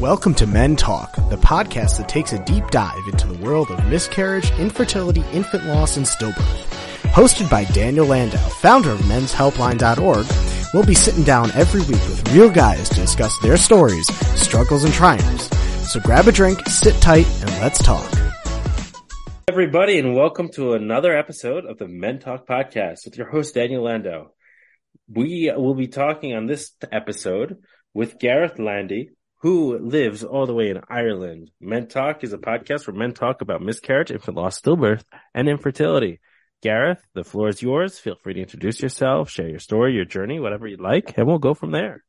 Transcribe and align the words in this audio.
Welcome 0.00 0.34
to 0.34 0.46
Men 0.46 0.76
Talk, 0.76 1.14
the 1.30 1.38
podcast 1.38 1.96
that 1.96 2.06
takes 2.06 2.34
a 2.34 2.44
deep 2.44 2.68
dive 2.68 3.00
into 3.10 3.26
the 3.28 3.42
world 3.42 3.70
of 3.70 3.82
miscarriage, 3.86 4.50
infertility, 4.58 5.24
infant 5.32 5.64
loss, 5.64 5.96
and 5.96 6.04
stillbirth. 6.04 6.66
Hosted 7.12 7.48
by 7.48 7.64
Daniel 7.64 8.04
Landau, 8.04 8.36
founder 8.36 8.90
of 8.90 9.00
menshelpline.org, 9.00 10.26
we'll 10.74 10.84
be 10.84 10.94
sitting 10.94 11.24
down 11.24 11.50
every 11.52 11.80
week 11.80 12.06
with 12.10 12.30
real 12.34 12.50
guys 12.50 12.90
to 12.90 12.96
discuss 12.96 13.38
their 13.38 13.56
stories, 13.56 14.06
struggles, 14.38 14.84
and 14.84 14.92
triumphs. 14.92 15.48
So 15.90 15.98
grab 16.00 16.28
a 16.28 16.32
drink, 16.32 16.60
sit 16.66 17.00
tight, 17.00 17.26
and 17.40 17.50
let's 17.62 17.82
talk. 17.82 18.06
Everybody, 19.48 19.98
and 19.98 20.14
welcome 20.14 20.50
to 20.50 20.74
another 20.74 21.16
episode 21.16 21.64
of 21.64 21.78
the 21.78 21.88
Men 21.88 22.18
Talk 22.18 22.46
podcast 22.46 23.06
with 23.06 23.16
your 23.16 23.30
host, 23.30 23.54
Daniel 23.54 23.84
Landau. 23.84 24.26
We 25.08 25.50
will 25.56 25.74
be 25.74 25.88
talking 25.88 26.34
on 26.34 26.44
this 26.44 26.72
episode 26.92 27.62
with 27.94 28.18
Gareth 28.18 28.58
Landy, 28.58 29.12
who 29.46 29.78
lives 29.78 30.24
all 30.24 30.44
the 30.44 30.52
way 30.52 30.70
in 30.70 30.80
Ireland. 30.88 31.52
Men 31.60 31.86
Talk 31.86 32.24
is 32.24 32.32
a 32.32 32.36
podcast 32.36 32.84
where 32.84 32.96
men 32.96 33.14
talk 33.14 33.42
about 33.42 33.62
miscarriage, 33.62 34.10
infant 34.10 34.36
loss, 34.36 34.60
stillbirth, 34.60 35.04
and 35.34 35.48
infertility. 35.48 36.18
Gareth, 36.62 37.00
the 37.14 37.22
floor 37.22 37.48
is 37.48 37.62
yours. 37.62 37.96
Feel 37.96 38.16
free 38.16 38.34
to 38.34 38.40
introduce 38.40 38.82
yourself, 38.82 39.30
share 39.30 39.48
your 39.48 39.60
story, 39.60 39.94
your 39.94 40.04
journey, 40.04 40.40
whatever 40.40 40.66
you'd 40.66 40.80
like, 40.80 41.16
and 41.16 41.28
we'll 41.28 41.38
go 41.38 41.54
from 41.54 41.70
there. 41.70 42.02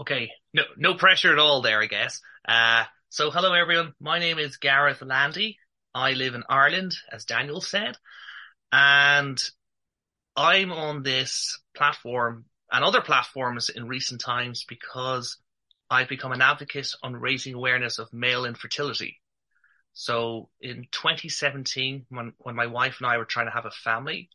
Okay, 0.00 0.30
no, 0.54 0.62
no 0.78 0.94
pressure 0.94 1.34
at 1.34 1.38
all 1.38 1.60
there, 1.60 1.82
I 1.82 1.86
guess. 1.86 2.22
Uh, 2.48 2.84
so 3.10 3.30
hello 3.30 3.52
everyone. 3.52 3.92
My 4.00 4.18
name 4.18 4.38
is 4.38 4.56
Gareth 4.56 5.02
Landy. 5.02 5.58
I 5.94 6.12
live 6.12 6.34
in 6.34 6.44
Ireland, 6.48 6.94
as 7.12 7.26
Daniel 7.26 7.60
said, 7.60 7.98
and 8.72 9.38
I'm 10.34 10.72
on 10.72 11.02
this 11.02 11.60
platform 11.76 12.46
and 12.70 12.82
other 12.82 13.02
platforms 13.02 13.68
in 13.68 13.86
recent 13.86 14.22
times 14.22 14.64
because 14.66 15.36
I've 15.92 16.08
become 16.08 16.32
an 16.32 16.40
advocate 16.40 16.88
on 17.02 17.14
raising 17.14 17.52
awareness 17.52 17.98
of 17.98 18.12
male 18.14 18.46
infertility. 18.46 19.20
So 19.92 20.48
in 20.58 20.86
2017, 20.90 22.06
when, 22.08 22.32
when 22.38 22.56
my 22.56 22.66
wife 22.66 22.96
and 22.98 23.06
I 23.06 23.18
were 23.18 23.26
trying 23.26 23.46
to 23.46 23.52
have 23.52 23.66
a 23.66 23.70
family, 23.70 24.30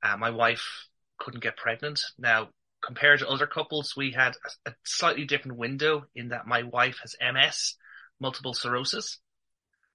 uh, 0.00 0.16
my 0.16 0.30
wife 0.30 0.86
couldn't 1.18 1.42
get 1.42 1.56
pregnant. 1.56 2.00
Now, 2.18 2.50
compared 2.80 3.18
to 3.18 3.28
other 3.28 3.48
couples, 3.48 3.94
we 3.96 4.12
had 4.12 4.34
a, 4.66 4.70
a 4.70 4.74
slightly 4.84 5.24
different 5.24 5.58
window 5.58 6.04
in 6.14 6.28
that 6.28 6.46
my 6.46 6.62
wife 6.62 7.00
has 7.02 7.16
MS, 7.20 7.74
multiple 8.20 8.54
sclerosis. 8.54 9.18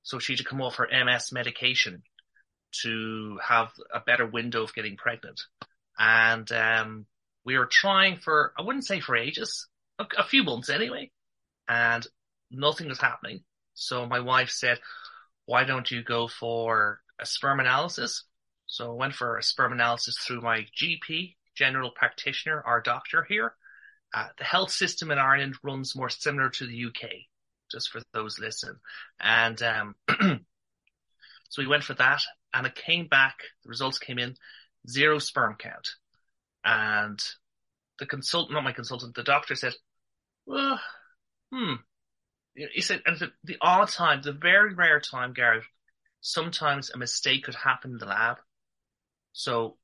So 0.03 0.19
she 0.19 0.34
had 0.34 0.39
to 0.39 0.44
come 0.44 0.62
off 0.62 0.75
her 0.75 0.89
MS 0.92 1.31
medication 1.31 2.03
to 2.84 3.39
have 3.42 3.69
a 3.94 4.02
better 4.02 4.25
window 4.25 4.64
of 4.64 4.73
getting 4.73 4.97
pregnant. 4.97 5.39
And, 5.97 6.52
um, 6.52 7.06
we 7.45 7.58
were 7.58 7.69
trying 7.72 8.17
for, 8.17 8.53
I 8.58 8.62
wouldn't 8.62 8.86
say 8.86 9.00
for 9.00 9.16
ages, 9.16 9.67
a, 10.02 10.21
a 10.21 10.23
few 10.23 10.44
months 10.44 10.69
anyway, 10.69 11.11
and 11.67 12.05
nothing 12.49 12.88
was 12.88 12.99
happening. 12.99 13.44
So 13.73 14.05
my 14.05 14.19
wife 14.19 14.49
said, 14.49 14.80
why 15.45 15.63
don't 15.63 15.89
you 15.89 16.03
go 16.03 16.27
for 16.27 17.02
a 17.19 17.25
sperm 17.25 17.59
analysis? 17.59 18.25
So 18.67 18.91
I 18.91 18.95
went 18.95 19.16
for 19.16 19.38
a 19.38 19.44
sperm 19.44 19.73
analysis 19.73 20.17
through 20.17 20.41
my 20.41 20.66
GP, 20.81 21.35
general 21.55 21.91
practitioner, 21.91 22.61
our 22.66 22.81
doctor 22.81 23.25
here. 23.27 23.53
Uh, 24.13 24.27
the 24.38 24.44
health 24.44 24.72
system 24.72 25.11
in 25.11 25.17
Ireland 25.17 25.55
runs 25.63 25.95
more 25.95 26.09
similar 26.09 26.49
to 26.49 26.67
the 26.67 26.85
UK, 26.85 27.09
just 27.72 27.89
for 27.89 28.02
those 28.13 28.39
listening. 28.39 28.75
And, 29.19 29.61
um, 29.61 29.95
so 31.49 31.61
we 31.61 31.67
went 31.67 31.83
for 31.83 31.94
that 31.95 32.22
and 32.53 32.67
it 32.67 32.75
came 32.75 33.07
back, 33.07 33.38
the 33.63 33.69
results 33.69 33.99
came 33.99 34.19
in, 34.19 34.35
zero 34.89 35.19
sperm 35.19 35.55
count. 35.57 35.89
And 36.63 37.19
the 37.99 38.05
consultant, 38.05 38.53
not 38.53 38.63
my 38.63 38.73
consultant, 38.73 39.16
the 39.16 39.23
doctor 39.23 39.55
said, 39.55 39.73
well, 40.45 40.80
hmm. 41.52 41.73
He 42.53 42.81
said, 42.81 43.02
and 43.06 43.31
the, 43.44 43.58
odd 43.61 43.89
time, 43.89 44.22
the 44.22 44.34
very 44.34 44.73
rare 44.73 45.00
time, 45.00 45.34
Gareth, 45.34 45.66
sometimes 46.20 46.89
a 46.89 46.97
mistake 46.97 47.45
could 47.45 47.56
happen 47.56 47.92
in 47.92 47.97
the 47.97 48.06
lab. 48.06 48.38
So 49.31 49.78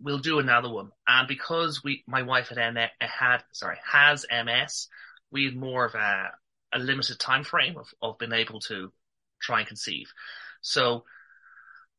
we'll 0.00 0.18
do 0.18 0.38
another 0.38 0.70
one. 0.70 0.90
And 1.06 1.28
because 1.28 1.84
we, 1.84 2.02
my 2.06 2.22
wife 2.22 2.48
had, 2.48 2.74
MS, 2.74 2.88
had, 3.00 3.44
sorry, 3.52 3.76
has 3.84 4.24
MS, 4.30 4.88
we 5.30 5.44
had 5.44 5.56
more 5.56 5.84
of 5.84 5.94
a, 5.94 6.30
a 6.72 6.78
limited 6.78 7.18
time 7.20 7.44
frame 7.44 7.76
of, 7.76 7.88
of 8.00 8.18
being 8.18 8.32
able 8.32 8.60
to 8.60 8.90
try 9.40 9.58
and 9.58 9.68
conceive. 9.68 10.10
So 10.62 11.04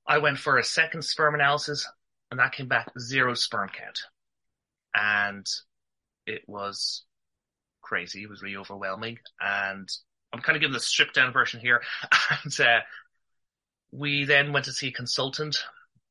I 0.07 0.17
went 0.17 0.39
for 0.39 0.57
a 0.57 0.63
second 0.63 1.03
sperm 1.03 1.35
analysis 1.35 1.87
and 2.33 2.39
that 2.39 2.53
came 2.53 2.67
back 2.67 2.91
zero 2.99 3.35
sperm 3.35 3.69
count. 3.69 3.99
And 4.95 5.45
it 6.25 6.41
was 6.47 7.03
crazy. 7.93 8.23
It 8.23 8.29
was 8.29 8.41
really 8.41 8.57
overwhelming. 8.57 9.19
And 9.39 9.87
I'm 10.33 10.41
kind 10.41 10.55
of 10.55 10.61
giving 10.61 10.73
the 10.73 10.79
stripped 10.79 11.13
down 11.13 11.31
version 11.31 11.59
here. 11.59 11.83
And, 12.43 12.59
uh, 12.59 12.79
we 13.91 14.25
then 14.25 14.51
went 14.51 14.65
to 14.65 14.71
see 14.71 14.87
a 14.87 14.91
consultant, 14.91 15.57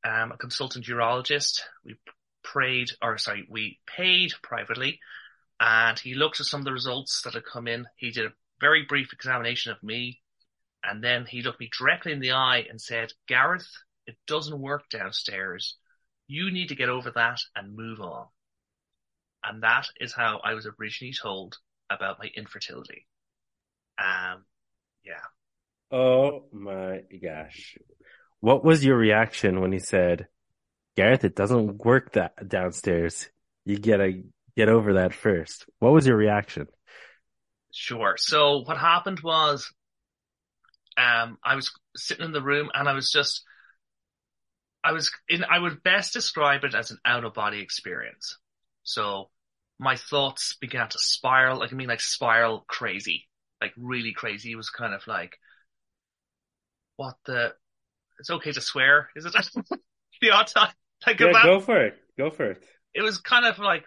um, 0.05 0.31
a 0.31 0.37
consultant 0.37 0.87
urologist. 0.87 1.63
We 1.85 1.97
prayed, 2.45 2.91
or 3.03 3.19
sorry, 3.19 3.49
we 3.51 3.81
paid 3.85 4.31
privately 4.45 5.01
and 5.59 5.99
he 5.99 6.15
looked 6.15 6.39
at 6.39 6.47
some 6.47 6.61
of 6.61 6.65
the 6.65 6.73
results 6.73 7.23
that 7.23 7.35
had 7.35 7.45
come 7.45 7.67
in. 7.67 7.87
He 7.97 8.13
did 8.13 8.27
a 8.27 8.33
very 8.61 8.85
brief 8.85 9.13
examination 9.13 9.73
of 9.73 9.83
me 9.83 10.21
and 10.85 11.03
then 11.03 11.27
he 11.27 11.43
looked 11.43 11.59
me 11.59 11.69
directly 11.77 12.13
in 12.13 12.21
the 12.21 12.31
eye 12.31 12.65
and 12.71 12.81
said, 12.81 13.13
Gareth, 13.27 13.67
it 14.07 14.17
doesn't 14.29 14.61
work 14.61 14.89
downstairs. 14.89 15.77
You 16.29 16.53
need 16.53 16.69
to 16.69 16.77
get 16.77 16.89
over 16.89 17.11
that 17.11 17.41
and 17.57 17.75
move 17.75 18.01
on. 18.01 18.27
And 19.45 19.65
that 19.65 19.89
is 20.01 20.13
how 20.13 20.41
I 20.45 20.55
was 20.55 20.69
originally 20.79 21.15
told 21.21 21.59
about 21.95 22.19
my 22.19 22.31
infertility. 22.35 23.07
Um, 23.99 24.45
yeah. 25.05 25.25
Oh 25.91 26.45
my 26.53 27.03
gosh. 27.23 27.77
What 28.41 28.65
was 28.65 28.85
your 28.85 28.97
reaction 28.97 29.61
when 29.61 29.73
he 29.73 29.79
said, 29.79 30.27
Gareth, 30.97 31.25
it 31.25 31.37
doesn't 31.37 31.85
work 31.85 32.13
that 32.13 32.49
downstairs. 32.49 33.29
You 33.65 33.79
gotta 33.79 34.23
get 34.57 34.69
over 34.69 34.95
that 34.95 35.15
first. 35.15 35.67
What 35.79 35.93
was 35.93 36.07
your 36.07 36.17
reaction? 36.17 36.67
Sure. 37.73 38.17
So 38.19 38.63
what 38.65 38.79
happened 38.79 39.21
was, 39.21 39.73
um, 40.97 41.39
I 41.43 41.55
was 41.55 41.73
sitting 41.97 42.25
in 42.25 42.33
the 42.33 42.43
room 42.43 42.71
and 42.75 42.89
I 42.89 42.93
was 42.93 43.11
just, 43.11 43.45
I 44.85 44.93
was 44.93 45.11
in, 45.29 45.45
I 45.45 45.59
would 45.59 45.83
best 45.83 46.13
describe 46.13 46.65
it 46.65 46.75
as 46.75 46.91
an 46.91 46.99
out 47.05 47.25
of 47.25 47.35
body 47.35 47.61
experience. 47.61 48.39
So 48.83 49.31
my 49.83 49.97
thoughts 49.97 50.55
began 50.61 50.89
to 50.89 50.99
spiral, 50.99 51.59
like 51.59 51.73
I 51.73 51.77
mean 51.77 51.89
like 51.89 52.01
spiral 52.01 52.65
crazy, 52.69 53.29
like 53.61 53.73
really 53.77 54.13
crazy. 54.13 54.53
It 54.53 54.57
was 54.57 54.71
kind 54.71 54.95
of 54.95 55.07
like, 55.09 55.37
what 56.97 57.17
the, 57.27 57.53
it's 58.21 58.31
okay 58.31 58.53
to 58.53 58.61
swear, 58.61 59.11
is 59.17 59.25
it? 59.27 59.33
the 60.21 60.31
odd 60.31 60.47
time. 60.47 60.73
Like 61.05 61.19
Yeah, 61.19 61.31
about, 61.31 61.45
go 61.45 61.61
for 61.61 61.85
it. 61.85 61.97
Go 62.17 62.31
for 62.31 62.53
it. 62.53 62.63
it 62.95 63.03
was 63.03 63.19
kind 63.19 63.45
of 63.45 63.59
like, 63.59 63.85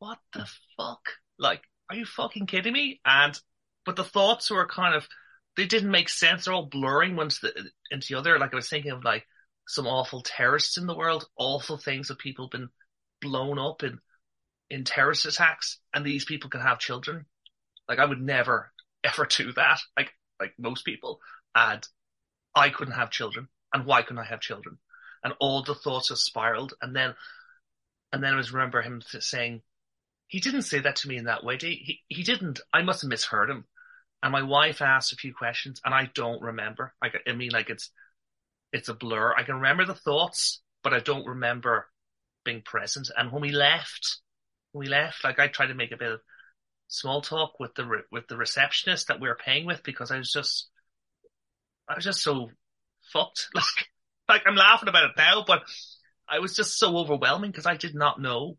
what 0.00 0.18
the 0.34 0.46
fuck? 0.76 1.00
Like, 1.38 1.62
are 1.88 1.96
you 1.96 2.04
fucking 2.04 2.46
kidding 2.46 2.74
me? 2.74 3.00
And, 3.06 3.38
but 3.86 3.96
the 3.96 4.04
thoughts 4.04 4.50
were 4.50 4.66
kind 4.66 4.94
of, 4.94 5.08
they 5.56 5.64
didn't 5.64 5.90
make 5.90 6.10
sense. 6.10 6.44
They're 6.44 6.54
all 6.54 6.66
blurring 6.66 7.16
one 7.16 7.30
to 7.30 7.36
the, 7.40 7.70
into 7.90 8.08
the 8.10 8.18
other. 8.18 8.38
Like 8.38 8.52
I 8.52 8.56
was 8.56 8.68
thinking 8.68 8.92
of 8.92 9.02
like 9.02 9.24
some 9.66 9.86
awful 9.86 10.22
terrorists 10.22 10.76
in 10.76 10.86
the 10.86 10.94
world, 10.96 11.26
awful 11.38 11.78
things 11.78 12.08
that 12.08 12.18
people 12.18 12.46
have 12.46 12.52
been 12.52 12.68
blown 13.22 13.58
up 13.58 13.82
in, 13.82 13.98
in 14.70 14.84
terrorist 14.84 15.26
attacks 15.26 15.78
and 15.94 16.04
these 16.04 16.24
people 16.24 16.50
can 16.50 16.60
have 16.60 16.78
children. 16.78 17.26
Like 17.88 17.98
I 17.98 18.04
would 18.04 18.20
never 18.20 18.72
ever 19.04 19.26
do 19.26 19.52
that. 19.52 19.80
Like, 19.96 20.12
like 20.40 20.54
most 20.58 20.84
people. 20.84 21.20
And 21.54 21.86
I 22.54 22.70
couldn't 22.70 22.94
have 22.94 23.10
children. 23.10 23.48
And 23.72 23.84
why 23.84 24.02
couldn't 24.02 24.18
I 24.22 24.26
have 24.26 24.40
children? 24.40 24.78
And 25.22 25.34
all 25.40 25.62
the 25.62 25.74
thoughts 25.74 26.08
have 26.10 26.18
spiraled. 26.18 26.74
And 26.80 26.94
then, 26.94 27.14
and 28.12 28.22
then 28.22 28.32
I 28.32 28.36
was 28.36 28.52
remember 28.52 28.82
him 28.82 29.02
saying, 29.02 29.62
he 30.28 30.40
didn't 30.40 30.62
say 30.62 30.80
that 30.80 30.96
to 30.96 31.08
me 31.08 31.16
in 31.16 31.24
that 31.24 31.44
way. 31.44 31.56
He, 31.60 32.00
he, 32.08 32.16
he 32.16 32.22
didn't. 32.22 32.60
I 32.72 32.82
must 32.82 33.02
have 33.02 33.08
misheard 33.08 33.50
him. 33.50 33.64
And 34.22 34.32
my 34.32 34.42
wife 34.42 34.82
asked 34.82 35.12
a 35.12 35.16
few 35.16 35.32
questions 35.32 35.80
and 35.84 35.94
I 35.94 36.10
don't 36.14 36.42
remember. 36.42 36.92
Like, 37.02 37.14
I 37.26 37.32
mean, 37.32 37.50
like 37.50 37.70
it's, 37.70 37.90
it's 38.72 38.88
a 38.88 38.94
blur. 38.94 39.34
I 39.34 39.44
can 39.44 39.56
remember 39.56 39.84
the 39.84 39.94
thoughts, 39.94 40.60
but 40.82 40.92
I 40.92 41.00
don't 41.00 41.26
remember 41.26 41.86
being 42.44 42.62
present. 42.62 43.10
And 43.16 43.32
when 43.32 43.42
we 43.42 43.52
left, 43.52 44.18
we 44.72 44.86
left, 44.86 45.24
like 45.24 45.38
I 45.38 45.48
tried 45.48 45.68
to 45.68 45.74
make 45.74 45.92
a 45.92 45.96
bit 45.96 46.12
of 46.12 46.20
small 46.88 47.20
talk 47.20 47.58
with 47.60 47.74
the, 47.74 47.86
re- 47.86 48.02
with 48.10 48.28
the 48.28 48.36
receptionist 48.36 49.08
that 49.08 49.20
we 49.20 49.28
were 49.28 49.36
paying 49.36 49.66
with 49.66 49.82
because 49.82 50.10
I 50.10 50.18
was 50.18 50.32
just, 50.32 50.68
I 51.88 51.94
was 51.94 52.04
just 52.04 52.22
so 52.22 52.50
fucked. 53.12 53.48
Like, 53.54 53.88
like 54.28 54.42
I'm 54.46 54.56
laughing 54.56 54.90
about 54.90 55.04
it 55.04 55.16
now, 55.16 55.42
but 55.46 55.62
I 56.28 56.40
was 56.40 56.54
just 56.54 56.78
so 56.78 56.98
overwhelming 56.98 57.50
because 57.50 57.64
I 57.64 57.76
did 57.76 57.94
not 57.94 58.20
know. 58.20 58.58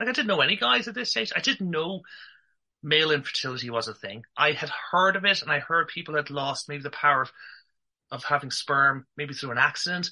Like 0.00 0.08
I 0.08 0.12
didn't 0.12 0.28
know 0.28 0.40
any 0.40 0.56
guys 0.56 0.88
at 0.88 0.94
this 0.94 1.10
stage. 1.10 1.32
I 1.36 1.40
didn't 1.40 1.70
know 1.70 2.00
male 2.82 3.10
infertility 3.10 3.70
was 3.70 3.88
a 3.88 3.94
thing. 3.94 4.22
I 4.36 4.52
had 4.52 4.70
heard 4.90 5.16
of 5.16 5.24
it 5.24 5.42
and 5.42 5.50
I 5.50 5.58
heard 5.58 5.88
people 5.88 6.16
had 6.16 6.30
lost 6.30 6.68
maybe 6.68 6.82
the 6.82 6.90
power 6.90 7.22
of, 7.22 7.32
of 8.10 8.24
having 8.24 8.50
sperm, 8.50 9.06
maybe 9.16 9.34
through 9.34 9.52
an 9.52 9.58
accident, 9.58 10.10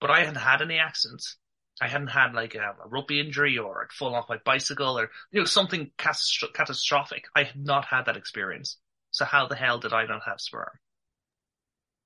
but 0.00 0.10
I 0.10 0.20
hadn't 0.20 0.36
had 0.36 0.62
any 0.62 0.78
accidents. 0.78 1.36
I 1.80 1.88
hadn't 1.88 2.08
had 2.08 2.34
like 2.34 2.54
a, 2.54 2.74
a 2.84 2.88
rugby 2.88 3.20
injury 3.20 3.58
or 3.58 3.82
I'd 3.82 3.92
fallen 3.92 4.14
off 4.14 4.28
my 4.28 4.38
bicycle 4.44 4.98
or, 4.98 5.10
you 5.30 5.40
know, 5.40 5.44
something 5.46 5.90
catastrophic. 5.96 7.24
I 7.34 7.44
had 7.44 7.56
not 7.56 7.84
had 7.84 8.06
that 8.06 8.16
experience. 8.16 8.78
So 9.10 9.24
how 9.24 9.46
the 9.46 9.54
hell 9.54 9.78
did 9.78 9.92
I 9.92 10.04
not 10.06 10.22
have 10.26 10.40
sperm? 10.40 10.68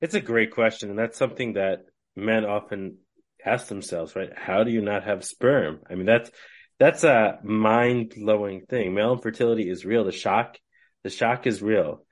It's 0.00 0.14
a 0.14 0.20
great 0.20 0.50
question. 0.50 0.90
And 0.90 0.98
that's 0.98 1.16
something 1.16 1.54
that 1.54 1.86
men 2.16 2.44
often 2.44 2.98
ask 3.44 3.69
themselves, 3.69 4.14
right? 4.14 4.30
How 4.36 4.64
do 4.64 4.70
you 4.70 4.82
not 4.82 5.04
have 5.04 5.24
sperm? 5.24 5.80
I 5.88 5.94
mean, 5.94 6.06
that's, 6.06 6.30
that's 6.78 7.04
a 7.04 7.38
mind 7.42 8.14
blowing 8.16 8.66
thing. 8.69 8.94
Male 8.94 9.12
infertility 9.12 9.69
is 9.70 9.84
real. 9.84 10.04
The 10.04 10.12
shock, 10.12 10.58
the 11.04 11.10
shock 11.10 11.46
is 11.46 11.62
real. 11.62 12.04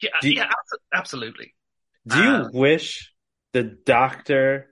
Yeah, 0.00 0.10
you, 0.22 0.32
yeah, 0.32 0.50
absolutely. 0.94 1.54
Do 2.06 2.16
you 2.22 2.30
uh, 2.30 2.48
wish 2.52 3.12
the 3.52 3.62
doctor 3.62 4.69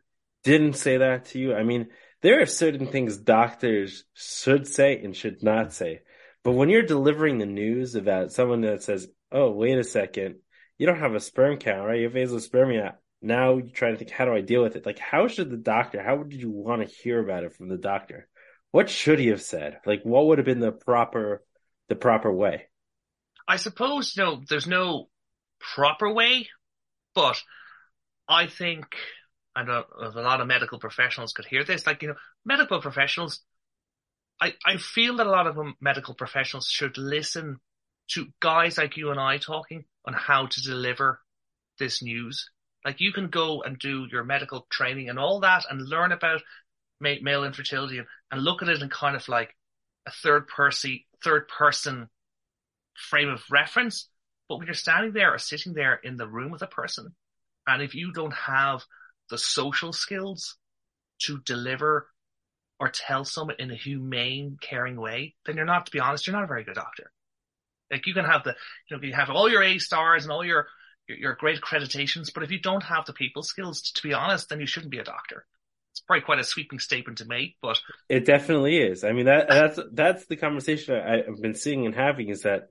didn't 0.48 0.76
say 0.76 0.96
that 0.96 1.26
to 1.26 1.38
you? 1.38 1.54
I 1.54 1.62
mean, 1.62 1.88
there 2.22 2.40
are 2.40 2.46
certain 2.46 2.86
things 2.86 3.18
doctors 3.18 4.04
should 4.14 4.66
say 4.66 4.98
and 4.98 5.14
should 5.14 5.42
not 5.42 5.74
say. 5.74 6.00
But 6.42 6.52
when 6.52 6.70
you're 6.70 6.82
delivering 6.94 7.36
the 7.36 7.44
news 7.44 7.94
about 7.94 8.32
someone 8.32 8.62
that 8.62 8.82
says, 8.82 9.08
"Oh, 9.30 9.50
wait 9.50 9.76
a 9.76 9.84
second, 9.84 10.36
you 10.78 10.86
don't 10.86 11.00
have 11.00 11.14
a 11.14 11.20
sperm 11.20 11.58
count, 11.58 11.86
right? 11.86 12.00
You 12.00 12.08
have 12.08 12.14
azoospermia." 12.14 12.94
Now 13.20 13.58
you're 13.58 13.68
trying 13.68 13.92
to 13.92 13.98
think, 13.98 14.10
how 14.10 14.24
do 14.24 14.32
I 14.32 14.40
deal 14.40 14.62
with 14.62 14.76
it? 14.76 14.86
Like, 14.86 14.98
how 14.98 15.28
should 15.28 15.50
the 15.50 15.56
doctor? 15.58 16.02
How 16.02 16.16
would 16.16 16.32
you 16.32 16.50
want 16.50 16.80
to 16.80 16.94
hear 17.02 17.20
about 17.20 17.44
it 17.44 17.52
from 17.52 17.68
the 17.68 17.76
doctor? 17.76 18.28
What 18.70 18.88
should 18.88 19.18
he 19.18 19.26
have 19.28 19.42
said? 19.42 19.80
Like, 19.84 20.02
what 20.04 20.26
would 20.26 20.38
have 20.38 20.44
been 20.46 20.60
the 20.60 20.72
proper, 20.72 21.44
the 21.88 21.96
proper 21.96 22.32
way? 22.32 22.68
I 23.46 23.56
suppose 23.56 24.16
you 24.16 24.22
know, 24.22 24.42
there's 24.48 24.68
no 24.68 25.08
proper 25.58 26.10
way, 26.10 26.48
but 27.14 27.42
I 28.28 28.46
think 28.46 28.86
Know 29.62 29.84
a 30.00 30.20
lot 30.20 30.40
of 30.40 30.46
medical 30.46 30.78
professionals 30.78 31.32
could 31.32 31.46
hear 31.46 31.64
this. 31.64 31.87
Like, 31.87 32.02
you 32.02 32.08
know, 32.08 32.14
medical 32.44 32.81
professionals, 32.81 33.40
I, 34.40 34.55
I 34.64 34.76
feel 34.76 35.16
that 35.16 35.26
a 35.26 35.31
lot 35.31 35.46
of 35.46 35.58
medical 35.81 36.14
professionals 36.14 36.66
should 36.66 36.96
listen 36.99 37.58
to 38.12 38.26
guys 38.40 38.78
like 38.78 38.96
you 38.96 39.10
and 39.10 39.20
I 39.20 39.38
talking 39.38 39.84
on 40.06 40.14
how 40.14 40.46
to 40.46 40.62
deliver 40.62 41.20
this 41.78 42.02
news. 42.02 42.50
Like 42.84 43.00
you 43.00 43.12
can 43.12 43.28
go 43.28 43.62
and 43.62 43.78
do 43.78 44.06
your 44.10 44.25
medical 44.25 44.66
training 44.70 45.08
and 45.08 45.19
all 45.19 45.40
that 45.40 45.64
and 45.69 45.88
learn 45.88 46.12
about 46.12 46.40
male 47.00 47.44
infertility 47.44 47.99
and, 47.99 48.06
and 48.31 48.43
look 48.43 48.62
at 48.62 48.69
it 48.69 48.82
in 48.82 48.88
kind 48.88 49.16
of 49.16 49.28
like 49.28 49.54
a 50.06 50.11
third 50.11 50.49
person, 50.49 51.00
third 51.22 51.49
person 51.49 52.08
frame 52.96 53.28
of 53.28 53.43
reference. 53.50 54.08
But 54.49 54.58
when 54.58 54.66
you're 54.66 54.75
standing 54.75 55.12
there 55.12 55.34
or 55.34 55.38
sitting 55.38 55.75
there 55.75 55.96
in 55.96 56.16
the 56.16 56.26
room 56.26 56.50
with 56.50 56.62
a 56.62 56.66
person, 56.66 57.14
and 57.66 57.82
if 57.82 57.94
you 57.94 58.12
don't 58.12 58.32
have 58.32 58.82
the 59.30 59.38
social 59.38 59.92
skills 59.92 60.56
to 61.22 61.38
deliver 61.38 62.08
or 62.80 62.88
tell 62.88 63.25
someone 63.25 63.56
in 63.58 63.70
a 63.70 63.75
humane, 63.75 64.56
caring 64.60 64.96
way, 65.00 65.34
then 65.44 65.56
you're 65.56 65.64
not, 65.64 65.86
to 65.86 65.92
be 65.92 66.00
honest, 66.00 66.26
you're 66.26 66.36
not 66.36 66.44
a 66.44 66.48
very 66.48 66.64
good 66.64 66.76
doctor. 66.76 67.10
Like 67.90 68.06
you 68.06 68.14
can 68.14 68.25
have 68.25 68.44
the, 68.44 68.54
you 68.88 68.96
know, 68.96 69.02
you 69.02 69.12
have 69.14 69.30
all 69.30 69.50
your 69.50 69.62
A 69.62 69.78
stars 69.78 70.25
and 70.25 70.32
all 70.32 70.44
your, 70.44 70.69
your, 71.08 71.19
your 71.19 71.34
great 71.34 71.60
accreditations, 71.60 72.32
but 72.32 72.42
if 72.42 72.50
you 72.50 72.60
don't 72.60 72.82
have 72.84 73.06
the 73.06 73.12
people 73.12 73.42
skills, 73.42 73.82
to 73.82 74.02
be 74.02 74.14
honest, 74.14 74.48
then 74.48 74.60
you 74.60 74.66
shouldn't 74.66 74.92
be 74.92 74.98
a 74.98 75.04
doctor. 75.04 75.44
It's 75.92 76.00
probably 76.00 76.22
quite 76.22 76.38
a 76.38 76.44
sweeping 76.44 76.78
statement 76.78 77.19
to 77.19 77.25
make, 77.25 77.56
but 77.60 77.80
it 78.08 78.25
definitely 78.25 78.76
is. 78.76 79.02
I 79.02 79.12
mean, 79.12 79.26
that, 79.26 79.48
that's, 79.48 79.80
that's 79.92 80.26
the 80.26 80.36
conversation 80.36 80.94
I've 80.94 81.42
been 81.42 81.54
seeing 81.54 81.86
and 81.86 81.94
having 81.94 82.28
is 82.28 82.42
that 82.42 82.69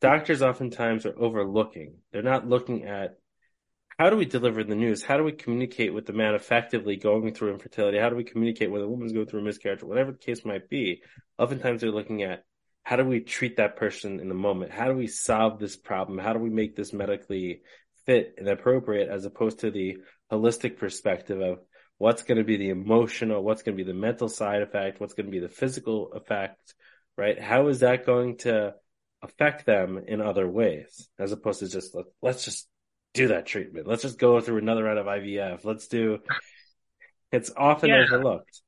doctors 0.00 0.42
oftentimes 0.42 1.04
are 1.04 1.18
overlooking. 1.18 1.96
They're 2.12 2.22
not 2.22 2.46
looking 2.46 2.84
at 2.84 3.18
how 3.98 4.10
do 4.10 4.16
we 4.16 4.26
deliver 4.26 4.62
the 4.62 4.76
news? 4.76 5.02
How 5.02 5.16
do 5.16 5.24
we 5.24 5.32
communicate 5.32 5.92
with 5.92 6.06
the 6.06 6.12
man 6.12 6.34
effectively 6.34 6.96
going 6.96 7.34
through 7.34 7.52
infertility? 7.52 7.98
How 7.98 8.10
do 8.10 8.16
we 8.16 8.22
communicate 8.22 8.70
when 8.70 8.80
a 8.80 8.88
woman's 8.88 9.12
going 9.12 9.26
through 9.26 9.40
a 9.40 9.44
miscarriage, 9.44 9.82
whatever 9.82 10.12
the 10.12 10.18
case 10.18 10.44
might 10.44 10.68
be? 10.68 11.02
Oftentimes 11.36 11.80
they're 11.80 11.90
looking 11.90 12.22
at 12.22 12.44
how 12.84 12.94
do 12.94 13.04
we 13.04 13.20
treat 13.20 13.56
that 13.56 13.76
person 13.76 14.20
in 14.20 14.28
the 14.28 14.34
moment? 14.34 14.70
How 14.70 14.86
do 14.86 14.94
we 14.94 15.08
solve 15.08 15.58
this 15.58 15.76
problem? 15.76 16.18
How 16.18 16.32
do 16.32 16.38
we 16.38 16.48
make 16.48 16.76
this 16.76 16.92
medically 16.92 17.62
fit 18.06 18.36
and 18.38 18.48
appropriate 18.48 19.08
as 19.08 19.24
opposed 19.24 19.60
to 19.60 19.72
the 19.72 19.98
holistic 20.30 20.78
perspective 20.78 21.40
of 21.40 21.58
what's 21.98 22.22
going 22.22 22.38
to 22.38 22.44
be 22.44 22.56
the 22.56 22.70
emotional, 22.70 23.42
what's 23.42 23.62
going 23.62 23.76
to 23.76 23.84
be 23.84 23.90
the 23.90 23.98
mental 23.98 24.28
side 24.28 24.62
effect, 24.62 25.00
what's 25.00 25.14
going 25.14 25.26
to 25.26 25.32
be 25.32 25.40
the 25.40 25.48
physical 25.48 26.12
effect, 26.12 26.74
right? 27.16 27.38
How 27.38 27.66
is 27.66 27.80
that 27.80 28.06
going 28.06 28.38
to 28.38 28.74
affect 29.22 29.66
them 29.66 30.00
in 30.06 30.20
other 30.20 30.48
ways 30.48 31.08
as 31.18 31.32
opposed 31.32 31.58
to 31.58 31.68
just 31.68 31.96
let's 32.22 32.44
just 32.44 32.68
do 33.14 33.28
that 33.28 33.46
treatment. 33.46 33.86
Let's 33.86 34.02
just 34.02 34.18
go 34.18 34.40
through 34.40 34.58
another 34.58 34.84
round 34.84 34.98
of 34.98 35.06
IVF. 35.06 35.64
Let's 35.64 35.88
do. 35.88 36.18
It's 37.32 37.50
often 37.56 37.90
yeah. 37.90 38.04
overlooked. 38.04 38.60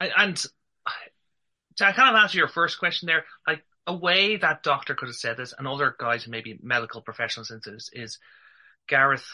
And 0.00 0.36
to 0.36 1.92
kind 1.92 2.14
of 2.14 2.20
answer 2.20 2.38
your 2.38 2.48
first 2.48 2.78
question 2.78 3.06
there, 3.06 3.24
like 3.46 3.62
a 3.86 3.94
way 3.94 4.36
that 4.36 4.62
doctor 4.62 4.94
could 4.94 5.08
have 5.08 5.16
said 5.16 5.36
this, 5.36 5.54
and 5.56 5.66
other 5.66 5.94
guys 5.98 6.24
who 6.24 6.30
maybe 6.30 6.58
medical 6.62 7.02
professionals 7.02 7.50
into 7.50 7.70
this 7.70 7.90
is, 7.92 8.18
Gareth, 8.88 9.26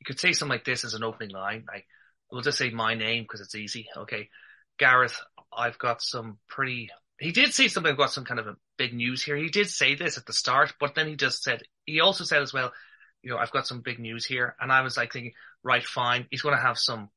you 0.00 0.04
could 0.06 0.20
say 0.20 0.32
something 0.32 0.54
like 0.54 0.64
this 0.64 0.84
as 0.84 0.94
an 0.94 1.04
opening 1.04 1.30
line. 1.30 1.64
Like, 1.66 1.86
we'll 2.30 2.42
just 2.42 2.58
say 2.58 2.70
my 2.70 2.94
name 2.94 3.24
because 3.24 3.40
it's 3.40 3.54
easy. 3.54 3.86
Okay. 3.96 4.28
Gareth, 4.78 5.20
I've 5.56 5.78
got 5.78 6.02
some 6.02 6.38
pretty, 6.48 6.90
he 7.18 7.30
did 7.32 7.54
say 7.54 7.68
something 7.68 7.94
Got 7.94 8.10
some 8.12 8.24
kind 8.24 8.40
of 8.40 8.48
a 8.48 8.56
big 8.76 8.92
news 8.92 9.22
here. 9.22 9.36
He 9.36 9.48
did 9.48 9.70
say 9.70 9.94
this 9.94 10.18
at 10.18 10.26
the 10.26 10.32
start, 10.32 10.74
but 10.80 10.94
then 10.94 11.06
he 11.06 11.16
just 11.16 11.42
said, 11.42 11.62
he 11.86 12.00
also 12.00 12.24
said 12.24 12.42
as 12.42 12.52
well, 12.52 12.72
you 13.24 13.30
know, 13.30 13.38
I've 13.38 13.50
got 13.50 13.66
some 13.66 13.80
big 13.80 13.98
news 13.98 14.24
here. 14.24 14.54
And 14.60 14.70
I 14.70 14.82
was 14.82 14.96
like 14.96 15.12
thinking, 15.12 15.32
right, 15.62 15.84
fine. 15.84 16.26
He's 16.30 16.42
going 16.42 16.54
to 16.54 16.60
have 16.60 16.78
some 16.78 17.08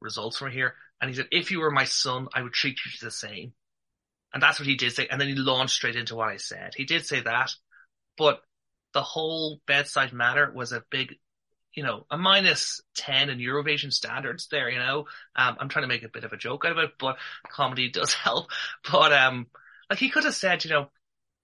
results 0.00 0.36
from 0.36 0.50
here. 0.50 0.74
And 1.00 1.08
he 1.08 1.16
said, 1.16 1.28
if 1.30 1.50
you 1.50 1.60
were 1.60 1.70
my 1.70 1.84
son, 1.84 2.28
I 2.34 2.42
would 2.42 2.52
treat 2.52 2.78
you 2.84 2.90
to 2.98 3.04
the 3.04 3.10
same. 3.10 3.52
And 4.34 4.42
that's 4.42 4.58
what 4.58 4.68
he 4.68 4.76
did 4.76 4.92
say. 4.92 5.06
And 5.08 5.20
then 5.20 5.28
he 5.28 5.34
launched 5.34 5.74
straight 5.74 5.96
into 5.96 6.16
what 6.16 6.28
I 6.28 6.36
said. 6.36 6.72
He 6.76 6.84
did 6.84 7.06
say 7.06 7.20
that, 7.20 7.52
but 8.16 8.42
the 8.92 9.02
whole 9.02 9.60
bedside 9.66 10.12
matter 10.12 10.50
was 10.54 10.72
a 10.72 10.84
big, 10.90 11.16
you 11.74 11.82
know, 11.82 12.06
a 12.10 12.16
minus 12.16 12.80
10 12.96 13.30
in 13.30 13.38
Eurovision 13.38 13.92
standards 13.92 14.48
there, 14.50 14.68
you 14.68 14.78
know. 14.78 15.06
Um, 15.36 15.56
I'm 15.60 15.68
trying 15.68 15.84
to 15.84 15.88
make 15.88 16.02
a 16.02 16.08
bit 16.08 16.24
of 16.24 16.32
a 16.32 16.36
joke 16.36 16.64
out 16.64 16.72
of 16.72 16.78
it, 16.78 16.92
but 16.98 17.18
comedy 17.48 17.90
does 17.92 18.12
help. 18.14 18.50
But, 18.90 19.12
um, 19.12 19.46
like 19.90 19.98
he 19.98 20.10
could 20.10 20.24
have 20.24 20.34
said, 20.34 20.64
you 20.64 20.70
know, 20.70 20.90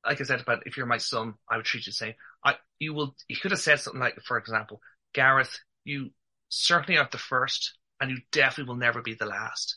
like 0.05 0.21
I 0.21 0.25
said 0.25 0.41
about 0.41 0.67
if 0.67 0.77
you're 0.77 0.87
my 0.87 0.99
son, 0.99 1.35
I 1.49 1.57
would 1.57 1.67
treat 1.67 1.87
you 1.87 1.91
the 1.91 1.97
same. 1.97 2.15
I, 2.45 2.55
you 2.79 2.95
will, 2.95 3.17
he 3.27 3.37
could 3.37 3.51
have 3.51 3.61
said 3.61 3.81
something 3.81 4.01
like, 4.01 4.21
for 4.23 4.39
example, 4.39 4.81
Gareth, 5.13 5.59
you 5.85 6.11
certainly 6.49 6.99
aren't 6.99 7.11
the 7.11 7.19
first 7.19 7.75
and 8.01 8.11
you 8.11 8.19
definitely 8.33 8.69
will 8.69 8.79
never 8.79 9.03
be 9.03 9.15
the 9.15 9.27
last. 9.27 9.77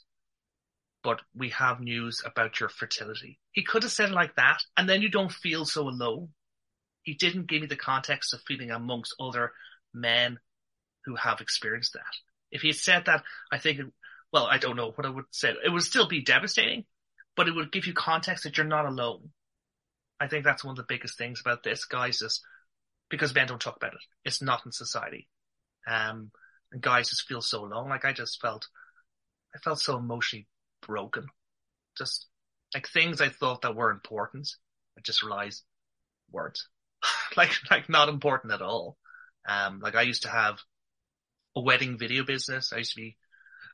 But 1.03 1.21
we 1.35 1.49
have 1.49 1.79
news 1.79 2.21
about 2.25 2.59
your 2.59 2.69
fertility. 2.69 3.39
He 3.51 3.63
could 3.63 3.83
have 3.83 3.91
said 3.91 4.09
it 4.09 4.15
like 4.15 4.35
that 4.35 4.59
and 4.77 4.87
then 4.87 5.01
you 5.01 5.09
don't 5.09 5.31
feel 5.31 5.65
so 5.65 5.87
alone. 5.87 6.29
He 7.03 7.15
didn't 7.15 7.47
give 7.47 7.61
me 7.61 7.67
the 7.67 7.75
context 7.75 8.33
of 8.33 8.41
feeling 8.47 8.69
amongst 8.69 9.15
other 9.19 9.53
men 9.93 10.39
who 11.05 11.15
have 11.15 11.41
experienced 11.41 11.93
that. 11.93 12.01
If 12.51 12.61
he 12.61 12.67
had 12.67 12.77
said 12.77 13.05
that, 13.05 13.23
I 13.51 13.57
think, 13.57 13.79
it, 13.79 13.85
well, 14.31 14.45
I 14.45 14.57
don't 14.57 14.75
know 14.75 14.91
what 14.91 15.05
I 15.05 15.09
would 15.09 15.25
say. 15.31 15.53
It 15.63 15.69
would 15.69 15.83
still 15.83 16.07
be 16.07 16.21
devastating, 16.21 16.85
but 17.35 17.47
it 17.47 17.55
would 17.55 17.71
give 17.71 17.87
you 17.87 17.93
context 17.93 18.43
that 18.43 18.57
you're 18.57 18.67
not 18.67 18.85
alone. 18.85 19.31
I 20.21 20.27
think 20.27 20.45
that's 20.45 20.63
one 20.63 20.73
of 20.73 20.77
the 20.77 20.85
biggest 20.87 21.17
things 21.17 21.41
about 21.41 21.63
this, 21.63 21.85
guys, 21.85 22.21
is 22.21 22.41
because 23.09 23.33
men 23.33 23.47
don't 23.47 23.59
talk 23.59 23.75
about 23.75 23.95
it. 23.95 24.01
It's 24.23 24.41
not 24.41 24.61
in 24.67 24.71
society. 24.71 25.27
Um, 25.87 26.29
and 26.71 26.79
guys 26.79 27.09
just 27.09 27.27
feel 27.27 27.41
so 27.41 27.65
alone. 27.65 27.89
Like 27.89 28.05
I 28.05 28.13
just 28.13 28.39
felt, 28.39 28.67
I 29.55 29.57
felt 29.57 29.79
so 29.79 29.97
emotionally 29.97 30.47
broken. 30.85 31.25
Just 31.97 32.27
like 32.71 32.87
things 32.87 33.19
I 33.19 33.29
thought 33.29 33.63
that 33.63 33.75
were 33.75 33.89
important, 33.89 34.47
I 34.95 35.01
just 35.03 35.23
realized 35.23 35.63
weren't. 36.31 36.59
like, 37.35 37.51
like 37.71 37.89
not 37.89 38.07
important 38.07 38.53
at 38.53 38.61
all. 38.61 38.97
Um, 39.49 39.79
like 39.79 39.95
I 39.95 40.03
used 40.03 40.21
to 40.21 40.29
have 40.29 40.59
a 41.55 41.61
wedding 41.61 41.97
video 41.97 42.23
business. 42.23 42.71
I 42.71 42.77
used 42.77 42.93
to 42.93 43.01
be, 43.01 43.17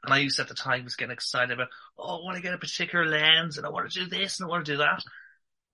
and 0.01 0.13
I 0.13 0.19
used 0.19 0.37
to 0.37 0.43
at 0.43 0.47
the 0.47 0.53
time 0.53 0.85
was 0.85 0.95
getting 0.95 1.11
excited 1.11 1.51
about, 1.51 1.67
oh, 1.97 2.21
I 2.21 2.23
want 2.23 2.37
to 2.37 2.41
get 2.41 2.53
a 2.53 2.57
particular 2.57 3.05
lens 3.05 3.57
and 3.57 3.67
I 3.67 3.69
want 3.69 3.91
to 3.91 3.99
do 3.99 4.09
this 4.09 4.39
and 4.39 4.47
I 4.47 4.49
want 4.49 4.65
to 4.65 4.71
do 4.71 4.77
that. 4.77 5.03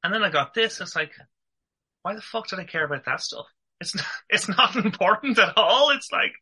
And 0.04 0.14
then 0.14 0.24
I 0.24 0.30
got 0.30 0.54
this. 0.54 0.82
It's 0.82 0.96
like, 0.96 1.14
why 2.02 2.16
the 2.16 2.22
fuck 2.22 2.48
did 2.48 2.60
I 2.60 2.66
care 2.66 2.86
about 2.86 3.06
that 3.06 3.22
stuff? 3.22 3.46
It's 3.80 3.96
not, 3.96 4.06
it's 4.30 4.50
not 4.50 4.76
important 4.86 5.40
at 5.40 5.58
all. 5.58 5.92
It's 5.92 6.10
like, 6.12 6.34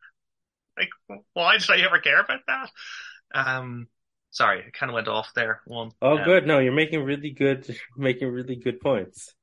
like, 0.78 0.90
why 1.34 1.58
did 1.58 1.70
I 1.70 1.86
ever 1.86 2.00
care 2.00 2.20
about 2.20 2.40
that? 2.48 2.70
Um, 3.34 3.88
sorry, 4.32 4.64
I 4.66 4.70
kind 4.72 4.90
of 4.90 4.96
went 4.96 5.08
off 5.08 5.32
there. 5.36 5.62
One. 5.66 5.92
Oh, 6.02 6.18
um, 6.18 6.24
good. 6.24 6.48
No, 6.48 6.60
you're 6.60 6.74
making 6.74 7.04
really 7.04 7.32
good, 7.32 7.78
making 7.98 8.30
really 8.30 8.56
good 8.56 8.80
points. 8.80 9.34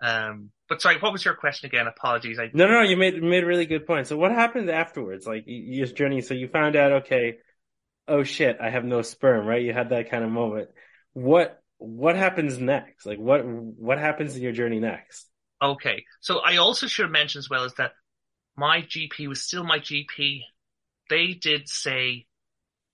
Um, 0.00 0.50
but 0.68 0.82
sorry, 0.82 0.98
what 0.98 1.12
was 1.12 1.24
your 1.24 1.34
question 1.34 1.68
again? 1.68 1.86
Apologies. 1.86 2.38
I... 2.38 2.50
No, 2.52 2.66
no, 2.66 2.74
no, 2.74 2.82
you 2.82 2.96
made 2.96 3.22
made 3.22 3.44
really 3.44 3.66
good 3.66 3.86
point. 3.86 4.06
So 4.06 4.16
what 4.16 4.32
happened 4.32 4.68
afterwards? 4.68 5.26
Like 5.26 5.44
your 5.46 5.86
journey. 5.86 6.20
So 6.20 6.34
you 6.34 6.48
found 6.48 6.76
out, 6.76 6.92
okay, 7.04 7.38
oh 8.08 8.24
shit, 8.24 8.58
I 8.60 8.70
have 8.70 8.84
no 8.84 9.02
sperm, 9.02 9.46
right? 9.46 9.62
You 9.62 9.72
had 9.72 9.90
that 9.90 10.10
kind 10.10 10.24
of 10.24 10.30
moment. 10.30 10.68
What 11.12 11.62
what 11.78 12.16
happens 12.16 12.58
next? 12.58 13.06
Like 13.06 13.18
what 13.18 13.44
what 13.44 13.98
happens 13.98 14.36
in 14.36 14.42
your 14.42 14.52
journey 14.52 14.80
next? 14.80 15.28
Okay, 15.62 16.04
so 16.20 16.40
I 16.40 16.56
also 16.56 16.86
should 16.86 17.10
mention 17.10 17.38
as 17.38 17.48
well 17.48 17.64
is 17.64 17.74
that 17.74 17.92
my 18.56 18.82
GP 18.82 19.28
was 19.28 19.42
still 19.42 19.64
my 19.64 19.78
GP. 19.78 20.40
They 21.10 21.34
did 21.34 21.68
say 21.68 22.26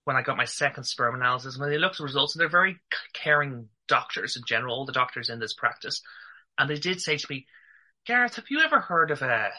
when 0.05 0.17
I 0.17 0.23
got 0.23 0.37
my 0.37 0.45
second 0.45 0.85
sperm 0.85 1.15
analysis, 1.15 1.59
when 1.59 1.71
they 1.71 1.79
looked 1.79 1.97
at 1.97 1.99
the 1.99 2.05
results, 2.05 2.35
and 2.35 2.41
they're 2.41 2.49
very 2.49 2.79
caring 3.13 3.69
doctors 3.87 4.37
in 4.37 4.43
general, 4.47 4.75
all 4.75 4.87
the 4.87 4.93
doctors 4.93 5.29
in 5.29 5.39
this 5.39 5.53
practice, 5.53 6.01
and 6.59 6.69
they 6.69 6.79
did 6.79 7.01
say 7.01 7.17
to 7.17 7.27
me, 7.31 7.47
Gareth, 8.07 8.37
have 8.37 8.47
you 8.51 8.61
ever 8.61 8.81
heard 8.81 9.11
of 9.11 9.23
a 9.23 9.51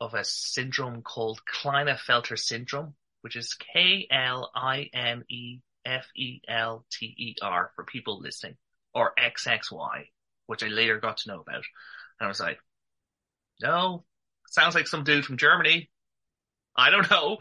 of 0.00 0.14
a 0.14 0.24
syndrome 0.24 1.02
called 1.02 1.40
Klinefelter 1.50 2.38
syndrome, 2.38 2.94
which 3.20 3.36
is 3.36 3.54
K 3.54 4.06
L 4.10 4.50
I 4.54 4.90
N 4.92 5.24
E 5.28 5.60
F 5.84 6.06
E 6.16 6.40
L 6.48 6.84
T 6.90 7.06
E 7.06 7.34
R 7.40 7.70
for 7.74 7.84
people 7.84 8.20
listening, 8.20 8.56
or 8.94 9.12
XXY, 9.18 10.06
which 10.46 10.62
I 10.62 10.68
later 10.68 10.98
got 10.98 11.18
to 11.18 11.28
know 11.28 11.40
about. 11.40 11.64
And 12.20 12.26
I 12.26 12.28
was 12.28 12.40
like, 12.40 12.58
no, 13.62 14.04
sounds 14.50 14.74
like 14.74 14.86
some 14.86 15.04
dude 15.04 15.24
from 15.24 15.36
Germany. 15.36 15.90
I 16.76 16.90
don't 16.90 17.10
know. 17.10 17.38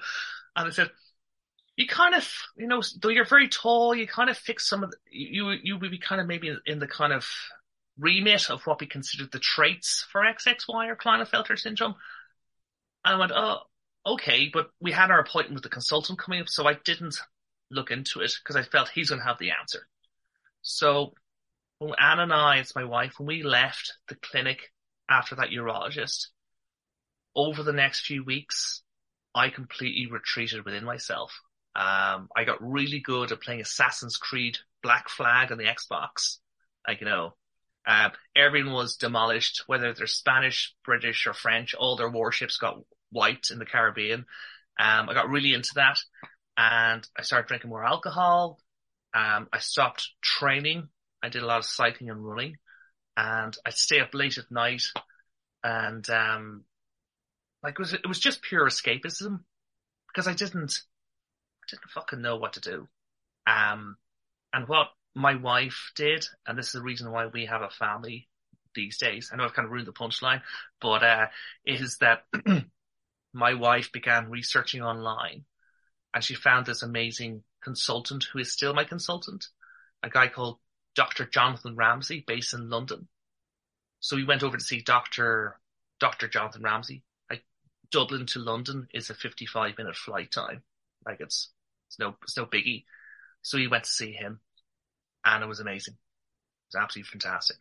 And 0.55 0.67
they 0.67 0.73
said, 0.73 0.91
you 1.75 1.87
kind 1.87 2.13
of, 2.13 2.31
you 2.55 2.67
know, 2.67 2.81
though 3.01 3.09
you're 3.09 3.25
very 3.25 3.47
tall, 3.47 3.95
you 3.95 4.05
kind 4.05 4.29
of 4.29 4.37
fix 4.37 4.69
some 4.69 4.83
of 4.83 4.91
the, 4.91 4.97
you, 5.09 5.51
you 5.63 5.77
would 5.77 5.91
be 5.91 5.97
kind 5.97 6.21
of 6.21 6.27
maybe 6.27 6.55
in 6.65 6.79
the 6.79 6.87
kind 6.87 7.11
of 7.11 7.27
remit 7.97 8.49
of 8.49 8.61
what 8.65 8.79
we 8.79 8.87
consider 8.87 9.25
the 9.31 9.39
traits 9.39 10.05
for 10.11 10.21
XXY 10.21 10.87
or 10.87 10.95
Klinefelter 10.95 11.57
syndrome. 11.57 11.95
And 13.03 13.15
I 13.15 13.19
went, 13.19 13.31
oh, 13.35 13.59
okay, 14.05 14.49
but 14.53 14.69
we 14.79 14.91
had 14.91 15.11
our 15.11 15.19
appointment 15.19 15.55
with 15.55 15.63
the 15.63 15.69
consultant 15.69 16.19
coming 16.19 16.41
up, 16.41 16.49
so 16.49 16.67
I 16.67 16.75
didn't 16.85 17.19
look 17.71 17.91
into 17.91 18.21
it 18.21 18.33
because 18.41 18.55
I 18.55 18.63
felt 18.63 18.89
he's 18.89 19.09
going 19.09 19.21
to 19.21 19.27
have 19.27 19.39
the 19.39 19.51
answer. 19.59 19.87
So 20.61 21.13
when 21.83 21.99
Anne 21.99 22.19
and 22.19 22.33
I, 22.33 22.57
it's 22.57 22.75
my 22.75 22.83
wife, 22.83 23.13
when 23.17 23.27
we 23.27 23.43
left 23.43 23.93
the 24.07 24.15
clinic 24.15 24.71
after 25.09 25.35
that 25.35 25.49
urologist, 25.49 26.27
over 27.35 27.63
the 27.63 27.73
next 27.73 28.05
few 28.05 28.23
weeks, 28.23 28.83
I 29.35 29.49
completely 29.49 30.11
retreated 30.11 30.65
within 30.65 30.83
myself. 30.83 31.31
Um, 31.75 32.29
I 32.35 32.43
got 32.45 32.61
really 32.61 32.99
good 32.99 33.31
at 33.31 33.41
playing 33.41 33.61
Assassin's 33.61 34.17
Creed 34.17 34.57
Black 34.83 35.09
Flag 35.09 35.51
on 35.51 35.57
the 35.57 35.65
Xbox. 35.65 36.37
Like, 36.87 37.01
you 37.01 37.07
know, 37.07 37.33
um, 37.87 38.11
everyone 38.35 38.73
was 38.73 38.97
demolished, 38.97 39.63
whether 39.67 39.93
they're 39.93 40.07
Spanish, 40.07 40.75
British, 40.85 41.25
or 41.25 41.33
French. 41.33 41.73
All 41.73 41.95
their 41.95 42.09
warships 42.09 42.57
got 42.57 42.79
wiped 43.11 43.51
in 43.51 43.59
the 43.59 43.65
Caribbean. 43.65 44.25
Um, 44.79 45.09
I 45.09 45.13
got 45.13 45.29
really 45.29 45.53
into 45.53 45.71
that, 45.75 45.97
and 46.57 47.07
I 47.17 47.23
started 47.23 47.47
drinking 47.47 47.69
more 47.69 47.85
alcohol. 47.85 48.59
Um, 49.13 49.47
I 49.51 49.59
stopped 49.59 50.09
training. 50.21 50.89
I 51.23 51.29
did 51.29 51.41
a 51.41 51.45
lot 51.45 51.59
of 51.59 51.65
cycling 51.65 52.09
and 52.09 52.23
running, 52.23 52.57
and 53.15 53.55
I'd 53.65 53.73
stay 53.73 54.01
up 54.01 54.13
late 54.13 54.37
at 54.37 54.51
night, 54.51 54.83
and 55.63 56.07
um, 56.09 56.65
like 57.63 57.75
it 57.75 57.79
was 57.79 57.93
it 57.93 58.07
was 58.07 58.19
just 58.19 58.41
pure 58.41 58.67
escapism 58.67 59.39
because 60.07 60.27
I 60.27 60.33
didn't 60.33 60.79
I 61.63 61.65
didn't 61.69 61.89
fucking 61.93 62.21
know 62.21 62.35
what 62.35 62.53
to 62.53 62.59
do. 62.59 62.87
Um, 63.47 63.95
and 64.51 64.67
what 64.67 64.87
my 65.15 65.35
wife 65.35 65.91
did, 65.95 66.25
and 66.45 66.57
this 66.57 66.67
is 66.67 66.73
the 66.73 66.81
reason 66.81 67.11
why 67.11 67.27
we 67.27 67.45
have 67.45 67.61
a 67.61 67.69
family 67.69 68.27
these 68.75 68.97
days. 68.97 69.29
I 69.31 69.37
know 69.37 69.45
I've 69.45 69.53
kind 69.53 69.65
of 69.65 69.71
ruined 69.71 69.87
the 69.87 69.93
punchline, 69.93 70.41
but 70.81 71.03
uh, 71.03 71.27
is 71.65 71.97
that 71.99 72.23
my 73.33 73.53
wife 73.53 73.91
began 73.91 74.29
researching 74.29 74.81
online, 74.81 75.45
and 76.13 76.23
she 76.23 76.35
found 76.35 76.65
this 76.65 76.83
amazing 76.83 77.43
consultant 77.63 78.25
who 78.31 78.39
is 78.39 78.51
still 78.51 78.73
my 78.73 78.83
consultant, 78.83 79.47
a 80.03 80.09
guy 80.09 80.27
called 80.27 80.59
Dr. 80.95 81.25
Jonathan 81.25 81.75
Ramsay, 81.75 82.23
based 82.25 82.53
in 82.53 82.69
London. 82.69 83.07
So 83.99 84.15
we 84.15 84.25
went 84.25 84.43
over 84.43 84.57
to 84.57 84.63
see 84.63 84.81
Dr. 84.81 85.59
Dr. 85.99 86.27
Jonathan 86.27 86.61
Ramsay. 86.61 87.03
Like 87.29 87.43
Dublin 87.91 88.25
to 88.27 88.39
London 88.39 88.87
is 88.93 89.09
a 89.09 89.13
55 89.13 89.77
minute 89.77 89.95
flight 89.95 90.31
time. 90.31 90.63
Like 91.05 91.21
it's, 91.21 91.49
it's 91.87 91.99
no, 91.99 92.15
it's 92.23 92.37
no 92.37 92.45
biggie. 92.45 92.83
So 93.41 93.57
we 93.57 93.67
went 93.67 93.85
to 93.85 93.89
see 93.89 94.11
him 94.11 94.39
and 95.25 95.43
it 95.43 95.47
was 95.47 95.59
amazing. 95.59 95.93
It 95.93 96.75
was 96.75 96.83
absolutely 96.83 97.09
fantastic. 97.09 97.57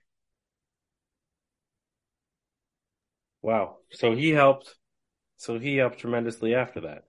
Wow. 3.43 3.79
So 3.93 4.15
he 4.15 4.31
helped. 4.31 4.75
So 5.37 5.59
he 5.59 5.77
helped 5.77 5.99
tremendously 5.99 6.55
after 6.55 6.83
that. 6.83 7.05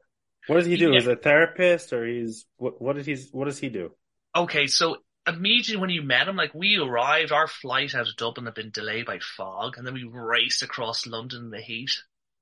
What 0.48 0.58
does 0.58 0.66
he 0.66 0.76
do? 0.76 0.92
Yeah. 0.92 0.98
Is 0.98 1.08
a 1.08 1.16
therapist 1.16 1.94
or 1.94 2.06
he's 2.06 2.46
what? 2.58 2.82
What 2.82 2.96
did 2.96 3.06
he? 3.06 3.16
What 3.32 3.46
does 3.46 3.60
he 3.60 3.70
do? 3.70 3.92
Okay, 4.36 4.66
so 4.68 4.98
immediately 5.28 5.80
when 5.80 5.90
you 5.90 6.02
met 6.02 6.28
him, 6.28 6.36
like 6.36 6.54
we 6.54 6.78
arrived, 6.78 7.32
our 7.32 7.48
flight 7.48 7.96
out 7.96 8.08
of 8.08 8.16
Dublin 8.16 8.46
had 8.46 8.56
been 8.56 8.72
delayed 8.72 9.06
by 9.06 9.20
fog, 9.20 9.78
and 9.78 9.86
then 9.86 9.94
we 9.94 10.04
raced 10.04 10.64
across 10.64 11.08
London 11.08 11.46
in 11.46 11.50
the 11.52 11.62
heat, 11.62 11.92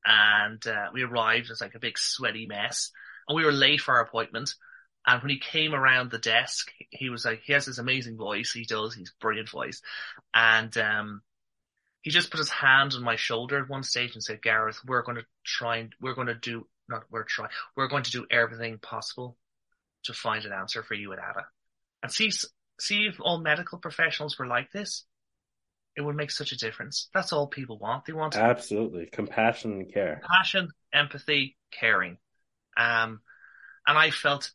and 0.06 0.66
uh, 0.66 0.88
we 0.94 1.04
arrived 1.04 1.52
as 1.52 1.62
like 1.62 1.76
a 1.76 1.80
big 1.80 1.98
sweaty 1.98 2.46
mess, 2.48 2.92
and 3.28 3.36
we 3.36 3.46
were 3.46 3.52
late 3.52 3.82
for 3.82 3.96
our 3.96 4.02
appointment. 4.02 4.54
And 5.06 5.22
when 5.22 5.32
he 5.32 5.40
came 5.40 5.74
around 5.74 6.12
the 6.12 6.20
desk, 6.20 6.72
he 6.92 7.10
was 7.10 7.26
like, 7.26 7.42
he 7.44 7.54
has 7.54 7.66
this 7.66 7.80
amazing 7.80 8.18
voice. 8.18 8.52
He 8.54 8.66
does. 8.66 8.94
He's 8.94 9.12
brilliant 9.20 9.50
voice. 9.50 9.82
And, 10.32 10.78
um, 10.78 11.22
he 12.02 12.10
just 12.10 12.32
put 12.32 12.40
his 12.40 12.50
hand 12.50 12.94
on 12.96 13.04
my 13.04 13.16
shoulder 13.16 13.60
at 13.60 13.70
one 13.70 13.84
stage 13.84 14.14
and 14.14 14.24
said, 14.24 14.42
Gareth, 14.42 14.80
we're 14.86 15.04
going 15.04 15.18
to 15.18 15.26
try 15.46 15.78
and 15.78 15.94
we're 16.02 16.16
going 16.16 16.28
to 16.28 16.36
do, 16.36 16.68
not 16.90 17.04
we're 17.12 17.24
try, 17.24 17.48
we're 17.76 17.88
going 17.88 18.04
to 18.04 18.12
do 18.12 18.26
everything 18.30 18.80
possible 18.80 19.38
to 20.04 20.14
find 20.14 20.46
an 20.46 20.52
answer 20.52 20.82
for 20.82 20.96
you 20.96 21.14
at 21.14 21.20
Ada. 21.20 21.46
And 22.02 22.12
see, 22.12 22.32
see 22.82 23.06
if 23.06 23.18
all 23.20 23.40
medical 23.40 23.78
professionals 23.78 24.38
were 24.38 24.48
like 24.48 24.72
this, 24.72 25.06
it 25.96 26.02
would 26.02 26.16
make 26.16 26.32
such 26.32 26.52
a 26.52 26.58
difference. 26.58 27.10
That's 27.14 27.34
all 27.34 27.48
people 27.48 27.78
want. 27.78 28.06
They 28.06 28.14
want 28.14 28.36
absolutely 28.36 29.08
compassion 29.08 29.74
and 29.74 29.94
care, 29.94 30.22
passion, 30.30 30.70
empathy, 30.94 31.58
caring. 31.72 32.18
Um, 32.78 33.22
and 33.86 33.98
I 33.98 34.12
felt 34.12 34.52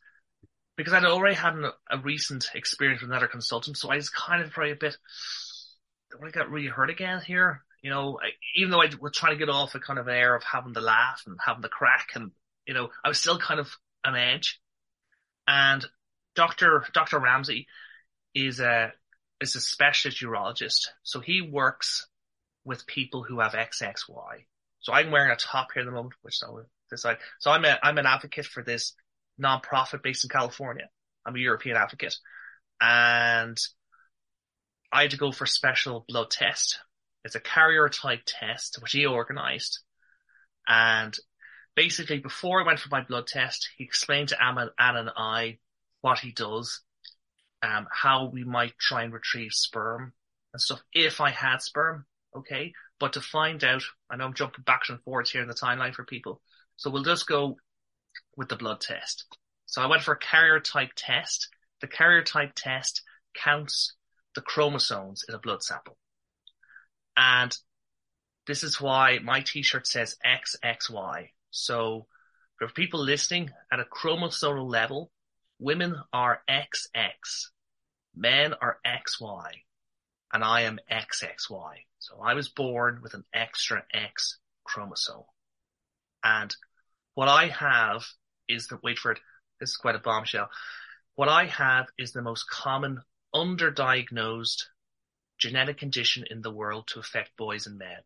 because 0.75 0.93
I'd 0.93 1.05
already 1.05 1.35
had 1.35 1.55
an, 1.55 1.71
a 1.89 1.97
recent 1.97 2.49
experience 2.53 3.01
with 3.01 3.09
another 3.09 3.27
consultant, 3.27 3.77
so 3.77 3.89
I 3.89 3.95
was 3.95 4.09
kind 4.09 4.43
of 4.43 4.53
very 4.53 4.71
a 4.71 4.75
bit, 4.75 4.97
I 6.23 6.29
got 6.29 6.49
really 6.49 6.67
hurt 6.67 6.89
again 6.89 7.21
here. 7.21 7.63
You 7.81 7.91
know, 7.91 8.19
I, 8.21 8.29
even 8.55 8.71
though 8.71 8.81
I 8.81 8.89
was 8.99 9.15
trying 9.15 9.33
to 9.33 9.39
get 9.39 9.49
off 9.49 9.75
a 9.75 9.79
kind 9.79 9.99
of 9.99 10.07
air 10.07 10.35
of 10.35 10.43
having 10.43 10.73
the 10.73 10.81
laugh 10.81 11.23
and 11.25 11.37
having 11.43 11.61
the 11.61 11.69
crack 11.69 12.09
and, 12.15 12.31
you 12.65 12.73
know, 12.73 12.89
I 13.03 13.07
was 13.07 13.19
still 13.19 13.39
kind 13.39 13.59
of 13.59 13.71
on 14.03 14.15
edge. 14.15 14.59
And 15.47 15.85
Dr. 16.35 16.83
Dr. 16.93 17.19
Ramsay 17.19 17.67
is 18.33 18.59
a, 18.59 18.91
is 19.41 19.55
a 19.55 19.61
specialist 19.61 20.21
urologist. 20.21 20.87
So 21.03 21.19
he 21.19 21.41
works 21.41 22.07
with 22.65 22.87
people 22.87 23.23
who 23.23 23.39
have 23.39 23.53
XXY. 23.53 24.45
So 24.79 24.93
I'm 24.93 25.11
wearing 25.11 25.31
a 25.31 25.35
top 25.35 25.69
here 25.73 25.81
at 25.81 25.85
the 25.85 25.91
moment, 25.91 26.15
which 26.21 26.39
I 26.43 26.95
side. 26.95 27.17
So 27.39 27.51
I'm 27.51 27.65
a, 27.65 27.77
I'm 27.81 27.97
an 27.97 28.05
advocate 28.05 28.45
for 28.45 28.63
this 28.63 28.93
nonprofit 29.41 30.03
based 30.03 30.23
in 30.23 30.29
California. 30.29 30.89
I'm 31.25 31.35
a 31.35 31.39
European 31.39 31.77
advocate 31.77 32.15
and 32.79 33.57
I 34.91 35.03
had 35.03 35.11
to 35.11 35.17
go 35.17 35.31
for 35.31 35.43
a 35.43 35.47
special 35.47 36.05
blood 36.07 36.31
test. 36.31 36.79
It's 37.23 37.35
a 37.35 37.41
karyotype 37.41 38.21
test, 38.25 38.77
which 38.81 38.93
he 38.93 39.05
organized. 39.05 39.79
And 40.67 41.17
basically 41.75 42.19
before 42.19 42.61
I 42.61 42.65
went 42.65 42.79
for 42.79 42.89
my 42.89 43.01
blood 43.01 43.27
test, 43.27 43.69
he 43.77 43.83
explained 43.83 44.29
to 44.29 44.43
Anna, 44.43 44.71
Anna 44.79 44.99
and 44.99 45.11
I 45.15 45.59
what 46.01 46.19
he 46.19 46.31
does, 46.31 46.81
um, 47.61 47.87
how 47.91 48.25
we 48.25 48.43
might 48.43 48.77
try 48.77 49.03
and 49.03 49.13
retrieve 49.13 49.51
sperm 49.51 50.13
and 50.53 50.61
stuff 50.61 50.81
if 50.93 51.21
I 51.21 51.31
had 51.31 51.61
sperm. 51.61 52.05
Okay. 52.35 52.73
But 52.99 53.13
to 53.13 53.21
find 53.21 53.63
out, 53.63 53.83
I 54.09 54.15
know 54.15 54.25
I'm 54.25 54.33
jumping 54.33 54.63
back 54.63 54.83
and 54.89 55.01
forwards 55.03 55.31
here 55.31 55.41
in 55.41 55.47
the 55.47 55.53
timeline 55.53 55.93
for 55.93 56.03
people. 56.03 56.41
So 56.75 56.89
we'll 56.89 57.03
just 57.03 57.27
go 57.27 57.57
with 58.35 58.49
the 58.49 58.55
blood 58.55 58.81
test. 58.81 59.25
So 59.65 59.81
I 59.81 59.87
went 59.87 60.03
for 60.03 60.13
a 60.13 60.19
karyotype 60.19 60.91
test. 60.95 61.49
The 61.81 61.87
karyotype 61.87 62.53
test 62.55 63.03
counts 63.35 63.93
the 64.35 64.41
chromosomes 64.41 65.23
in 65.27 65.35
a 65.35 65.39
blood 65.39 65.63
sample. 65.63 65.97
And 67.15 67.55
this 68.45 68.63
is 68.63 68.79
why 68.79 69.19
my 69.19 69.41
t-shirt 69.41 69.87
says 69.87 70.15
XXY. 70.25 71.29
So 71.51 72.07
for 72.57 72.67
people 72.69 73.03
listening 73.03 73.51
at 73.71 73.79
a 73.79 73.85
chromosomal 73.85 74.69
level, 74.69 75.11
women 75.59 75.95
are 76.13 76.41
XX, 76.49 77.47
men 78.15 78.53
are 78.61 78.79
XY, 78.85 79.49
and 80.33 80.43
I 80.43 80.61
am 80.61 80.79
XXY. 80.91 81.85
So 81.99 82.19
I 82.21 82.33
was 82.33 82.49
born 82.49 82.99
with 83.01 83.13
an 83.13 83.23
extra 83.33 83.83
X 83.93 84.39
chromosome. 84.63 85.23
And 86.23 86.55
what 87.15 87.27
I 87.27 87.47
have 87.47 88.05
is 88.47 88.67
the, 88.67 88.79
wait 88.83 88.99
for 88.99 89.11
it, 89.11 89.19
this 89.59 89.69
is 89.69 89.77
quite 89.77 89.95
a 89.95 89.99
bombshell. 89.99 90.49
What 91.15 91.29
I 91.29 91.45
have 91.45 91.87
is 91.97 92.11
the 92.11 92.21
most 92.21 92.49
common 92.49 93.01
underdiagnosed 93.33 94.63
genetic 95.37 95.77
condition 95.77 96.25
in 96.29 96.41
the 96.41 96.51
world 96.51 96.87
to 96.87 96.99
affect 96.99 97.37
boys 97.37 97.67
and 97.67 97.77
men. 97.77 98.03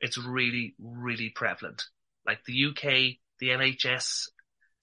It's 0.00 0.18
really, 0.18 0.74
really 0.78 1.30
prevalent. 1.30 1.84
Like 2.26 2.44
the 2.44 2.66
UK, 2.66 3.18
the 3.38 3.48
NHS 3.48 4.28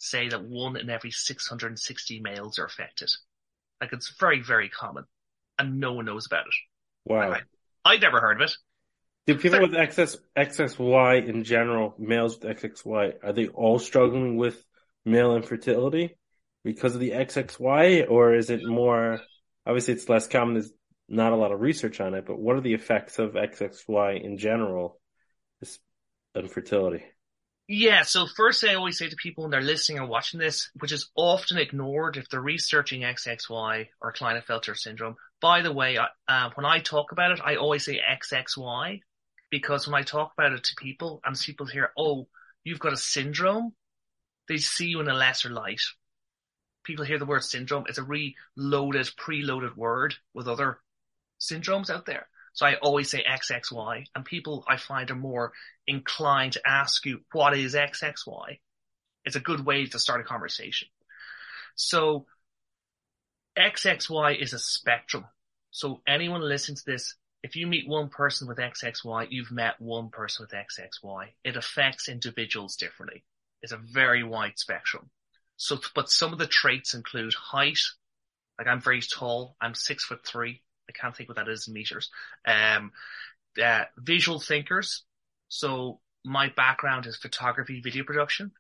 say 0.01 0.29
that 0.29 0.43
one 0.43 0.77
in 0.77 0.89
every 0.89 1.12
660 1.12 2.20
males 2.20 2.60
are 2.60 2.65
affected. 2.65 3.10
Like 3.79 3.93
it's 3.93 4.15
very, 4.20 4.41
very 4.41 4.70
common 4.70 5.05
and 5.58 5.79
no 5.79 5.93
one 5.93 6.05
knows 6.05 6.25
about 6.25 6.48
it. 6.48 6.53
Wow. 7.05 7.38
I, 7.86 7.93
would 7.93 8.01
never 8.01 8.20
heard 8.20 8.41
of 8.41 8.50
it. 8.50 8.55
Do 9.27 9.38
people 9.38 9.62
with 9.62 9.74
XXY 9.74 11.27
in 11.27 11.43
general, 11.43 11.93
males 11.98 12.39
with 12.39 12.58
XXY, 12.58 13.13
are 13.24 13.34
they 13.34 13.48
all 13.48 13.79
struggling 13.79 14.38
with 14.38 14.63
male 15.05 15.36
infertility? 15.36 16.15
because 16.63 16.93
of 16.93 17.01
the 17.01 17.12
XXY, 17.12 18.10
or 18.10 18.36
is 18.36 18.50
it 18.50 18.65
more? 18.65 19.20
Obviously, 19.65 19.93
it's 19.93 20.10
less 20.10 20.27
common. 20.27 20.55
There's 20.55 20.72
not 21.08 21.34
a 21.34 21.38
lot 21.38 21.51
of 21.51 21.62
research 21.62 22.00
on 22.00 22.13
it, 22.13 22.25
but 22.25 22.39
what 22.39 22.55
are 22.55 22.62
the 22.62 22.74
effects 22.74 23.20
of 23.20 23.34
XXY 23.34 24.24
in 24.24 24.38
general, 24.38 25.00
this 25.60 25.79
infertility? 26.36 27.03
Yeah, 27.74 28.01
so 28.01 28.28
first 28.28 28.66
I 28.66 28.74
always 28.74 28.98
say 28.98 29.08
to 29.08 29.16
people 29.16 29.46
when 29.46 29.51
they're 29.51 29.62
listening 29.62 30.00
or 30.00 30.06
watching 30.06 30.42
this, 30.42 30.70
which 30.82 30.92
is 30.92 31.10
often 31.16 31.58
ignored 31.58 32.18
if 32.18 32.28
they're 32.28 32.42
researching 32.42 33.04
XXY 33.04 33.88
or 34.01 34.12
Klinefelter 34.12 34.78
syndrome. 34.78 35.16
By 35.40 35.62
the 35.62 35.72
way, 35.72 35.98
uh, 35.98 36.50
when 36.56 36.66
I 36.66 36.80
talk 36.80 37.13
about 37.13 37.32
it, 37.32 37.40
I 37.42 37.56
always 37.56 37.86
say 37.86 37.98
XXY 37.98 39.00
because 39.51 39.88
when 39.88 39.96
I 39.96 40.04
talk 40.04 40.34
about 40.38 40.51
it 40.51 40.66
to 40.66 40.75
people 40.82 41.22
and 41.24 41.40
people 41.40 41.66
hear, 41.66 41.94
oh, 41.98 42.28
you've 42.66 42.82
got 42.82 42.92
a 42.92 42.98
syndrome, 42.98 43.74
they 44.50 44.58
see 44.58 44.88
you 44.88 45.00
in 45.00 45.08
a 45.08 45.13
lesser 45.13 45.50
light. 45.50 45.80
People 46.84 47.06
hear 47.06 47.20
the 47.20 47.25
word 47.25 47.46
syndrome. 47.46 47.86
It's 47.88 48.00
a 48.00 48.04
reloaded, 48.04 49.12
preloaded 49.16 49.78
word 49.78 50.16
with 50.34 50.50
other 50.50 50.80
syndromes 51.40 51.90
out 51.90 52.06
there. 52.06 52.28
So 52.53 52.65
I 52.65 52.75
always 52.75 53.10
say 53.10 53.24
XXY 53.24 54.05
and 54.15 54.25
people 54.25 54.65
I 54.67 54.77
find 54.77 55.10
are 55.10 55.15
more 55.15 55.53
inclined 55.88 56.53
to 56.53 56.67
ask 56.67 57.05
you, 57.05 57.22
what 57.31 57.55
is 57.58 57.75
XXY? 57.75 58.60
It's 59.24 59.36
a 59.36 59.41
good 59.41 59.65
way 59.65 59.86
to 59.86 60.00
start 60.00 60.22
a 60.22 60.25
conversation. 60.25 60.88
So 61.75 62.25
XXY 63.58 64.41
is 64.41 64.53
a 64.53 64.60
spectrum. 64.60 65.25
So 65.72 66.01
anyone 66.08 66.41
listening 66.41 66.77
to 66.77 66.86
this, 66.86 67.15
if 67.43 67.55
you 67.55 67.67
meet 67.67 67.88
one 67.88 68.10
person 68.10 68.48
with 68.48 68.58
XXY, 68.58 69.27
you've 69.29 69.51
met 69.51 69.79
one 69.79 70.10
person 70.10 70.43
with 70.43 70.51
XXY. 70.51 71.27
It 71.43 71.55
affects 71.55 72.10
individuals 72.10 72.75
differently. 72.75 73.24
It's 73.62 73.72
a 73.72 73.77
very 73.77 74.24
wide 74.24 74.58
spectrum. 74.58 75.10
So, 75.55 75.79
but 75.96 76.10
some 76.10 76.34
of 76.34 76.39
the 76.39 76.48
traits 76.48 76.93
include 76.93 77.34
height. 77.34 77.79
Like 78.58 78.67
I'm 78.67 78.81
very 78.81 79.01
tall. 79.01 79.55
I'm 79.62 79.74
six 79.75 80.03
foot 80.03 80.25
three. 80.25 80.62
I 80.91 81.00
can't 81.00 81.15
think 81.15 81.29
what 81.29 81.38
that 81.38 81.50
is 81.50 81.67
in 81.67 81.74
meters. 81.74 82.10
Um, 82.45 82.91
uh, 83.62 83.86
visual 83.98 84.39
thinkers. 84.39 85.03
So 85.48 86.00
my 86.24 86.50
background 86.55 87.05
is 87.05 87.17
photography, 87.17 87.81
video 87.81 88.03
production. 88.03 88.51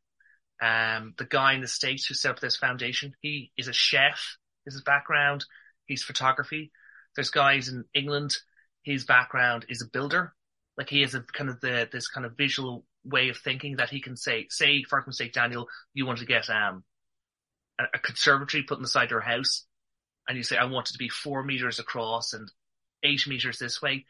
Um, 0.61 1.13
the 1.17 1.25
guy 1.25 1.53
in 1.53 1.61
the 1.61 1.67
States 1.67 2.05
who 2.05 2.13
set 2.13 2.31
up 2.31 2.39
this 2.39 2.57
foundation, 2.57 3.13
he 3.21 3.51
is 3.57 3.67
a 3.67 3.73
chef, 3.73 4.37
is 4.65 4.73
his 4.73 4.83
background. 4.83 5.45
He's 5.85 6.03
photography. 6.03 6.71
There's 7.15 7.31
guys 7.31 7.67
in 7.67 7.85
England, 7.93 8.37
his 8.83 9.05
background 9.05 9.65
is 9.69 9.81
a 9.81 9.89
builder. 9.89 10.33
Like 10.77 10.89
he 10.89 11.01
has 11.01 11.13
a 11.13 11.21
kind 11.21 11.49
of 11.49 11.59
the, 11.61 11.89
this 11.91 12.07
kind 12.07 12.25
of 12.25 12.37
visual 12.37 12.85
way 13.03 13.29
of 13.29 13.37
thinking 13.37 13.77
that 13.77 13.89
he 13.89 13.99
can 13.99 14.15
say, 14.15 14.47
say, 14.49 14.83
for 14.83 15.03
sake, 15.09 15.33
Daniel, 15.33 15.67
you 15.93 16.05
want 16.05 16.19
to 16.19 16.25
get, 16.25 16.49
um, 16.49 16.83
a, 17.79 17.83
a 17.95 17.99
conservatory 17.99 18.63
put 18.63 18.79
inside 18.79 19.11
your 19.11 19.21
house 19.21 19.65
and 20.27 20.37
you 20.37 20.43
say, 20.43 20.57
I 20.57 20.65
want 20.65 20.89
it 20.89 20.93
to 20.93 20.99
be 20.99 21.09
four 21.09 21.43
meters 21.43 21.79
across 21.79 22.33
and 22.33 22.51
eight 23.03 23.27
meters 23.27 23.59
this 23.59 23.81
way. 23.81 24.05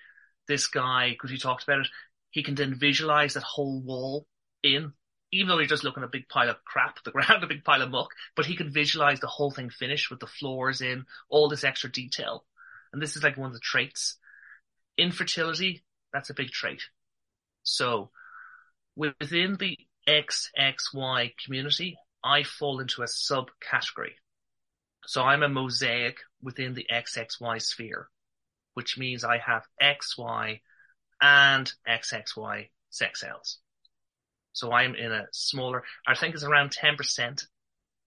This 0.47 0.67
guy, 0.67 1.11
because 1.11 1.31
you 1.31 1.37
talked 1.37 1.63
about 1.63 1.81
it, 1.81 1.87
he 2.31 2.43
can 2.43 2.55
then 2.55 2.75
visualize 2.75 3.33
that 3.33 3.43
whole 3.43 3.81
wall 3.81 4.27
in, 4.63 4.93
even 5.31 5.47
though 5.47 5.59
you're 5.59 5.67
just 5.67 5.83
looking 5.83 6.03
at 6.03 6.07
a 6.07 6.11
big 6.11 6.27
pile 6.27 6.49
of 6.49 6.63
crap, 6.65 7.03
the 7.03 7.11
ground, 7.11 7.43
a 7.43 7.47
big 7.47 7.63
pile 7.63 7.81
of 7.81 7.91
muck, 7.91 8.09
but 8.35 8.45
he 8.45 8.55
can 8.55 8.71
visualize 8.71 9.19
the 9.19 9.27
whole 9.27 9.51
thing 9.51 9.69
finished 9.69 10.09
with 10.09 10.19
the 10.19 10.27
floors 10.27 10.81
in, 10.81 11.05
all 11.29 11.49
this 11.49 11.63
extra 11.63 11.91
detail. 11.91 12.45
And 12.93 13.01
this 13.01 13.15
is 13.15 13.23
like 13.23 13.37
one 13.37 13.47
of 13.47 13.53
the 13.53 13.59
traits. 13.59 14.17
Infertility, 14.97 15.83
that's 16.11 16.29
a 16.29 16.35
big 16.35 16.49
trait. 16.49 16.81
So 17.63 18.11
within 18.95 19.57
the 19.57 19.77
XXY 20.07 21.31
community, 21.43 21.97
I 22.23 22.43
fall 22.43 22.79
into 22.79 23.01
a 23.01 23.05
subcategory. 23.05 24.13
So 25.05 25.23
I'm 25.23 25.43
a 25.43 25.49
mosaic 25.49 26.17
within 26.41 26.73
the 26.73 26.87
XXY 26.91 27.61
sphere, 27.61 28.09
which 28.73 28.97
means 28.97 29.23
I 29.23 29.37
have 29.39 29.63
XY 29.81 30.61
and 31.21 31.71
XXY 31.87 32.69
sex 32.89 33.21
cells. 33.21 33.59
So 34.53 34.71
I'm 34.71 34.95
in 34.95 35.11
a 35.11 35.27
smaller, 35.31 35.83
I 36.07 36.15
think 36.15 36.35
it's 36.35 36.43
around 36.43 36.71
10% 36.71 37.45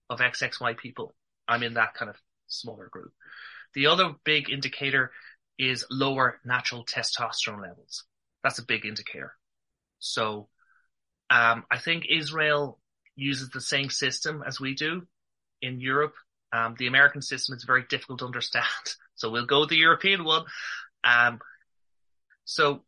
of 0.09 0.19
XXY 0.19 0.77
people. 0.77 1.15
I'm 1.47 1.63
in 1.63 1.75
that 1.75 1.93
kind 1.95 2.09
of 2.09 2.17
smaller 2.47 2.87
group. 2.91 3.13
The 3.73 3.87
other 3.87 4.13
big 4.23 4.49
indicator 4.49 5.11
is 5.57 5.85
lower 5.89 6.39
natural 6.45 6.85
testosterone 6.85 7.61
levels. 7.61 8.03
That's 8.43 8.59
a 8.59 8.65
big 8.65 8.85
indicator. 8.85 9.33
So, 9.99 10.49
um, 11.29 11.65
I 11.71 11.79
think 11.79 12.05
Israel 12.09 12.79
uses 13.15 13.49
the 13.49 13.61
same 13.61 13.89
system 13.89 14.43
as 14.45 14.59
we 14.59 14.75
do 14.75 15.07
in 15.61 15.79
Europe. 15.79 16.13
Um, 16.55 16.75
the 16.77 16.87
American 16.87 17.21
system 17.21 17.55
is 17.55 17.63
very 17.63 17.83
difficult 17.89 18.19
to 18.19 18.25
understand. 18.25 18.65
So 19.17 19.29
we'll 19.29 19.45
go 19.45 19.61
with 19.61 19.69
the 19.69 19.77
European 19.77 20.25
one. 20.25 20.43
Um, 21.05 21.39
so 22.43 22.83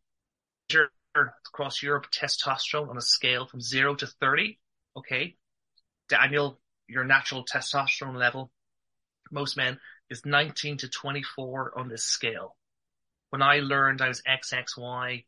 across 1.47 1.81
Europe, 1.81 2.07
testosterone 2.11 2.89
on 2.89 2.97
a 2.97 3.01
scale 3.01 3.47
from 3.47 3.61
zero 3.61 3.95
to 3.95 4.07
30. 4.07 4.59
Okay. 4.97 5.37
Daniel, 6.09 6.59
your 6.85 7.05
natural 7.05 7.45
testosterone 7.45 8.17
level, 8.17 8.51
most 9.31 9.55
men 9.55 9.79
is 10.09 10.25
19 10.25 10.79
to 10.79 10.89
24 10.89 11.79
on 11.79 11.87
this 11.87 12.03
scale. 12.03 12.57
When 13.29 13.41
I 13.41 13.59
learned 13.59 14.01
I 14.01 14.09
was 14.09 14.21
XXY, 14.27 15.23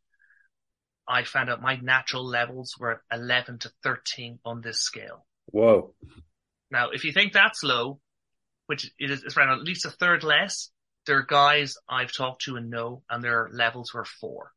I 1.08 1.24
found 1.24 1.50
out 1.50 1.62
my 1.62 1.78
natural 1.78 2.26
levels 2.26 2.76
were 2.78 3.02
11 3.10 3.60
to 3.60 3.72
13 3.84 4.40
on 4.44 4.60
this 4.60 4.80
scale. 4.80 5.26
Whoa. 5.46 5.96
Now, 6.70 6.90
if 6.90 7.06
you 7.06 7.14
think 7.14 7.32
that's 7.32 7.64
low, 7.64 8.02
which 8.70 8.92
is, 9.00 9.24
is 9.24 9.36
around 9.36 9.50
at 9.50 9.64
least 9.64 9.86
a 9.86 9.90
third 9.90 10.24
less, 10.24 10.70
there 11.08 11.18
are 11.18 11.26
guys 11.26 11.76
I've 11.90 12.14
talked 12.14 12.44
to 12.44 12.56
and 12.56 12.70
know, 12.70 13.02
and 13.10 13.24
their 13.24 13.50
levels 13.52 13.96
were 13.96 14.06
four. 14.06 14.52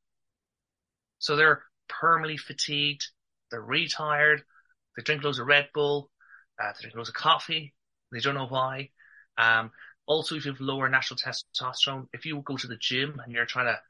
So 1.18 1.35
they're 1.35 1.62
permanently 1.88 2.37
fatigued, 2.37 3.07
they're 3.51 3.62
retired, 3.62 4.42
they 4.94 5.03
drink 5.03 5.25
loads 5.25 5.38
of 5.38 5.46
Red 5.46 5.68
Bull, 5.72 6.11
uh, 6.62 6.72
they 6.75 6.83
drink 6.83 6.94
loads 6.94 7.09
of 7.09 7.14
coffee, 7.14 7.72
they 8.12 8.20
don't 8.20 8.35
know 8.35 8.48
why. 8.48 8.90
Um, 9.38 9.70
also, 10.05 10.35
if 10.35 10.44
you 10.44 10.53
have 10.53 10.61
lower 10.61 10.90
natural 10.90 11.16
testosterone, 11.16 12.09
if 12.12 12.27
you 12.27 12.42
go 12.44 12.59
to 12.59 12.66
the 12.66 12.77
gym 12.77 13.18
and 13.25 13.33
you're 13.33 13.46
trying 13.46 13.75
to 13.75 13.81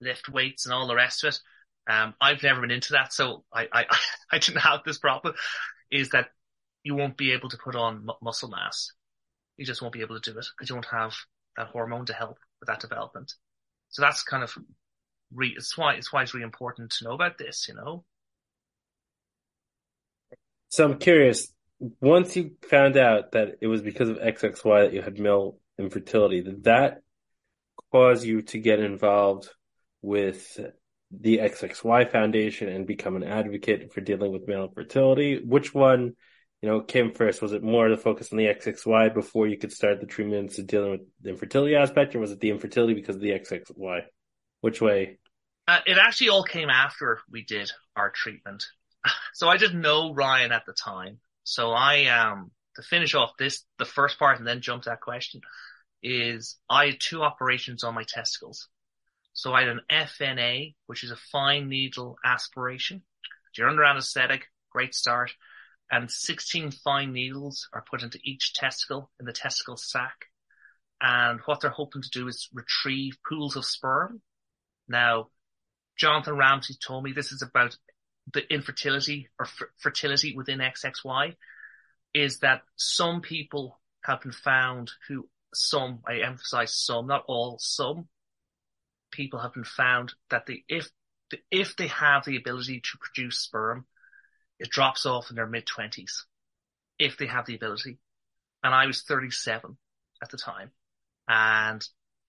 lift 0.00 0.28
weights 0.28 0.66
and 0.66 0.74
all 0.74 0.88
the 0.88 0.96
rest 0.96 1.22
of 1.22 1.28
it, 1.28 1.40
um, 1.88 2.14
I've 2.20 2.42
never 2.42 2.62
been 2.62 2.72
into 2.72 2.94
that, 2.94 3.12
so 3.12 3.44
I, 3.54 3.68
I, 3.72 3.84
I 4.32 4.38
didn't 4.38 4.62
have 4.62 4.80
this 4.84 4.98
problem, 4.98 5.34
is 5.92 6.08
that 6.08 6.30
you 6.82 6.96
won't 6.96 7.16
be 7.16 7.30
able 7.30 7.50
to 7.50 7.56
put 7.56 7.76
on 7.76 8.08
muscle 8.20 8.48
mass. 8.48 8.90
You 9.60 9.66
just 9.66 9.82
won't 9.82 9.92
be 9.92 10.00
able 10.00 10.18
to 10.18 10.32
do 10.32 10.38
it 10.38 10.46
because 10.56 10.70
you 10.70 10.74
won't 10.74 10.86
have 10.86 11.12
that 11.58 11.66
hormone 11.66 12.06
to 12.06 12.14
help 12.14 12.38
with 12.60 12.68
that 12.68 12.80
development. 12.80 13.34
So 13.90 14.00
that's 14.00 14.22
kind 14.22 14.42
of 14.42 14.56
re, 15.34 15.52
it's 15.54 15.76
why, 15.76 15.96
it's 15.96 16.10
why 16.10 16.22
it's 16.22 16.32
really 16.32 16.44
important 16.44 16.92
to 16.92 17.04
know 17.04 17.12
about 17.12 17.36
this, 17.36 17.66
you 17.68 17.74
know? 17.74 18.02
So 20.70 20.86
I'm 20.86 20.98
curious, 20.98 21.52
once 22.00 22.34
you 22.36 22.52
found 22.70 22.96
out 22.96 23.32
that 23.32 23.58
it 23.60 23.66
was 23.66 23.82
because 23.82 24.08
of 24.08 24.16
XXY 24.16 24.86
that 24.86 24.94
you 24.94 25.02
had 25.02 25.18
male 25.18 25.58
infertility, 25.78 26.40
did 26.40 26.64
that 26.64 27.02
cause 27.92 28.24
you 28.24 28.40
to 28.40 28.58
get 28.58 28.80
involved 28.80 29.50
with 30.00 30.58
the 31.10 31.36
XXY 31.36 32.10
Foundation 32.10 32.70
and 32.70 32.86
become 32.86 33.14
an 33.14 33.24
advocate 33.24 33.92
for 33.92 34.00
dealing 34.00 34.32
with 34.32 34.48
male 34.48 34.64
infertility? 34.64 35.38
Which 35.44 35.74
one, 35.74 36.16
you 36.62 36.68
know, 36.68 36.80
came 36.80 37.12
first? 37.12 37.40
Was 37.40 37.52
it 37.52 37.62
more 37.62 37.88
the 37.88 37.96
focus 37.96 38.32
on 38.32 38.38
the 38.38 38.46
XXY 38.46 39.14
before 39.14 39.46
you 39.46 39.56
could 39.56 39.72
start 39.72 40.00
the 40.00 40.06
treatments 40.06 40.58
of 40.58 40.66
dealing 40.66 40.90
with 40.90 41.00
the 41.22 41.30
infertility 41.30 41.74
aspect, 41.74 42.14
or 42.14 42.18
was 42.18 42.32
it 42.32 42.40
the 42.40 42.50
infertility 42.50 42.94
because 42.94 43.16
of 43.16 43.22
the 43.22 43.30
XXY? 43.30 44.02
Which 44.60 44.80
way? 44.80 45.18
Uh, 45.66 45.78
it 45.86 45.98
actually 45.98 46.28
all 46.28 46.44
came 46.44 46.68
after 46.68 47.20
we 47.30 47.44
did 47.44 47.70
our 47.96 48.10
treatment. 48.10 48.64
So 49.32 49.48
I 49.48 49.56
didn't 49.56 49.80
know 49.80 50.12
Ryan 50.12 50.52
at 50.52 50.66
the 50.66 50.74
time. 50.74 51.20
So 51.44 51.70
I, 51.70 52.04
um, 52.06 52.50
to 52.76 52.82
finish 52.82 53.14
off 53.14 53.30
this, 53.38 53.64
the 53.78 53.86
first 53.86 54.18
part 54.18 54.38
and 54.38 54.46
then 54.46 54.60
jump 54.60 54.82
to 54.82 54.90
that 54.90 55.00
question 55.00 55.40
is 56.02 56.58
I 56.68 56.86
had 56.86 57.00
two 57.00 57.22
operations 57.22 57.82
on 57.82 57.94
my 57.94 58.04
testicles. 58.06 58.68
So 59.32 59.54
I 59.54 59.60
had 59.60 59.68
an 59.70 59.80
FNA, 59.90 60.74
which 60.86 61.04
is 61.04 61.10
a 61.10 61.16
fine 61.16 61.68
needle 61.70 62.18
aspiration. 62.24 63.02
You're 63.56 63.68
under 63.68 63.84
anesthetic, 63.84 64.46
great 64.70 64.94
start. 64.94 65.32
And 65.90 66.10
16 66.10 66.70
fine 66.70 67.12
needles 67.12 67.68
are 67.72 67.84
put 67.88 68.02
into 68.02 68.20
each 68.22 68.54
testicle 68.54 69.10
in 69.18 69.26
the 69.26 69.32
testicle 69.32 69.76
sac. 69.76 70.26
And 71.00 71.40
what 71.46 71.60
they're 71.60 71.70
hoping 71.70 72.02
to 72.02 72.10
do 72.10 72.28
is 72.28 72.48
retrieve 72.52 73.16
pools 73.28 73.56
of 73.56 73.64
sperm. 73.64 74.20
Now, 74.88 75.28
Jonathan 75.98 76.36
Ramsay 76.36 76.74
told 76.74 77.04
me 77.04 77.12
this 77.12 77.32
is 77.32 77.42
about 77.42 77.76
the 78.32 78.42
infertility 78.52 79.28
or 79.38 79.46
f- 79.46 79.68
fertility 79.78 80.34
within 80.36 80.60
XXY 80.60 81.34
is 82.14 82.38
that 82.40 82.62
some 82.76 83.20
people 83.20 83.80
have 84.04 84.20
been 84.20 84.32
found 84.32 84.90
who 85.08 85.28
some, 85.54 86.00
I 86.06 86.18
emphasize 86.18 86.74
some, 86.74 87.06
not 87.06 87.24
all, 87.26 87.58
some 87.60 88.08
people 89.10 89.40
have 89.40 89.54
been 89.54 89.64
found 89.64 90.12
that 90.30 90.46
they, 90.46 90.64
if, 90.68 90.88
if 91.50 91.76
they 91.76 91.88
have 91.88 92.24
the 92.24 92.36
ability 92.36 92.80
to 92.80 92.98
produce 92.98 93.40
sperm, 93.40 93.86
it 94.60 94.70
drops 94.70 95.06
off 95.06 95.30
in 95.30 95.36
their 95.36 95.48
mid 95.48 95.66
twenties. 95.66 96.26
If 96.98 97.16
they 97.18 97.26
have 97.26 97.46
the 97.46 97.56
ability. 97.56 97.98
and 98.62 98.74
I 98.74 98.86
was 98.86 99.02
37 99.02 99.76
at 100.22 100.30
the 100.30 100.36
time. 100.36 100.70
And 101.28 101.82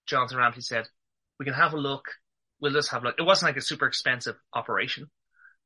Jonathan 0.07 0.37
Ramsay 0.37 0.61
said, 0.61 0.87
we 1.39 1.45
can 1.45 1.53
have 1.53 1.73
a 1.73 1.77
look. 1.77 2.05
We'll 2.61 2.73
just 2.73 2.91
have 2.91 3.03
a 3.03 3.07
look. 3.07 3.15
It 3.19 3.23
wasn't 3.23 3.49
like 3.49 3.57
a 3.57 3.61
super 3.61 3.85
expensive 3.87 4.37
operation. 4.53 5.09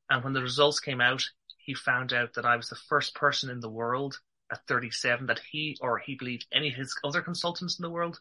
And 0.10 0.24
when 0.24 0.34
the 0.34 0.42
results 0.42 0.80
came 0.80 1.02
out, 1.02 1.24
he 1.58 1.76
found 1.76 2.14
out 2.14 2.34
that 2.36 2.46
I 2.46 2.56
was 2.56 2.70
the 2.70 2.76
first 2.90 3.16
person 3.16 3.50
in 3.52 3.60
the 3.60 3.70
world 3.70 4.20
at 4.52 4.66
37 4.68 5.28
that 5.28 5.42
he 5.52 5.78
or 5.82 6.00
he 6.00 6.16
believed 6.16 6.48
any 6.54 6.70
of 6.70 6.76
his 6.76 6.96
other 7.04 7.22
consultants 7.22 7.80
in 7.80 7.84
the 7.84 7.90
world 7.92 8.20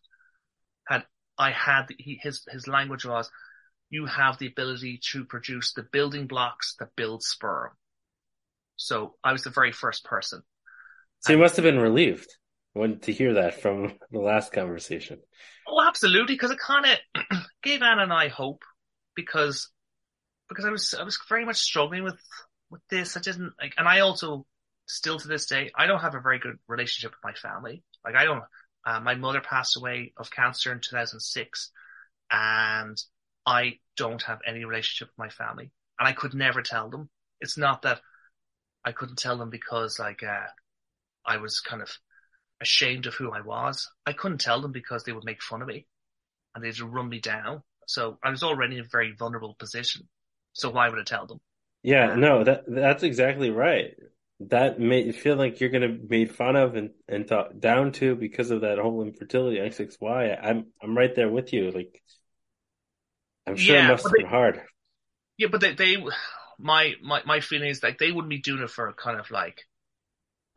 had, 0.87 1.05
I 1.39 1.51
had, 1.51 1.87
he, 1.99 2.19
his, 2.23 2.45
his 2.51 2.69
language 2.69 3.07
was, 3.07 3.31
you 3.91 4.07
have 4.07 4.39
the 4.39 4.49
ability 4.49 5.01
to 5.13 5.25
produce 5.25 5.73
the 5.73 5.83
building 5.83 6.27
blocks 6.27 6.75
that 6.79 6.97
build 6.97 7.23
sperm. 7.23 7.71
So 8.77 9.15
I 9.23 9.33
was 9.33 9.43
the 9.43 9.51
very 9.51 9.73
first 9.73 10.05
person. 10.05 10.43
So 11.21 11.33
you 11.33 11.39
must 11.39 11.57
have 11.57 11.63
been 11.63 11.79
relieved 11.79 12.29
when 12.75 12.99
to 13.01 13.13
hear 13.13 13.35
that 13.35 13.63
from 13.63 13.95
the 14.11 14.19
last 14.19 14.53
conversation. 14.53 15.21
Oh, 15.67 15.83
absolutely, 15.87 16.35
because 16.35 16.51
it 16.51 16.59
kind 16.59 16.87
of 16.87 17.39
gave 17.63 17.83
Anna 17.83 18.03
and 18.03 18.13
I 18.13 18.29
hope 18.29 18.63
because 19.15 19.71
because 20.49 20.65
I 20.65 20.71
was 20.71 20.95
I 20.95 21.03
was 21.03 21.19
very 21.29 21.45
much 21.45 21.57
struggling 21.57 22.05
with 22.05 22.21
with 22.71 22.83
this. 22.91 23.17
I 23.17 23.21
didn't 23.21 23.53
like, 23.61 23.75
and 23.79 23.89
I 23.89 24.01
also 24.01 24.47
still 24.87 25.19
to 25.19 25.29
this 25.29 25.47
day 25.47 25.71
I 25.75 25.87
don't 25.87 26.01
have 26.01 26.15
a 26.15 26.21
very 26.21 26.39
good 26.39 26.59
relationship 26.69 27.13
with 27.13 27.25
my 27.25 27.33
family. 27.35 27.83
Like 28.05 28.17
I 28.17 28.25
don't. 28.25 28.43
Uh, 28.87 29.01
my 29.01 29.15
mother 29.15 29.41
passed 29.41 29.79
away 29.79 30.13
of 30.19 30.31
cancer 30.31 30.71
in 30.71 30.81
2006, 30.81 31.71
and 32.31 33.03
I 33.47 33.79
don't 33.97 34.23
have 34.25 34.41
any 34.47 34.67
relationship 34.67 35.09
with 35.09 35.19
my 35.19 35.31
family, 35.31 35.71
and 35.99 36.07
I 36.07 36.13
could 36.13 36.35
never 36.35 36.61
tell 36.61 36.91
them. 36.91 37.09
It's 37.41 37.57
not 37.57 37.83
that 37.83 38.01
I 38.85 38.93
couldn't 38.93 39.19
tell 39.19 39.39
them 39.39 39.51
because 39.51 39.99
like 39.99 40.23
uh, 40.23 40.47
I 41.27 41.39
was 41.39 41.61
kind 41.61 41.83
of 41.83 41.91
ashamed 42.61 43.07
of 43.07 43.15
who 43.15 43.33
I 43.33 43.41
was. 43.41 43.91
I 44.07 44.13
couldn't 44.13 44.41
tell 44.41 44.61
them 44.61 44.73
because 44.73 45.05
they 45.05 45.13
would 45.13 45.25
make 45.25 45.43
fun 45.43 45.63
of 45.63 45.69
me 45.69 45.87
and 46.55 46.65
they'd 46.65 46.81
run 46.81 47.09
me 47.09 47.21
down. 47.21 47.63
So 47.87 48.19
I 48.23 48.31
was 48.31 48.43
already 48.43 48.79
in 48.79 48.85
a 48.85 48.89
very 48.91 49.13
vulnerable 49.13 49.55
position. 49.59 50.09
So 50.53 50.71
why 50.71 50.89
would 50.89 50.99
I 50.99 51.05
tell 51.05 51.27
them? 51.27 51.41
Yeah, 51.83 52.15
no, 52.15 52.45
that 52.45 52.65
that's 52.67 53.03
exactly 53.03 53.51
right. 53.51 53.95
That 54.41 54.81
made 54.81 55.07
you 55.07 55.13
feel 55.13 55.37
like 55.37 55.61
you're 55.61 55.71
gonna 55.71 55.89
be 55.89 56.19
made 56.25 56.35
fun 56.35 56.57
of 56.57 56.75
and 56.77 56.91
and 57.09 57.27
talk 57.29 57.59
down 57.59 57.93
to 57.93 58.17
because 58.17 58.51
of 58.51 58.63
that 58.63 58.79
whole 58.79 59.03
infertility 59.03 59.59
XXY. 59.61 60.39
I'm 60.43 60.73
I'm 60.83 60.97
right 60.97 61.15
there 61.15 61.29
with 61.29 61.53
you. 61.53 61.71
Like, 61.71 62.03
I'm 63.47 63.57
sure 63.57 63.77
Yeah, 63.77 63.81
it 63.81 63.83
must 63.83 64.05
have 64.05 64.13
been 64.15 64.27
hard. 64.27 64.63
Yeah, 65.37 65.49
but 65.51 65.61
they, 65.61 65.75
they, 65.75 65.97
my, 66.59 66.95
my, 67.03 67.23
my 67.27 67.41
feeling 67.41 67.69
is 67.69 67.83
like 67.83 67.99
they 67.99 68.13
wouldn't 68.13 68.31
be 68.31 68.39
doing 68.39 68.63
it 68.63 68.71
for 68.71 68.93
kind 68.95 69.19
of 69.19 69.31
like, 69.31 69.67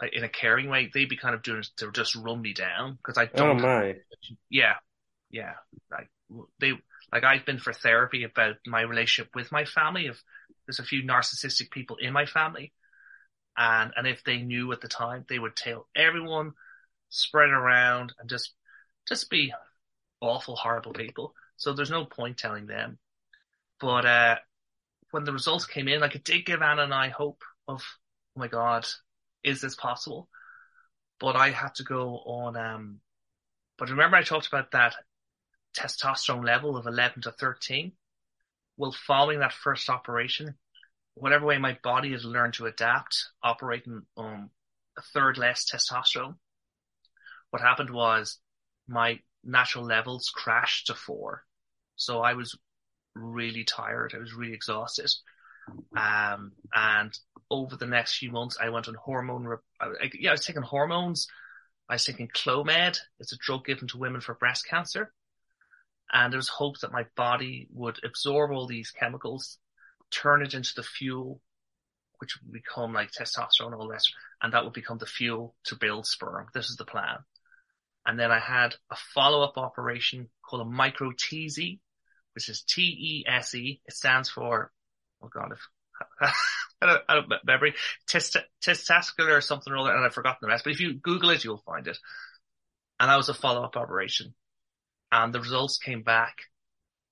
like 0.01 0.13
in 0.13 0.23
a 0.23 0.29
caring 0.29 0.69
way. 0.69 0.89
They'd 0.93 1.09
be 1.09 1.17
kind 1.17 1.35
of 1.35 1.43
doing 1.43 1.59
it 1.59 1.69
to 1.77 1.91
just 1.91 2.15
run 2.15 2.41
me 2.41 2.53
down 2.53 2.95
because 2.97 3.17
I 3.17 3.25
Oh 3.33 3.37
don't. 3.37 3.51
Oh 3.51 3.53
my. 3.53 3.95
Yeah, 4.49 4.75
yeah. 5.31 5.53
Like 5.91 6.09
they, 6.59 6.73
like 7.11 7.23
I've 7.23 7.45
been 7.45 7.59
for 7.59 7.73
therapy 7.73 8.23
about 8.23 8.55
my 8.65 8.81
relationship 8.81 9.31
with 9.35 9.51
my 9.51 9.65
family. 9.65 10.07
If 10.07 10.21
there's 10.65 10.79
a 10.79 10.83
few 10.83 11.03
narcissistic 11.03 11.71
people 11.71 11.97
in 11.97 12.13
my 12.13 12.25
family, 12.25 12.73
and 13.57 13.91
and 13.95 14.07
if 14.07 14.23
they 14.23 14.37
knew 14.39 14.71
at 14.71 14.81
the 14.81 14.87
time, 14.87 15.25
they 15.29 15.39
would 15.39 15.55
tell 15.55 15.87
everyone, 15.95 16.53
spread 17.09 17.49
around, 17.49 18.13
and 18.19 18.29
just 18.29 18.53
just 19.07 19.29
be 19.29 19.53
awful, 20.21 20.55
horrible 20.55 20.93
people. 20.93 21.33
So 21.57 21.73
there's 21.73 21.91
no 21.91 22.05
point 22.05 22.37
telling 22.37 22.67
them. 22.67 22.99
But 23.79 24.05
uh 24.05 24.35
when 25.11 25.23
the 25.23 25.33
results 25.33 25.65
came 25.65 25.87
in, 25.87 26.01
like 26.01 26.15
it 26.15 26.23
did 26.23 26.45
give 26.45 26.61
Anna 26.61 26.83
and 26.83 26.93
I 26.93 27.09
hope 27.09 27.43
of, 27.67 27.81
oh 28.35 28.39
my 28.39 28.47
God, 28.47 28.85
is 29.43 29.61
this 29.61 29.75
possible? 29.75 30.29
But 31.19 31.35
I 31.35 31.51
had 31.51 31.75
to 31.75 31.83
go 31.83 32.17
on, 32.25 32.57
um, 32.57 32.99
but 33.77 33.89
remember 33.89 34.17
I 34.17 34.23
talked 34.23 34.47
about 34.47 34.71
that 34.71 34.95
testosterone 35.77 36.45
level 36.45 36.77
of 36.77 36.87
11 36.87 37.23
to 37.23 37.31
13? 37.31 37.93
Well, 38.75 38.91
following 38.91 39.39
that 39.39 39.53
first 39.53 39.89
operation, 39.89 40.55
whatever 41.15 41.45
way 41.45 41.57
my 41.57 41.77
body 41.83 42.11
has 42.11 42.23
learned 42.23 42.53
to 42.55 42.67
adapt, 42.67 43.29
operating 43.41 44.03
on 44.15 44.49
a 44.97 45.01
third 45.01 45.37
less 45.37 45.69
testosterone, 45.69 46.35
what 47.49 47.61
happened 47.61 47.89
was 47.89 48.39
my 48.87 49.19
natural 49.43 49.85
levels 49.85 50.29
crashed 50.33 50.87
to 50.87 50.95
four. 50.95 51.43
So 51.95 52.21
I 52.21 52.33
was 52.33 52.57
really 53.19 53.63
tired. 53.63 54.13
I 54.15 54.19
was 54.19 54.33
really 54.33 54.53
exhausted. 54.53 55.11
Um, 55.95 56.53
and 56.73 57.17
over 57.51 57.75
the 57.75 57.85
next 57.85 58.17
few 58.17 58.31
months, 58.31 58.57
I 58.61 58.69
went 58.69 58.87
on 58.87 58.95
hormone. 58.95 59.45
Re- 59.45 59.57
I, 59.79 60.09
yeah, 60.17 60.29
I 60.29 60.33
was 60.33 60.45
taking 60.45 60.61
hormones. 60.61 61.27
I 61.89 61.95
was 61.95 62.05
taking 62.05 62.27
Clomid. 62.27 62.97
It's 63.19 63.33
a 63.33 63.37
drug 63.37 63.65
given 63.65 63.87
to 63.89 63.97
women 63.97 64.21
for 64.21 64.35
breast 64.35 64.67
cancer. 64.67 65.13
And 66.11 66.31
there 66.31 66.37
was 66.37 66.47
hope 66.47 66.79
that 66.79 66.93
my 66.93 67.05
body 67.15 67.67
would 67.73 67.99
absorb 68.03 68.51
all 68.51 68.65
these 68.65 68.91
chemicals, 68.91 69.57
turn 70.09 70.41
it 70.41 70.53
into 70.53 70.73
the 70.75 70.83
fuel, 70.83 71.41
which 72.19 72.37
would 72.41 72.51
become 72.51 72.93
like 72.93 73.11
testosterone 73.11 73.73
and 73.73 73.75
all 73.75 73.89
rest, 73.89 74.13
and 74.41 74.53
that 74.53 74.63
would 74.63 74.73
become 74.73 74.97
the 74.97 75.05
fuel 75.05 75.53
to 75.65 75.75
build 75.75 76.05
sperm. 76.05 76.47
This 76.53 76.69
is 76.69 76.77
the 76.77 76.85
plan. 76.85 77.17
And 78.05 78.17
then 78.17 78.31
I 78.31 78.39
had 78.39 78.75
a 78.89 78.95
follow-up 79.13 79.57
operation 79.57 80.29
called 80.41 80.61
a 80.61 80.69
micro 80.69 81.11
TESE, 81.11 81.79
which 82.37 82.49
is 82.49 82.61
T-E-S-E. 82.61 83.81
It 83.83 83.93
stands 83.95 84.29
for, 84.29 84.71
oh 85.23 85.27
god, 85.27 85.53
if, 85.53 85.67
I 86.83 87.15
don't, 87.15 87.33
test, 88.07 88.37
testicular 88.63 89.35
or 89.35 89.41
something 89.41 89.73
or 89.73 89.77
other, 89.77 89.91
and 89.91 90.05
I've 90.05 90.13
forgotten 90.13 90.37
the 90.43 90.49
rest, 90.49 90.63
but 90.63 90.73
if 90.73 90.79
you 90.79 90.93
Google 90.93 91.31
it, 91.31 91.43
you'll 91.43 91.63
find 91.65 91.87
it. 91.87 91.97
And 92.99 93.09
that 93.09 93.17
was 93.17 93.29
a 93.29 93.33
follow-up 93.33 93.75
operation. 93.75 94.35
And 95.11 95.33
the 95.33 95.39
results 95.39 95.79
came 95.79 96.03
back 96.03 96.35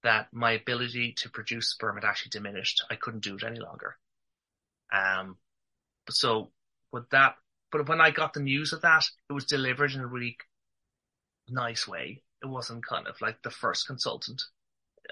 that 0.03 0.27
my 0.31 0.51
ability 0.51 1.15
to 1.23 1.31
produce 1.31 1.71
sperm 1.71 1.95
had 1.95 2.05
actually 2.05 2.29
diminished. 2.29 2.85
I 2.91 2.95
couldn't 2.95 3.23
do 3.23 3.35
it 3.37 3.43
any 3.43 3.59
longer. 3.59 3.97
Um, 4.93 5.37
so 6.11 6.51
with 6.91 7.09
that, 7.09 7.33
but 7.71 7.89
when 7.89 7.99
I 7.99 8.11
got 8.11 8.33
the 8.33 8.41
news 8.41 8.73
of 8.73 8.81
that, 8.81 9.05
it 9.27 9.33
was 9.33 9.45
delivered 9.45 9.93
in 9.93 10.01
a 10.01 10.07
really 10.07 10.37
nice 11.49 11.87
way. 11.87 12.21
It 12.43 12.45
wasn't 12.45 12.85
kind 12.85 13.07
of 13.07 13.19
like 13.21 13.41
the 13.41 13.49
first 13.49 13.87
consultant. 13.87 14.43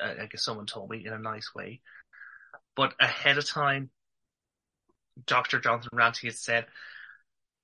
Uh, 0.02 0.24
I 0.24 0.26
guess 0.28 0.44
someone 0.44 0.66
told 0.66 0.90
me 0.90 1.06
in 1.06 1.14
a 1.14 1.20
nice 1.20 1.54
way, 1.56 1.82
but 2.76 2.94
ahead 3.00 3.38
of 3.38 3.48
time, 3.48 3.90
Dr. 5.26 5.60
Jonathan 5.60 5.90
Ramsay 5.94 6.28
had 6.28 6.36
said 6.36 6.66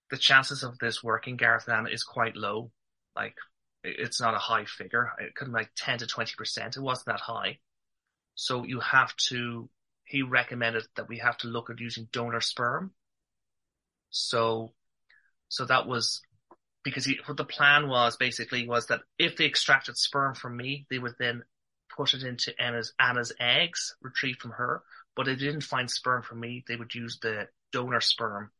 the 0.10 0.18
chances 0.18 0.64
of 0.64 0.78
this 0.80 1.04
working, 1.04 1.38
Gareth 1.38 1.68
Nana, 1.68 1.90
is 1.90 2.04
quite 2.04 2.36
low. 2.36 2.72
Like 3.16 3.36
it's 3.84 4.22
not 4.22 4.34
a 4.34 4.40
high 4.40 4.66
figure. 4.66 5.12
It 5.20 5.36
could 5.36 5.48
be 5.48 5.54
like 5.54 5.72
10 5.76 6.00
to 6.00 6.06
20%. 6.06 6.78
It 6.78 6.82
wasn't 6.82 7.08
that 7.08 7.20
high. 7.20 7.60
So 8.36 8.64
you 8.64 8.80
have 8.80 9.16
to, 9.28 9.70
he 10.06 10.22
recommended 10.22 10.84
that 10.96 11.10
we 11.10 11.20
have 11.20 11.38
to 11.40 11.48
look 11.48 11.70
at 11.70 11.80
using 11.80 12.08
donor 12.12 12.42
sperm. 12.42 12.92
So, 14.10 14.74
so 15.50 15.66
that 15.66 15.88
was 15.88 16.22
because 16.84 17.06
he, 17.06 17.20
what 17.26 17.38
the 17.38 17.46
plan 17.46 17.88
was 17.88 18.18
basically 18.18 18.68
was 18.68 18.88
that 18.88 19.02
if 19.18 19.38
they 19.38 19.46
extracted 19.46 19.98
sperm 19.98 20.36
from 20.36 20.56
me, 20.56 20.86
they 20.90 21.00
would 21.00 21.16
then 21.20 21.44
put 22.00 22.14
it 22.14 22.24
into 22.24 22.54
Anna's, 22.62 22.94
Anna's 22.98 23.34
eggs 23.42 23.96
retrieved 24.02 24.42
from 24.42 24.52
her. 24.52 24.82
But 25.16 25.26
they 25.26 25.36
didn't 25.36 25.64
find 25.64 25.92
sperm 25.92 26.24
from 26.24 26.40
me, 26.40 26.64
they 26.66 26.78
would 26.78 26.96
use 26.96 27.20
the 27.22 27.50
donor 27.74 28.00
sperm 28.00 28.52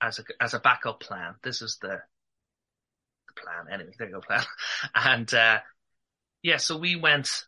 as 0.00 0.20
a, 0.20 0.22
as 0.40 0.54
a 0.54 0.60
backup 0.60 1.00
plan. 1.00 1.34
This 1.42 1.60
is 1.60 1.78
the, 1.82 2.00
the 3.26 3.32
plan. 3.42 3.72
Anyway, 3.72 3.90
there 3.98 4.08
you 4.08 4.14
go, 4.14 4.20
plan. 4.20 4.44
And, 4.94 5.32
uh, 5.34 5.58
yeah, 6.42 6.58
so 6.58 6.76
we 6.76 6.94
went, 6.94 7.46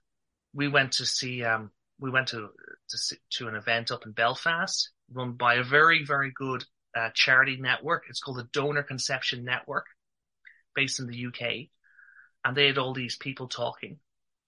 we 0.53 0.67
went 0.67 0.93
to 0.93 1.07
see, 1.07 1.45
um, 1.45 1.71
we 2.01 2.11
went 2.11 2.29
to, 2.29 2.49
to, 2.89 3.17
to 3.35 3.49
an 3.49 3.55
event 3.55 3.93
up 3.93 4.05
in 4.07 4.13
Belfast 4.13 4.91
run 5.13 5.33
by 5.33 5.57
a 5.57 5.63
very, 5.63 6.05
very 6.05 6.33
good, 6.35 6.65
uh, 6.97 7.11
charity 7.15 7.57
network. 7.57 8.05
It's 8.09 8.21
called 8.21 8.39
the 8.39 8.49
Donor 8.53 8.83
Conception 8.83 9.45
Network 9.45 9.87
based 10.75 10.99
in 10.99 11.07
the 11.07 11.27
UK. 11.27 11.69
And 12.45 12.57
they 12.57 12.67
had 12.67 12.79
all 12.79 12.95
these 12.95 13.17
people 13.17 13.49
talking 13.49 13.99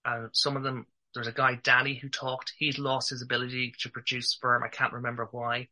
and 0.07 0.31
some 0.33 0.57
of 0.57 0.63
them, 0.63 0.87
there's 1.15 1.27
a 1.27 1.33
guy, 1.33 1.59
Danny, 1.63 1.97
who 1.97 2.09
talked. 2.09 2.55
He's 2.57 2.79
lost 2.79 3.11
his 3.11 3.23
ability 3.23 3.75
to 3.81 3.91
produce 3.91 4.31
sperm. 4.31 4.63
I 4.63 4.69
can't 4.69 4.95
remember 4.95 5.29
why, 5.31 5.69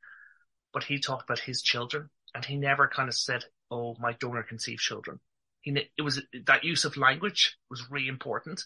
but 0.74 0.84
he 0.84 0.98
talked 0.98 1.24
about 1.24 1.38
his 1.38 1.62
children 1.62 2.10
and 2.34 2.44
he 2.44 2.56
never 2.56 2.88
kind 2.88 3.08
of 3.08 3.14
said, 3.14 3.44
Oh, 3.70 3.96
my 3.98 4.12
donor 4.12 4.42
conceived 4.42 4.80
children 4.80 5.20
he, 5.64 5.88
it 5.96 6.02
was 6.02 6.22
that 6.46 6.64
use 6.64 6.84
of 6.84 6.96
language 6.96 7.56
was 7.70 7.90
really 7.90 8.08
important. 8.08 8.62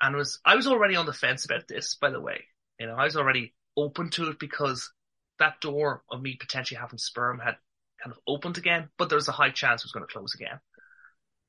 And 0.00 0.14
was, 0.14 0.38
I 0.44 0.54
was 0.54 0.66
already 0.66 0.96
on 0.96 1.06
the 1.06 1.12
fence 1.12 1.44
about 1.44 1.66
this, 1.66 1.94
by 1.94 2.10
the 2.10 2.20
way. 2.20 2.44
You 2.78 2.86
know, 2.86 2.94
I 2.94 3.04
was 3.04 3.16
already 3.16 3.54
open 3.76 4.10
to 4.10 4.28
it 4.28 4.38
because 4.38 4.92
that 5.38 5.60
door 5.60 6.02
of 6.10 6.20
me 6.20 6.36
potentially 6.38 6.78
having 6.78 6.98
sperm 6.98 7.38
had 7.38 7.56
kind 8.02 8.12
of 8.12 8.18
opened 8.28 8.58
again, 8.58 8.90
but 8.98 9.08
there 9.08 9.16
was 9.16 9.28
a 9.28 9.32
high 9.32 9.50
chance 9.50 9.82
it 9.82 9.86
was 9.86 9.92
going 9.92 10.06
to 10.06 10.12
close 10.12 10.34
again. 10.34 10.60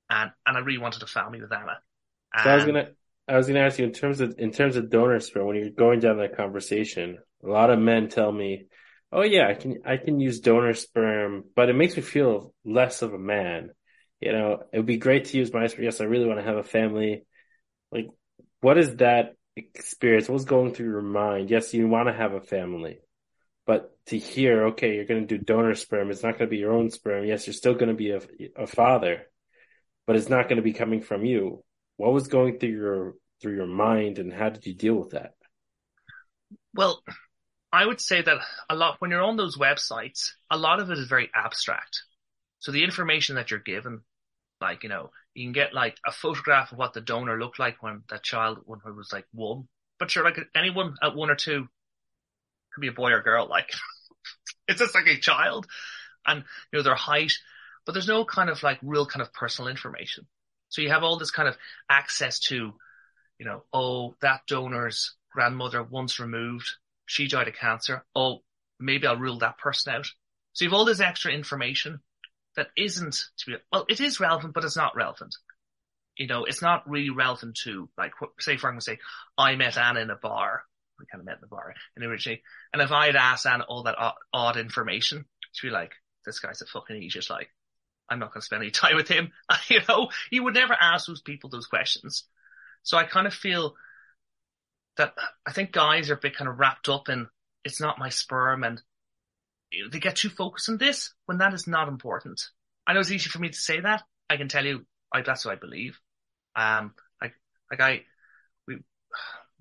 And, 0.09 0.31
and 0.47 0.57
I 0.57 0.61
really 0.61 0.77
wanted 0.77 1.03
a 1.03 1.07
family 1.07 1.41
with 1.41 1.51
Anna. 1.51 1.79
And, 2.33 2.43
So 2.43 2.49
I 2.49 2.55
was 2.55 2.65
gonna, 2.65 2.87
I 3.27 3.37
was 3.37 3.47
gonna 3.47 3.61
ask 3.61 3.79
you 3.79 3.85
in 3.85 3.91
terms 3.91 4.21
of 4.21 4.35
in 4.37 4.51
terms 4.51 4.75
of 4.75 4.89
donor 4.89 5.19
sperm. 5.19 5.47
When 5.47 5.55
you're 5.55 5.69
going 5.69 5.99
down 5.99 6.17
that 6.17 6.37
conversation, 6.37 7.17
a 7.43 7.47
lot 7.47 7.71
of 7.71 7.79
men 7.79 8.09
tell 8.09 8.31
me, 8.31 8.67
"Oh 9.11 9.23
yeah, 9.23 9.47
I 9.47 9.53
can 9.55 9.79
I 9.85 9.97
can 9.97 10.19
use 10.19 10.39
donor 10.39 10.73
sperm, 10.73 11.43
but 11.55 11.69
it 11.69 11.75
makes 11.75 11.95
me 11.95 12.03
feel 12.03 12.53
less 12.63 13.01
of 13.01 13.13
a 13.13 13.19
man." 13.19 13.71
you 14.19 14.31
know, 14.31 14.63
it 14.71 14.77
would 14.77 14.85
be 14.85 14.97
great 14.97 15.25
to 15.25 15.37
use 15.37 15.53
my 15.53 15.67
sperm. 15.67 15.83
Yes, 15.83 16.01
I 16.01 16.05
really 16.05 16.25
want 16.25 16.39
to 16.39 16.45
have 16.45 16.57
a 16.57 16.63
family. 16.63 17.25
Like, 17.91 18.07
what 18.61 18.77
is 18.77 18.95
that 18.97 19.35
experience? 19.55 20.29
What's 20.29 20.45
going 20.45 20.73
through 20.73 20.89
your 20.89 21.01
mind? 21.01 21.49
Yes, 21.49 21.73
you 21.73 21.87
want 21.87 22.07
to 22.07 22.13
have 22.13 22.33
a 22.33 22.41
family, 22.41 22.99
but 23.65 23.91
to 24.07 24.17
hear, 24.17 24.67
okay, 24.67 24.95
you're 24.95 25.05
going 25.05 25.27
to 25.27 25.37
do 25.37 25.43
donor 25.43 25.75
sperm. 25.75 26.11
It's 26.11 26.23
not 26.23 26.37
going 26.37 26.49
to 26.49 26.55
be 26.55 26.57
your 26.57 26.73
own 26.73 26.89
sperm. 26.89 27.25
Yes, 27.25 27.47
you're 27.47 27.53
still 27.53 27.73
going 27.73 27.89
to 27.89 27.93
be 27.93 28.11
a, 28.11 28.21
a 28.57 28.67
father, 28.67 29.23
but 30.07 30.15
it's 30.15 30.29
not 30.29 30.43
going 30.43 30.57
to 30.57 30.63
be 30.63 30.73
coming 30.73 31.01
from 31.01 31.25
you. 31.25 31.63
What 31.97 32.13
was 32.13 32.27
going 32.27 32.59
through 32.59 32.69
your 32.69 33.13
through 33.41 33.55
your 33.55 33.67
mind, 33.67 34.19
and 34.19 34.33
how 34.33 34.49
did 34.49 34.65
you 34.65 34.73
deal 34.73 34.95
with 34.95 35.11
that? 35.11 35.33
Well, 36.73 37.03
I 37.71 37.85
would 37.85 38.01
say 38.01 38.21
that 38.21 38.37
a 38.69 38.75
lot 38.75 38.97
when 38.99 39.11
you're 39.11 39.21
on 39.23 39.37
those 39.37 39.57
websites, 39.57 40.31
a 40.49 40.57
lot 40.57 40.79
of 40.79 40.89
it 40.89 40.97
is 40.97 41.07
very 41.07 41.29
abstract. 41.35 42.03
So 42.59 42.71
the 42.71 42.83
information 42.83 43.35
that 43.35 43.51
you're 43.51 43.59
given, 43.59 44.01
like 44.61 44.83
you 44.83 44.89
know, 44.89 45.11
you 45.33 45.45
can 45.45 45.53
get 45.53 45.73
like 45.73 45.97
a 46.05 46.11
photograph 46.11 46.71
of 46.71 46.77
what 46.77 46.93
the 46.93 47.01
donor 47.01 47.39
looked 47.39 47.59
like 47.59 47.83
when 47.83 48.03
that 48.09 48.23
child 48.23 48.59
when 48.65 48.79
he 48.83 48.91
was 48.91 49.11
like 49.13 49.25
one, 49.33 49.67
but 49.99 50.15
you're 50.15 50.23
like 50.23 50.39
anyone 50.55 50.95
at 51.01 51.15
one 51.15 51.29
or 51.29 51.35
two 51.35 51.67
could 52.73 52.81
be 52.81 52.87
a 52.87 52.93
boy 52.93 53.11
or 53.11 53.21
girl, 53.21 53.47
like 53.47 53.71
it's 54.67 54.79
just 54.79 54.95
like 54.95 55.07
a 55.07 55.17
child, 55.17 55.67
and 56.25 56.43
you 56.71 56.79
know 56.79 56.83
their 56.83 56.95
height, 56.95 57.33
but 57.85 57.93
there's 57.93 58.07
no 58.07 58.25
kind 58.25 58.49
of 58.49 58.63
like 58.63 58.79
real 58.81 59.05
kind 59.05 59.21
of 59.21 59.33
personal 59.33 59.69
information. 59.69 60.27
So 60.75 60.81
you 60.81 60.89
have 60.89 61.03
all 61.03 61.17
this 61.17 61.31
kind 61.31 61.47
of 61.47 61.55
access 61.89 62.39
to, 62.41 62.73
you 63.37 63.45
know, 63.45 63.63
oh 63.71 64.15
that 64.19 64.41
donor's 64.45 65.15
grandmother 65.31 65.81
once 65.81 66.19
removed, 66.19 66.69
she 67.05 67.29
died 67.29 67.47
of 67.47 67.55
cancer. 67.55 68.03
Oh, 68.13 68.39
maybe 68.77 69.07
I'll 69.07 69.15
rule 69.15 69.39
that 69.39 69.57
person 69.57 69.93
out. 69.93 70.07
So 70.51 70.65
you 70.65 70.69
have 70.69 70.77
all 70.77 70.83
this 70.83 70.99
extra 70.99 71.31
information 71.31 72.01
that 72.57 72.67
isn't 72.75 73.23
to 73.37 73.45
be 73.45 73.55
well, 73.71 73.85
it 73.87 74.01
is 74.01 74.19
relevant, 74.19 74.53
but 74.53 74.65
it's 74.65 74.75
not 74.75 74.97
relevant. 74.97 75.33
You 76.17 76.27
know, 76.27 76.43
it's 76.43 76.61
not 76.61 76.89
really 76.89 77.09
relevant 77.09 77.57
to 77.63 77.89
like 77.97 78.11
say 78.41 78.57
for 78.57 78.67
argument's 78.67 78.87
sake, 78.87 78.99
I 79.37 79.55
met 79.55 79.77
Anna 79.77 80.01
in 80.01 80.09
a 80.09 80.17
bar 80.17 80.63
we 80.99 81.05
kind 81.05 81.21
of 81.21 81.25
met 81.25 81.35
in 81.35 81.41
the 81.41 81.47
bar 81.47 81.73
in 81.95 82.03
originally. 82.03 82.43
And 82.73 82.81
if 82.81 82.91
I 82.91 83.05
had 83.05 83.15
asked 83.15 83.45
Anna 83.45 83.63
all 83.63 83.83
that 83.83 83.97
odd, 83.97 84.15
odd 84.33 84.57
information, 84.57 85.25
she'd 85.53 85.67
be 85.67 85.73
like, 85.73 85.93
this 86.25 86.39
guy's 86.39 86.61
a 86.61 86.65
fucking 86.65 86.97
idiot. 86.97 87.29
Like, 87.29 87.49
I'm 88.09 88.19
not 88.19 88.33
going 88.33 88.41
to 88.41 88.45
spend 88.45 88.63
any 88.63 88.71
time 88.71 88.95
with 88.95 89.07
him. 89.07 89.31
you 89.69 89.81
know, 89.87 90.09
he 90.29 90.39
would 90.39 90.53
never 90.53 90.73
ask 90.73 91.07
those 91.07 91.21
people 91.21 91.49
those 91.49 91.67
questions. 91.67 92.23
So 92.83 92.97
I 92.97 93.03
kind 93.03 93.27
of 93.27 93.33
feel 93.33 93.75
that 94.97 95.13
I 95.45 95.51
think 95.51 95.71
guys 95.71 96.09
are 96.09 96.15
a 96.15 96.17
bit 96.17 96.35
kind 96.35 96.49
of 96.49 96.59
wrapped 96.59 96.87
up 96.87 97.09
in 97.09 97.27
it's 97.63 97.81
not 97.81 97.99
my 97.99 98.09
sperm 98.09 98.63
and 98.63 98.81
they 99.91 99.99
get 99.99 100.15
too 100.15 100.29
focused 100.29 100.69
on 100.69 100.77
this 100.77 101.13
when 101.25 101.39
that 101.39 101.53
is 101.53 101.67
not 101.67 101.87
important. 101.87 102.49
I 102.87 102.93
know 102.93 102.99
it's 102.99 103.11
easy 103.11 103.29
for 103.29 103.39
me 103.39 103.49
to 103.49 103.57
say 103.57 103.79
that. 103.79 104.03
I 104.29 104.37
can 104.37 104.47
tell 104.47 104.65
you, 104.65 104.85
I, 105.11 105.21
that's 105.21 105.43
what 105.43 105.53
I 105.53 105.55
believe. 105.55 105.99
Um, 106.55 106.93
like, 107.21 107.33
like 107.71 107.81
I, 107.81 108.03
we, 108.67 108.75
I'm 108.75 108.83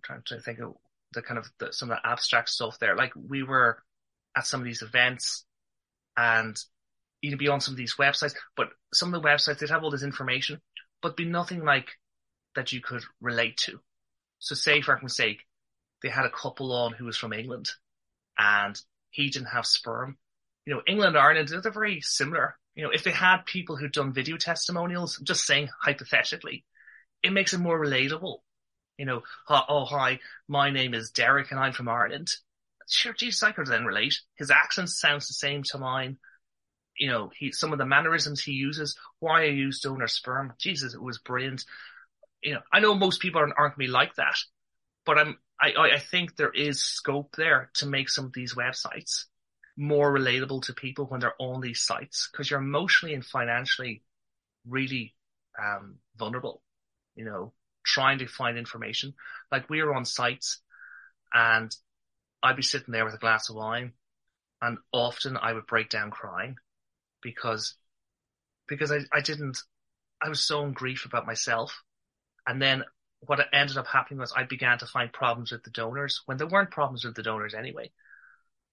trying 0.03 0.23
to 0.27 0.41
think 0.41 0.61
of 0.61 0.75
the 1.15 1.23
kind 1.23 1.39
of 1.39 1.51
the, 1.59 1.73
some 1.73 1.91
of 1.91 1.97
the 1.97 2.09
abstract 2.09 2.51
stuff 2.51 2.79
there. 2.79 2.95
Like 2.95 3.13
we 3.17 3.43
were 3.43 3.79
at 4.37 4.47
some 4.47 4.61
of 4.61 4.67
these 4.67 4.83
events 4.83 5.45
and 6.17 6.57
you'd 7.31 7.39
be 7.39 7.49
on 7.49 7.61
some 7.61 7.75
of 7.75 7.79
these 7.79 7.97
websites, 7.97 8.35
but 8.57 8.69
some 8.93 9.13
of 9.13 9.21
the 9.21 9.29
websites, 9.29 9.59
they'd 9.59 9.71
have 9.71 9.85
all 9.85 9.91
this 9.91 10.03
information, 10.03 10.61
but 11.03 11.17
be 11.17 11.25
nothing 11.25 11.65
like 11.65 11.89
that 12.55 12.73
you 12.73 12.81
could 12.81 13.03
relate 13.21 13.57
to. 13.59 13.81
So 14.39 14.55
say 14.55 14.81
for 14.81 14.93
argument's 14.93 15.17
sake, 15.17 15.43
they 16.03 16.09
had 16.09 16.27
a 16.27 16.31
couple 16.31 16.73
on 16.73 16.93
who 16.93 17.05
was 17.05 17.17
from 17.17 17.33
England 17.33 17.71
and 18.39 18.79
he 19.11 19.31
didn't 19.31 19.49
have 19.49 19.67
sperm. 19.67 20.19
You 20.67 20.75
know, 20.75 20.83
England, 20.87 21.17
Ireland, 21.17 21.49
they're 21.49 21.73
very 21.73 22.01
similar. 22.01 22.57
You 22.75 22.85
know, 22.85 22.91
if 22.91 23.05
they 23.05 23.11
had 23.11 23.47
people 23.47 23.77
who'd 23.77 23.93
done 23.93 24.13
video 24.13 24.37
testimonials, 24.37 25.19
just 25.23 25.47
saying 25.47 25.69
hypothetically, 25.83 26.65
it 27.23 27.33
makes 27.33 27.55
it 27.55 27.59
more 27.59 27.79
relatable 27.79 28.39
you 28.99 29.07
know, 29.07 29.23
oh 29.49 29.85
hi, 29.85 30.21
my 30.49 30.71
name 30.71 30.95
is 30.95 31.11
Derek 31.11 31.51
and 31.51 31.59
I'm 31.59 31.73
from 31.73 31.89
Ireland. 31.89 32.31
Sure, 32.89 33.13
geez, 33.13 33.43
I 33.43 33.53
could 33.53 33.67
then 33.67 33.85
relate. 33.85 34.21
His 34.37 34.51
accent 34.51 34.91
sounds 34.91 35.27
the 35.27 35.35
same 35.35 35.63
to 35.65 35.79
mine. 35.79 36.19
You 36.99 37.11
know, 37.11 37.31
he 37.37 37.53
some 37.53 37.73
of 37.73 37.79
the 37.79 37.87
mannerisms 37.87 38.43
he 38.43 38.53
uses. 38.53 38.97
Why 39.19 39.43
I 39.43 39.47
use 39.47 39.81
donor 39.81 40.07
sperm. 40.07 40.53
Jesus, 40.59 40.95
it 40.95 41.03
was 41.03 41.19
brilliant. 41.19 41.65
You 42.43 42.55
know, 42.55 42.61
I 42.73 42.81
know 42.81 42.95
most 42.95 43.21
people 43.21 43.41
aren't, 43.41 43.55
aren't 43.57 43.77
going 43.77 43.87
to 43.87 43.91
be 43.91 43.93
like 43.93 44.15
that, 44.17 44.37
but 45.05 45.19
I'm 45.19 45.39
I 45.61 45.73
I 45.95 45.99
think 45.99 46.37
there 46.37 46.53
is 46.53 46.83
scope 46.83 47.35
there 47.37 47.71
to 47.75 47.87
make 47.87 48.09
some 48.09 48.27
of 48.27 48.33
these 48.33 48.55
websites 48.55 49.25
more 49.77 50.13
relatable 50.13 50.63
to 50.63 50.73
people 50.73 51.07
when 51.07 51.21
they're 51.21 51.35
on 51.41 51.61
these 51.61 51.81
sites 51.81 52.29
because 52.31 52.49
you're 52.49 52.61
emotionally 52.61 53.15
and 53.15 53.25
financially 53.25 54.03
really 54.69 55.15
um, 55.61 55.97
vulnerable. 56.17 56.63
You 57.17 57.25
know, 57.25 57.53
trying 57.85 58.19
to 58.19 58.27
find 58.27 58.59
information. 58.59 59.15
Like 59.53 59.71
we 59.71 59.83
were 59.83 59.95
on 59.95 60.05
sites 60.05 60.61
and 61.33 61.75
I'd 62.43 62.57
be 62.57 62.63
sitting 62.63 62.93
there 62.93 63.05
with 63.05 63.15
a 63.15 63.19
glass 63.19 63.49
of 63.49 63.57
wine 63.57 63.93
and 64.61 64.79
often 64.93 65.37
I 65.37 65.53
would 65.53 65.67
break 65.67 65.91
down 65.91 66.11
crying 66.11 66.57
because, 67.25 67.75
because 68.69 68.93
I, 68.93 69.01
I 69.13 69.21
didn't, 69.21 69.59
I 70.23 70.29
was 70.29 70.41
so 70.41 70.63
in 70.65 70.73
grief 70.73 71.05
about 71.05 71.27
myself. 71.27 71.83
And 72.47 72.63
then 72.63 72.85
what 73.21 73.41
ended 73.53 73.77
up 73.77 73.89
happening 73.89 74.21
was 74.21 74.33
I 74.37 74.45
began 74.45 74.79
to 74.79 74.87
find 74.87 75.13
problems 75.13 75.51
with 75.51 75.65
the 75.65 75.71
donors 75.71 76.23
when 76.27 76.37
there 76.37 76.47
weren't 76.47 76.71
problems 76.71 77.05
with 77.05 77.17
the 77.17 77.23
donors 77.25 77.55
anyway. 77.55 77.91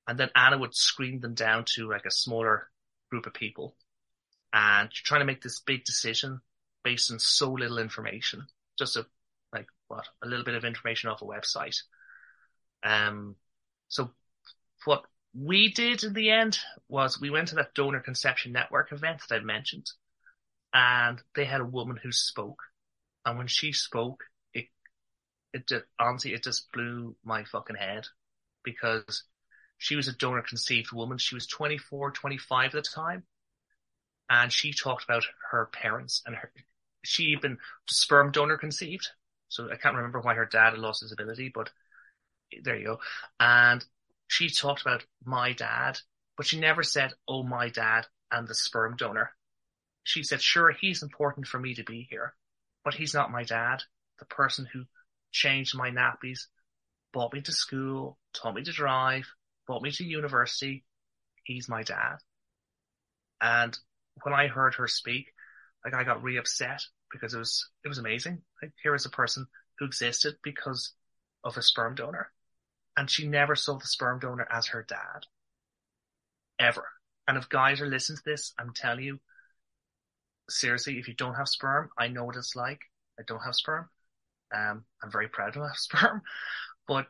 And 0.08 0.20
then 0.20 0.30
Anna 0.36 0.60
would 0.60 0.76
screen 0.76 1.22
them 1.22 1.34
down 1.34 1.66
to 1.76 1.90
like 1.90 2.06
a 2.06 2.12
smaller 2.12 2.70
group 3.10 3.26
of 3.26 3.34
people 3.34 3.76
and 4.54 4.92
trying 4.92 5.22
to 5.22 5.26
make 5.26 5.42
this 5.42 5.62
big 5.62 5.84
decision 5.86 6.42
based 6.84 7.12
on 7.12 7.20
so 7.20 7.52
little 7.52 7.78
information 7.80 8.46
just 8.82 8.98
a 8.98 9.06
like 9.54 9.68
what 9.88 10.08
a 10.24 10.28
little 10.28 10.46
bit 10.46 10.56
of 10.56 10.66
information 10.66 11.10
off 11.10 11.22
a 11.22 11.26
website. 11.26 11.78
Um, 12.84 13.36
so 13.90 14.12
what 14.86 15.04
we 15.34 15.72
did 15.72 16.04
in 16.04 16.13
the 16.13 16.32
end 16.32 16.60
was 16.88 17.20
we 17.20 17.30
went 17.30 17.50
to 17.50 17.56
that 17.56 17.74
donor 17.74 18.00
conception 18.00 18.52
network 18.52 18.91
event 18.91 19.22
that 19.30 19.41
I 19.41 19.44
mentioned, 19.44 19.89
and 20.74 21.22
they 21.36 21.46
had 21.46 21.62
a 21.62 21.65
woman 21.65 21.98
who 22.02 22.12
spoke, 22.12 22.62
and 23.26 23.38
when 23.38 23.48
she 23.48 23.72
spoke, 23.72 24.24
it 24.54 24.67
it 25.54 25.67
just, 25.67 25.86
honestly 26.00 26.34
it 26.34 26.44
just 26.44 26.72
blew 26.72 27.15
my 27.24 27.44
fucking 27.46 27.76
head 27.76 28.06
because 28.63 29.24
she 29.82 29.96
was 29.96 30.08
a 30.08 30.13
donor 30.13 30.44
conceived 30.44 30.91
woman. 30.91 31.17
She 31.17 31.34
was 31.34 31.48
24, 31.48 32.12
25 32.12 32.65
at 32.67 32.72
the 32.72 32.82
time. 32.84 33.24
And 34.30 34.54
she 34.54 34.74
talked 34.74 35.04
about 35.04 35.26
her 35.50 35.70
parents 35.74 36.22
and 36.26 36.36
her, 36.36 36.52
she 37.04 37.36
been 37.36 37.58
sperm 37.89 38.32
donor 38.32 38.58
conceived. 38.58 39.10
So 39.50 39.72
I 39.72 39.78
can't 39.78 39.96
remember 39.96 40.22
why 40.22 40.36
her 40.36 40.46
dad 40.46 40.74
had 40.74 40.78
lost 40.80 41.02
his 41.02 41.12
ability, 41.12 41.52
but 41.54 41.72
there 42.63 42.78
you 42.78 42.86
go. 42.86 43.00
And 43.39 43.84
she 44.32 44.50
talked 44.50 44.80
about 44.80 45.04
my 45.26 45.52
dad, 45.52 46.00
but 46.38 46.46
she 46.46 46.58
never 46.58 46.84
said, 46.84 47.12
oh, 47.28 47.44
my 47.44 47.67
dad 47.67 48.08
and 48.32 48.48
the 48.48 48.56
sperm 48.56 48.96
donor. 48.96 49.32
She 50.04 50.24
said, 50.24 50.41
sure, 50.41 50.72
he's 50.72 51.04
important 51.04 51.48
for 51.48 51.60
me 51.60 51.76
to 51.76 51.84
be 51.84 52.08
here, 52.10 52.34
but 52.86 52.94
he's 52.94 53.13
not 53.13 53.30
my 53.30 53.44
dad. 53.44 53.84
The 54.20 54.26
person 54.26 54.70
who 54.72 54.86
changed 55.34 55.76
my 55.76 55.91
nappies, 55.91 56.46
brought 57.12 57.34
me 57.34 57.41
to 57.41 57.52
school, 57.52 58.17
taught 58.34 58.56
me 58.56 58.63
to 58.63 58.72
drive, 58.72 59.26
brought 59.67 59.82
me 59.82 59.91
to 59.91 60.06
university. 60.06 60.86
He's 61.44 61.67
my 61.67 61.84
dad. 61.84 62.15
And 63.41 63.78
when 64.24 64.34
I 64.34 64.48
heard 64.48 64.76
her 64.76 64.88
speak, 64.88 65.26
like 65.84 65.94
I 65.94 66.06
got 66.06 66.24
really 66.24 66.38
upset 66.38 66.82
because 67.12 67.34
it 67.34 67.39
was, 67.39 67.67
it 67.84 67.89
was 67.89 67.98
amazing. 67.98 68.41
Like 68.62 68.72
here 68.82 68.96
is 68.96 69.06
a 69.06 69.10
person 69.10 69.46
who 69.78 69.86
existed 69.88 70.36
because 70.41 70.94
of 71.44 71.58
a 71.58 71.62
sperm 71.62 71.96
donor 71.96 72.32
and 72.97 73.10
she 73.10 73.27
never 73.27 73.56
saw 73.56 73.77
the 73.77 73.88
sperm 73.88 74.19
donor 74.19 74.47
as 74.51 74.67
her 74.67 74.86
dad. 74.88 75.25
Ever. 76.60 76.88
And 77.27 77.38
if 77.38 77.49
guys 77.49 77.82
are 77.82 77.88
listening 77.88 78.17
to 78.17 78.23
this, 78.25 78.54
I'm 78.60 78.73
telling 78.73 79.04
you, 79.04 79.19
seriously, 80.49 80.99
if 80.99 81.08
you 81.08 81.13
don't 81.13 81.36
have 81.36 81.47
sperm, 81.47 81.89
I 81.97 82.08
know 82.08 82.25
what 82.25 82.36
it's 82.36 82.56
like. 82.56 82.82
I 83.19 83.23
don't 83.25 83.43
have 83.43 83.56
sperm. 83.56 83.89
Um, 84.54 84.84
I'm 85.01 85.12
very 85.12 85.30
proud 85.30 85.54
to 85.54 85.62
have 85.62 85.75
sperm, 85.77 86.21
but 86.88 87.08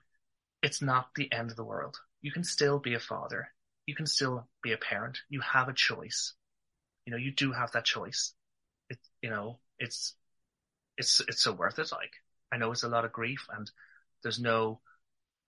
it's 0.61 0.81
not 0.81 1.09
the 1.15 1.31
end 1.31 1.49
of 1.49 1.57
the 1.57 1.63
world. 1.63 1.97
You 2.21 2.31
can 2.31 2.43
still 2.43 2.79
be 2.79 2.93
a 2.93 2.99
father. 2.99 3.49
You 3.87 3.95
can 3.95 4.05
still 4.05 4.47
be 4.61 4.73
a 4.73 4.77
parent. 4.77 5.19
You 5.29 5.41
have 5.41 5.67
a 5.67 5.73
choice. 5.73 6.33
You 7.05 7.11
know, 7.11 7.17
you 7.17 7.31
do 7.31 7.51
have 7.51 7.71
that 7.71 7.85
choice 7.85 8.33
it, 8.91 8.99
you 9.21 9.29
know, 9.29 9.59
it's, 9.79 10.15
it's, 10.97 11.21
it's 11.27 11.41
so 11.41 11.53
worth 11.53 11.79
it. 11.79 11.91
Like, 11.91 12.11
I 12.51 12.57
know 12.57 12.71
it's 12.71 12.83
a 12.83 12.89
lot 12.89 13.05
of 13.05 13.11
grief 13.11 13.47
and 13.55 13.69
there's 14.21 14.39
no, 14.39 14.81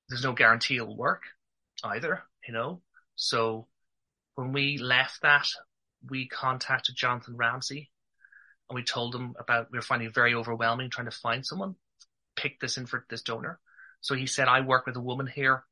there's 0.09 0.23
no 0.23 0.33
guarantee 0.33 0.77
it'll 0.77 0.97
work 0.97 1.23
either, 1.83 2.23
you 2.47 2.53
know? 2.53 2.81
So 3.15 3.67
when 4.35 4.51
we 4.51 4.77
left 4.77 5.21
that, 5.21 5.47
we 6.09 6.27
contacted 6.27 6.95
Jonathan 6.95 7.37
Ramsay 7.37 7.89
and 8.69 8.75
we 8.75 8.83
told 8.83 9.15
him 9.15 9.35
about, 9.39 9.71
we 9.71 9.77
were 9.77 9.83
finding 9.83 10.07
it 10.07 10.13
very 10.13 10.33
overwhelming 10.33 10.89
trying 10.89 11.09
to 11.09 11.17
find 11.17 11.45
someone, 11.45 11.75
pick 12.35 12.59
this 12.59 12.77
in 12.77 12.85
for 12.85 13.05
this 13.09 13.21
donor. 13.21 13.59
So 14.01 14.15
he 14.15 14.27
said, 14.27 14.47
I 14.47 14.61
work 14.61 14.85
with 14.85 14.95
a 14.95 15.01
woman 15.01 15.27
here. 15.27 15.63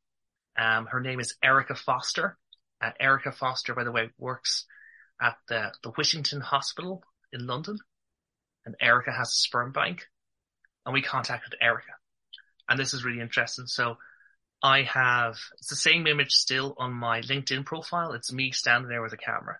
Um, 0.57 0.85
her 0.87 0.99
name 0.99 1.19
is 1.19 1.35
Erica 1.43 1.75
Foster. 1.75 2.37
Uh, 2.81 2.91
Erica 2.99 3.31
Foster, 3.31 3.73
by 3.73 3.83
the 3.83 3.91
way, 3.91 4.09
works 4.17 4.65
at 5.21 5.37
the, 5.47 5.71
the 5.83 5.91
Whittington 5.91 6.41
Hospital 6.41 7.03
in 7.33 7.45
London 7.45 7.77
and 8.65 8.75
Erica 8.79 9.11
has 9.11 9.29
a 9.29 9.31
sperm 9.31 9.71
bank 9.71 10.07
and 10.85 10.93
we 10.93 11.01
contacted 11.01 11.55
Erica. 11.61 11.93
And 12.69 12.79
this 12.79 12.93
is 12.93 13.03
really 13.03 13.21
interesting. 13.21 13.67
So 13.67 13.97
I 14.63 14.83
have, 14.83 15.37
it's 15.57 15.69
the 15.69 15.75
same 15.75 16.05
image 16.05 16.31
still 16.31 16.75
on 16.77 16.93
my 16.93 17.21
LinkedIn 17.21 17.65
profile. 17.65 18.13
It's 18.13 18.31
me 18.31 18.51
standing 18.51 18.89
there 18.89 19.01
with 19.01 19.13
a 19.13 19.17
camera. 19.17 19.57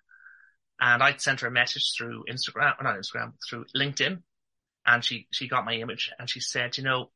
And 0.80 1.02
I 1.02 1.16
sent 1.16 1.40
her 1.40 1.48
a 1.48 1.52
message 1.52 1.92
through 1.96 2.24
Instagram, 2.30 2.74
or 2.78 2.84
not 2.84 2.96
Instagram, 2.96 3.32
through 3.48 3.66
LinkedIn. 3.76 4.22
And 4.86 5.04
she, 5.04 5.26
she 5.30 5.48
got 5.48 5.64
my 5.64 5.74
image 5.74 6.10
and 6.18 6.28
she 6.28 6.40
said, 6.40 6.76
you 6.76 6.84
know, 6.84 7.10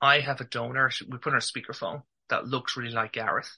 I 0.00 0.20
have 0.20 0.40
a 0.40 0.44
donor. 0.44 0.90
We 1.08 1.18
put 1.18 1.32
on 1.32 1.34
her 1.34 1.40
speakerphone 1.40 2.02
that 2.30 2.46
looks 2.46 2.76
really 2.76 2.92
like 2.92 3.12
Gareth 3.12 3.56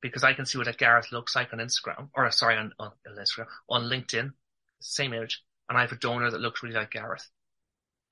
because 0.00 0.22
I 0.22 0.34
can 0.34 0.46
see 0.46 0.58
what 0.58 0.68
a 0.68 0.72
Gareth 0.72 1.10
looks 1.12 1.34
like 1.34 1.52
on 1.52 1.58
Instagram 1.58 2.08
or 2.14 2.30
sorry, 2.30 2.56
on, 2.56 2.72
on 2.78 2.92
Instagram, 3.08 3.46
on 3.68 3.84
LinkedIn, 3.84 4.32
same 4.80 5.12
image. 5.12 5.42
And 5.68 5.76
I 5.76 5.80
have 5.80 5.92
a 5.92 5.96
donor 5.96 6.30
that 6.30 6.40
looks 6.40 6.62
really 6.62 6.76
like 6.76 6.92
Gareth. 6.92 7.28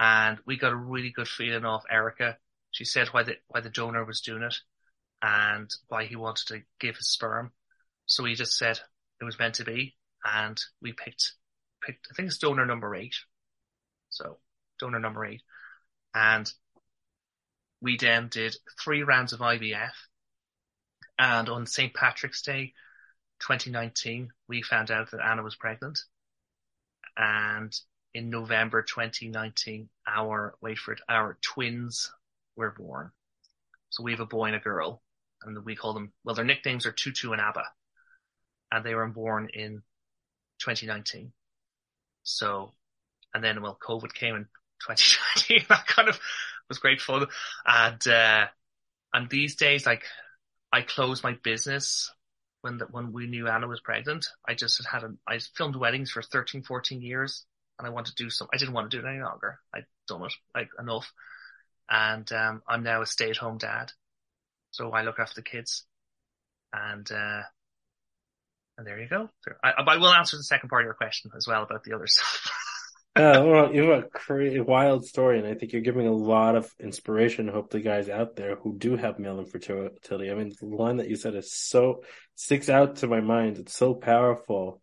And 0.00 0.38
we 0.46 0.56
got 0.56 0.72
a 0.72 0.76
really 0.76 1.10
good 1.10 1.28
feeling 1.28 1.64
off 1.64 1.84
Erica 1.88 2.36
she 2.74 2.84
said 2.84 3.08
why 3.08 3.22
the 3.22 3.36
why 3.46 3.60
the 3.60 3.70
donor 3.70 4.04
was 4.04 4.20
doing 4.20 4.42
it 4.42 4.56
and 5.22 5.70
why 5.86 6.04
he 6.06 6.16
wanted 6.16 6.46
to 6.48 6.62
give 6.80 6.96
his 6.96 7.12
sperm. 7.12 7.52
So 8.06 8.24
we 8.24 8.34
just 8.34 8.56
said 8.58 8.80
it 9.20 9.24
was 9.24 9.38
meant 9.38 9.54
to 9.54 9.64
be, 9.64 9.94
and 10.24 10.60
we 10.82 10.92
picked 10.92 11.34
picked 11.80 12.08
I 12.10 12.14
think 12.14 12.26
it's 12.26 12.38
donor 12.38 12.66
number 12.66 12.96
eight. 12.96 13.14
So 14.10 14.38
donor 14.80 14.98
number 14.98 15.24
eight, 15.24 15.42
and 16.14 16.52
we 17.80 17.96
then 17.96 18.28
did 18.28 18.56
three 18.82 19.04
rounds 19.04 19.32
of 19.32 19.38
IVF, 19.38 19.92
and 21.16 21.48
on 21.48 21.66
St 21.66 21.94
Patrick's 21.94 22.42
Day, 22.42 22.72
2019, 23.38 24.30
we 24.48 24.62
found 24.62 24.90
out 24.90 25.12
that 25.12 25.24
Anna 25.24 25.44
was 25.44 25.54
pregnant, 25.54 26.00
and 27.16 27.72
in 28.14 28.30
November 28.30 28.82
2019, 28.82 29.88
our 30.08 30.56
wait 30.60 30.78
for 30.78 30.92
it, 30.92 31.00
our 31.08 31.38
twins 31.40 32.10
were 32.56 32.74
born. 32.76 33.10
So 33.90 34.02
we 34.02 34.12
have 34.12 34.20
a 34.20 34.26
boy 34.26 34.46
and 34.46 34.56
a 34.56 34.60
girl, 34.60 35.02
and 35.42 35.64
we 35.64 35.76
call 35.76 35.94
them, 35.94 36.12
well, 36.24 36.34
their 36.34 36.44
nicknames 36.44 36.86
are 36.86 36.92
Tutu 36.92 37.32
and 37.32 37.40
Abba, 37.40 37.64
and 38.72 38.84
they 38.84 38.94
were 38.94 39.06
born 39.06 39.48
in 39.52 39.82
2019. 40.60 41.32
So, 42.22 42.72
and 43.32 43.42
then, 43.42 43.62
well, 43.62 43.78
COVID 43.80 44.14
came 44.14 44.34
in 44.34 44.46
2019. 44.86 45.66
that 45.68 45.86
kind 45.86 46.08
of 46.08 46.18
was 46.68 46.78
great 46.78 47.00
fun. 47.00 47.26
And, 47.66 48.06
uh, 48.08 48.46
and 49.12 49.30
these 49.30 49.56
days, 49.56 49.86
like, 49.86 50.04
I 50.72 50.82
closed 50.82 51.22
my 51.22 51.36
business 51.44 52.10
when 52.62 52.78
the, 52.78 52.86
when 52.86 53.12
we 53.12 53.26
knew 53.26 53.46
Anna 53.46 53.68
was 53.68 53.80
pregnant. 53.80 54.26
I 54.48 54.54
just 54.54 54.84
had 54.86 55.04
a, 55.04 55.12
I 55.28 55.38
filmed 55.38 55.76
weddings 55.76 56.10
for 56.10 56.22
13, 56.22 56.62
14 56.62 57.00
years 57.00 57.44
and 57.78 57.86
I 57.86 57.90
wanted 57.90 58.16
to 58.16 58.24
do 58.24 58.30
some, 58.30 58.48
I 58.52 58.56
didn't 58.56 58.74
want 58.74 58.90
to 58.90 58.96
do 58.96 59.06
it 59.06 59.08
any 59.08 59.22
longer. 59.22 59.58
I'd 59.74 59.86
done 60.08 60.24
it 60.24 60.32
like 60.54 60.70
enough 60.78 61.12
and 61.88 62.30
um, 62.32 62.62
I'm 62.66 62.82
now 62.82 63.02
a 63.02 63.06
stay-at-home 63.06 63.58
dad, 63.58 63.92
so 64.70 64.90
I 64.90 65.02
look 65.02 65.18
after 65.18 65.36
the 65.36 65.42
kids, 65.42 65.84
and 66.72 67.10
uh, 67.10 67.42
and 68.76 68.86
there 68.86 69.00
you 69.00 69.08
go. 69.08 69.28
I, 69.62 69.72
I 69.86 69.96
will 69.96 70.12
answer 70.12 70.36
the 70.36 70.42
second 70.42 70.68
part 70.68 70.82
of 70.82 70.86
your 70.86 70.94
question 70.94 71.30
as 71.36 71.46
well 71.46 71.62
about 71.62 71.84
the 71.84 71.94
other 71.94 72.06
stuff. 72.08 72.50
uh, 73.16 73.42
well, 73.44 73.74
you 73.74 73.90
have 73.90 74.04
a 74.04 74.08
crazy, 74.08 74.60
wild 74.60 75.04
story, 75.04 75.38
and 75.38 75.46
I 75.46 75.54
think 75.54 75.72
you're 75.72 75.82
giving 75.82 76.06
a 76.06 76.12
lot 76.12 76.56
of 76.56 76.72
inspiration. 76.80 77.48
Hope 77.48 77.70
the 77.70 77.80
guys 77.80 78.08
out 78.08 78.36
there 78.36 78.56
who 78.56 78.76
do 78.76 78.96
have 78.96 79.18
male 79.18 79.38
infertility. 79.38 80.30
I 80.30 80.34
mean, 80.34 80.52
the 80.58 80.66
line 80.66 80.96
that 80.96 81.08
you 81.08 81.16
said 81.16 81.34
is 81.34 81.52
so 81.52 82.02
sticks 82.34 82.68
out 82.68 82.96
to 82.96 83.06
my 83.06 83.20
mind. 83.20 83.58
It's 83.58 83.76
so 83.76 83.94
powerful 83.94 84.80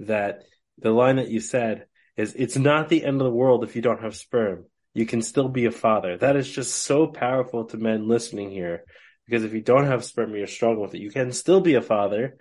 that 0.00 0.42
the 0.78 0.90
line 0.90 1.16
that 1.16 1.30
you 1.30 1.40
said 1.40 1.86
is, 2.16 2.34
"It's 2.34 2.56
not 2.56 2.88
the 2.88 3.04
end 3.04 3.20
of 3.20 3.24
the 3.24 3.34
world 3.34 3.64
if 3.64 3.74
you 3.74 3.82
don't 3.82 4.02
have 4.02 4.14
sperm 4.14 4.66
you 4.94 5.06
can 5.06 5.22
still 5.22 5.48
be 5.48 5.66
a 5.66 5.70
father. 5.70 6.16
That 6.18 6.36
is 6.36 6.50
just 6.50 6.74
so 6.74 7.06
powerful 7.06 7.64
to 7.66 7.76
men 7.76 8.08
listening 8.08 8.50
here. 8.50 8.84
Because 9.26 9.44
if 9.44 9.52
you 9.52 9.60
don't 9.60 9.86
have 9.86 10.04
sperm, 10.04 10.34
you're 10.34 10.46
struggling 10.46 10.82
with 10.82 10.94
it. 10.94 11.00
You 11.00 11.10
can 11.10 11.32
still 11.32 11.60
be 11.60 11.74
a 11.74 11.82
father, 11.82 12.36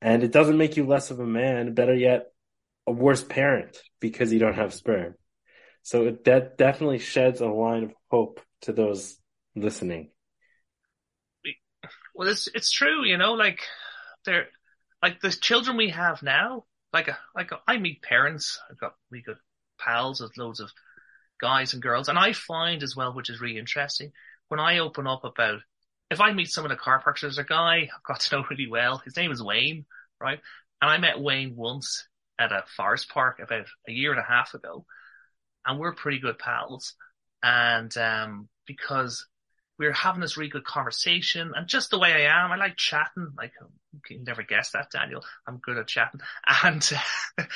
and 0.00 0.22
it 0.22 0.32
doesn't 0.32 0.58
make 0.58 0.76
you 0.76 0.86
less 0.86 1.10
of 1.10 1.20
a 1.20 1.26
man. 1.26 1.74
Better 1.74 1.94
yet, 1.94 2.26
a 2.86 2.92
worse 2.92 3.22
parent 3.22 3.78
because 4.00 4.32
you 4.32 4.38
don't 4.38 4.56
have 4.56 4.74
sperm. 4.74 5.14
So 5.82 6.06
it, 6.06 6.24
that 6.24 6.58
definitely 6.58 6.98
sheds 6.98 7.40
a 7.40 7.46
line 7.46 7.84
of 7.84 7.92
hope 8.10 8.40
to 8.62 8.72
those 8.72 9.16
listening. 9.54 10.10
Well, 12.14 12.28
it's 12.28 12.48
it's 12.54 12.70
true, 12.70 13.04
you 13.04 13.16
know, 13.16 13.34
like 13.34 13.60
they're 14.24 14.46
like 15.02 15.20
the 15.20 15.30
children 15.30 15.76
we 15.76 15.90
have 15.90 16.22
now. 16.22 16.64
Like 16.92 17.08
a, 17.08 17.18
like 17.34 17.50
I 17.66 17.78
meet 17.78 18.02
parents. 18.02 18.60
I've 18.70 18.78
got 18.78 18.94
we 19.10 19.22
got 19.22 19.36
pals 19.78 20.20
with 20.20 20.36
loads 20.36 20.60
of 20.60 20.70
guys 21.40 21.72
and 21.72 21.82
girls. 21.82 22.08
And 22.08 22.18
I 22.18 22.32
find 22.32 22.82
as 22.82 22.96
well, 22.96 23.14
which 23.14 23.30
is 23.30 23.40
really 23.40 23.58
interesting, 23.58 24.12
when 24.48 24.60
I 24.60 24.78
open 24.78 25.06
up 25.06 25.24
about, 25.24 25.60
if 26.10 26.20
I 26.20 26.32
meet 26.32 26.50
someone 26.50 26.72
at 26.72 26.78
car 26.78 27.00
parks, 27.00 27.22
there's 27.22 27.38
a 27.38 27.44
guy 27.44 27.88
I've 27.94 28.02
got 28.06 28.20
to 28.20 28.36
know 28.36 28.44
really 28.50 28.68
well. 28.68 28.98
His 28.98 29.16
name 29.16 29.30
is 29.30 29.42
Wayne, 29.42 29.84
right? 30.20 30.40
And 30.80 30.90
I 30.90 30.98
met 30.98 31.20
Wayne 31.20 31.56
once 31.56 32.06
at 32.38 32.52
a 32.52 32.64
forest 32.76 33.08
park 33.08 33.40
about 33.40 33.66
a 33.88 33.92
year 33.92 34.10
and 34.10 34.20
a 34.20 34.24
half 34.24 34.54
ago. 34.54 34.84
And 35.66 35.78
we're 35.78 35.94
pretty 35.94 36.18
good 36.18 36.38
pals. 36.38 36.94
And, 37.42 37.96
um, 37.96 38.48
because 38.66 39.26
we 39.78 39.86
are 39.86 39.92
having 39.92 40.20
this 40.20 40.36
really 40.36 40.50
good 40.50 40.64
conversation 40.64 41.52
and 41.54 41.66
just 41.66 41.90
the 41.90 41.98
way 41.98 42.12
I 42.12 42.44
am, 42.44 42.52
I 42.52 42.56
like 42.56 42.76
chatting. 42.76 43.32
Like 43.36 43.52
you 43.92 44.00
can 44.04 44.24
never 44.24 44.42
guess 44.42 44.70
that, 44.70 44.90
Daniel. 44.90 45.24
I'm 45.46 45.58
good 45.58 45.78
at 45.78 45.86
chatting. 45.86 46.20
And 46.62 46.88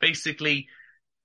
basically, 0.00 0.68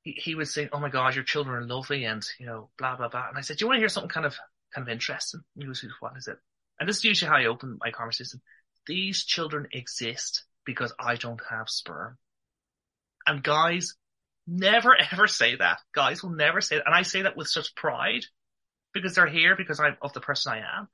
he, 0.04 0.12
he 0.12 0.36
was 0.36 0.54
saying, 0.54 0.70
"Oh 0.72 0.80
my 0.80 0.90
God, 0.90 1.16
your 1.16 1.24
children 1.24 1.56
are 1.56 1.66
lovely," 1.68 2.06
and 2.06 2.24
you 2.40 2.46
know, 2.46 2.70
blah 2.78 2.96
blah 2.96 3.10
blah. 3.10 3.30
And 3.30 3.38
I 3.38 3.42
said, 3.42 3.58
"Do 3.58 3.64
you 3.64 3.68
want 3.68 3.78
to 3.78 3.82
hear 3.82 3.90
something 3.90 4.10
kind 4.10 4.26
of 4.26 4.36
kind 4.74 4.88
of 4.88 4.92
interesting?" 4.92 5.42
And 5.56 5.64
he 5.64 5.70
was, 5.70 5.86
"What 6.00 6.18
is 6.18 6.28
it?" 6.28 6.38
And 6.80 6.90
this 6.90 6.98
is 6.98 7.06
usually 7.06 7.30
how 7.30 7.38
I 7.38 7.46
open 7.46 7.78
my 7.80 7.92
conversation. 7.92 8.42
These 8.88 9.24
children 9.24 9.68
exist 9.72 10.46
because 10.66 10.94
I 11.00 11.16
don't 11.16 11.42
have 11.50 11.70
sperm. 11.70 12.18
And 13.26 13.44
guys 13.44 13.96
never 14.48 14.96
ever 15.12 15.28
say 15.28 15.56
that. 15.58 15.80
Guys 15.94 16.24
will 16.24 16.32
never 16.32 16.62
say 16.62 16.78
that. 16.78 16.86
And 16.86 16.96
I 16.96 17.04
say 17.04 17.24
that 17.24 17.38
with 17.38 17.48
such 17.48 17.76
pride 17.76 18.26
because 18.94 19.16
they're 19.16 19.28
here 19.28 19.56
because 19.56 19.80
I'm 19.80 19.98
of 20.02 20.14
the 20.14 20.22
person 20.22 20.54
I 20.54 20.80
am. 20.80 20.88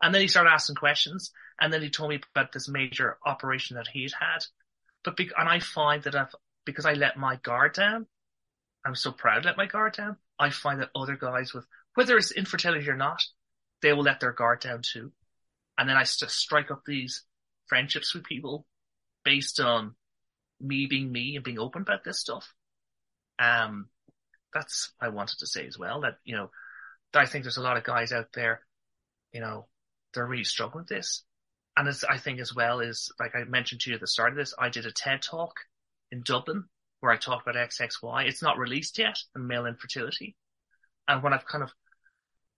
And 0.00 0.14
then 0.14 0.22
he 0.22 0.28
started 0.28 0.50
asking 0.50 0.76
questions 0.76 1.32
and 1.60 1.72
then 1.72 1.82
he 1.82 1.90
told 1.90 2.10
me 2.10 2.20
about 2.34 2.52
this 2.52 2.68
major 2.68 3.18
operation 3.24 3.76
that 3.76 3.88
he'd 3.88 4.12
had. 4.18 4.44
But, 5.04 5.16
be- 5.16 5.30
and 5.36 5.48
I 5.48 5.60
find 5.60 6.02
that 6.02 6.14
I've, 6.14 6.34
because 6.64 6.84
I 6.86 6.92
let 6.94 7.16
my 7.16 7.36
guard 7.36 7.74
down, 7.74 8.06
I'm 8.86 8.94
so 8.94 9.10
proud 9.10 9.42
to 9.42 9.48
let 9.48 9.56
my 9.56 9.66
guard 9.66 9.94
down. 9.94 10.16
I 10.38 10.50
find 10.50 10.80
that 10.80 10.90
other 10.94 11.16
guys 11.16 11.52
with, 11.52 11.66
whether 11.94 12.16
it's 12.16 12.30
infertility 12.30 12.88
or 12.88 12.96
not, 12.96 13.20
they 13.82 13.92
will 13.92 14.04
let 14.04 14.20
their 14.20 14.32
guard 14.32 14.60
down 14.60 14.82
too. 14.82 15.10
And 15.76 15.88
then 15.88 15.96
I 15.96 16.02
just 16.04 16.30
strike 16.30 16.70
up 16.70 16.82
these 16.86 17.24
friendships 17.66 18.14
with 18.14 18.24
people 18.24 18.64
based 19.24 19.58
on 19.58 19.96
me 20.60 20.86
being 20.86 21.10
me 21.10 21.34
and 21.34 21.44
being 21.44 21.58
open 21.58 21.82
about 21.82 22.04
this 22.04 22.20
stuff. 22.20 22.54
Um, 23.40 23.88
that's 24.54 24.92
I 25.00 25.08
wanted 25.08 25.40
to 25.40 25.46
say 25.46 25.66
as 25.66 25.76
well 25.76 26.02
that, 26.02 26.18
you 26.24 26.36
know, 26.36 26.50
I 27.12 27.26
think 27.26 27.44
there's 27.44 27.56
a 27.56 27.62
lot 27.62 27.76
of 27.76 27.84
guys 27.84 28.12
out 28.12 28.28
there, 28.34 28.60
you 29.32 29.40
know, 29.40 29.66
they're 30.14 30.26
really 30.26 30.44
struggling 30.44 30.82
with 30.82 30.88
this. 30.88 31.24
And 31.76 31.88
as 31.88 32.04
I 32.04 32.18
think 32.18 32.40
as 32.40 32.54
well 32.54 32.80
is, 32.80 33.12
like 33.18 33.34
I 33.34 33.44
mentioned 33.44 33.80
to 33.82 33.90
you 33.90 33.96
at 33.96 34.00
the 34.00 34.06
start 34.06 34.30
of 34.30 34.36
this, 34.36 34.54
I 34.58 34.68
did 34.68 34.86
a 34.86 34.92
TED 34.92 35.22
talk 35.22 35.54
in 36.12 36.22
Dublin 36.22 36.64
where 37.00 37.12
I 37.12 37.16
talk 37.16 37.42
about 37.42 37.56
XXY. 37.56 38.26
It's 38.26 38.42
not 38.42 38.58
released 38.58 38.98
yet 38.98 39.18
male 39.34 39.66
infertility. 39.66 40.36
And 41.08 41.22
when 41.22 41.32
I've 41.32 41.46
kind 41.46 41.62
of 41.62 41.70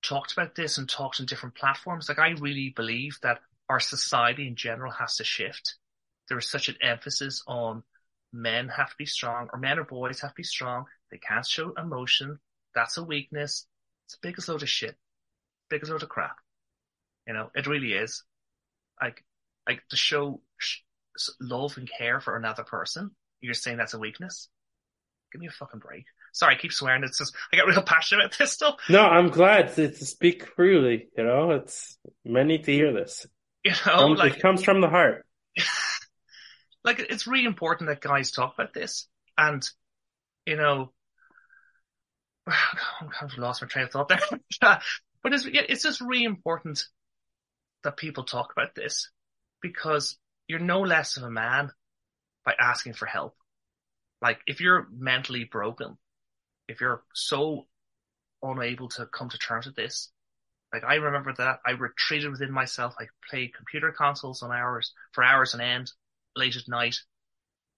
talked 0.02 0.32
about 0.32 0.54
this 0.54 0.78
and 0.78 0.88
talked 0.88 1.20
on 1.20 1.26
different 1.26 1.54
platforms, 1.54 2.08
like 2.08 2.18
I 2.18 2.30
really 2.30 2.72
believe 2.74 3.18
that 3.22 3.40
our 3.68 3.80
society 3.80 4.46
in 4.46 4.56
general 4.56 4.92
has 4.92 5.16
to 5.16 5.24
shift. 5.24 5.76
There 6.28 6.38
is 6.38 6.50
such 6.50 6.68
an 6.68 6.76
emphasis 6.80 7.42
on 7.46 7.82
men 8.32 8.68
have 8.68 8.90
to 8.90 8.96
be 8.96 9.06
strong 9.06 9.48
or 9.52 9.58
men 9.58 9.78
or 9.78 9.84
boys 9.84 10.20
have 10.20 10.30
to 10.30 10.36
be 10.36 10.42
strong. 10.42 10.84
They 11.10 11.18
can't 11.18 11.46
show 11.46 11.72
emotion. 11.76 12.38
That's 12.74 12.96
a 12.96 13.04
weakness. 13.04 13.66
It's 14.06 14.14
the 14.14 14.28
biggest 14.28 14.48
load 14.48 14.62
of 14.62 14.68
shit. 14.68 14.96
Biggest 15.68 15.90
load 15.90 16.02
of 16.02 16.08
crap. 16.08 16.36
You 17.26 17.34
know, 17.34 17.50
it 17.54 17.66
really 17.66 17.92
is. 17.92 18.24
Like, 19.00 19.24
like 19.66 19.82
to 19.90 19.96
show 19.96 20.40
love 21.40 21.76
and 21.76 21.90
care 21.90 22.20
for 22.20 22.36
another 22.36 22.64
person 22.64 23.10
you're 23.40 23.54
saying 23.54 23.76
that's 23.76 23.94
a 23.94 23.98
weakness? 23.98 24.48
Give 25.32 25.40
me 25.40 25.46
a 25.46 25.50
fucking 25.50 25.80
break. 25.80 26.04
Sorry, 26.32 26.54
I 26.54 26.58
keep 26.58 26.72
swearing. 26.72 27.04
It's 27.04 27.18
just, 27.18 27.34
I 27.52 27.56
get 27.56 27.66
real 27.66 27.82
passionate 27.86 28.26
about 28.26 28.38
this 28.38 28.52
stuff. 28.52 28.76
No, 28.88 29.02
I'm 29.02 29.28
glad 29.28 29.74
to, 29.74 29.90
to 29.90 30.06
speak 30.06 30.46
freely. 30.54 31.08
You 31.16 31.24
know, 31.24 31.50
it's, 31.52 31.98
men 32.24 32.48
need 32.48 32.64
to 32.64 32.72
hear 32.72 32.92
this. 32.92 33.26
You 33.64 33.72
know, 33.84 34.12
it 34.12 34.18
like, 34.18 34.36
it 34.36 34.40
comes 34.40 34.62
from 34.62 34.80
the 34.80 34.88
heart. 34.88 35.26
like, 36.84 37.00
it's 37.00 37.26
really 37.26 37.44
important 37.44 37.90
that 37.90 38.00
guys 38.00 38.30
talk 38.30 38.54
about 38.54 38.72
this. 38.72 39.08
And, 39.36 39.68
you 40.46 40.56
know, 40.56 40.92
I've 42.46 43.36
lost 43.36 43.60
my 43.60 43.68
train 43.68 43.86
of 43.86 43.90
thought 43.90 44.08
there. 44.08 44.20
but 44.60 45.32
it's, 45.34 45.44
it's 45.44 45.82
just 45.82 46.00
really 46.00 46.24
important 46.24 46.84
that 47.82 47.96
people 47.96 48.24
talk 48.24 48.52
about 48.52 48.76
this 48.76 49.10
because 49.60 50.16
you're 50.46 50.60
no 50.60 50.80
less 50.80 51.16
of 51.16 51.24
a 51.24 51.30
man 51.30 51.72
by 52.44 52.54
asking 52.58 52.94
for 52.94 53.06
help. 53.06 53.36
Like 54.20 54.40
if 54.46 54.60
you're 54.60 54.88
mentally 54.90 55.44
broken, 55.44 55.96
if 56.68 56.80
you're 56.80 57.02
so 57.14 57.66
unable 58.42 58.88
to 58.90 59.06
come 59.06 59.28
to 59.30 59.38
terms 59.38 59.66
with 59.66 59.76
this, 59.76 60.10
like 60.72 60.84
I 60.84 60.96
remember 60.96 61.32
that 61.38 61.60
I 61.66 61.72
retreated 61.72 62.30
within 62.30 62.52
myself. 62.52 62.94
I 62.98 63.06
played 63.30 63.54
computer 63.54 63.92
consoles 63.92 64.42
on 64.42 64.52
hours 64.52 64.92
for 65.12 65.24
hours 65.24 65.54
on 65.54 65.60
end, 65.60 65.92
late 66.36 66.56
at 66.56 66.68
night, 66.68 66.96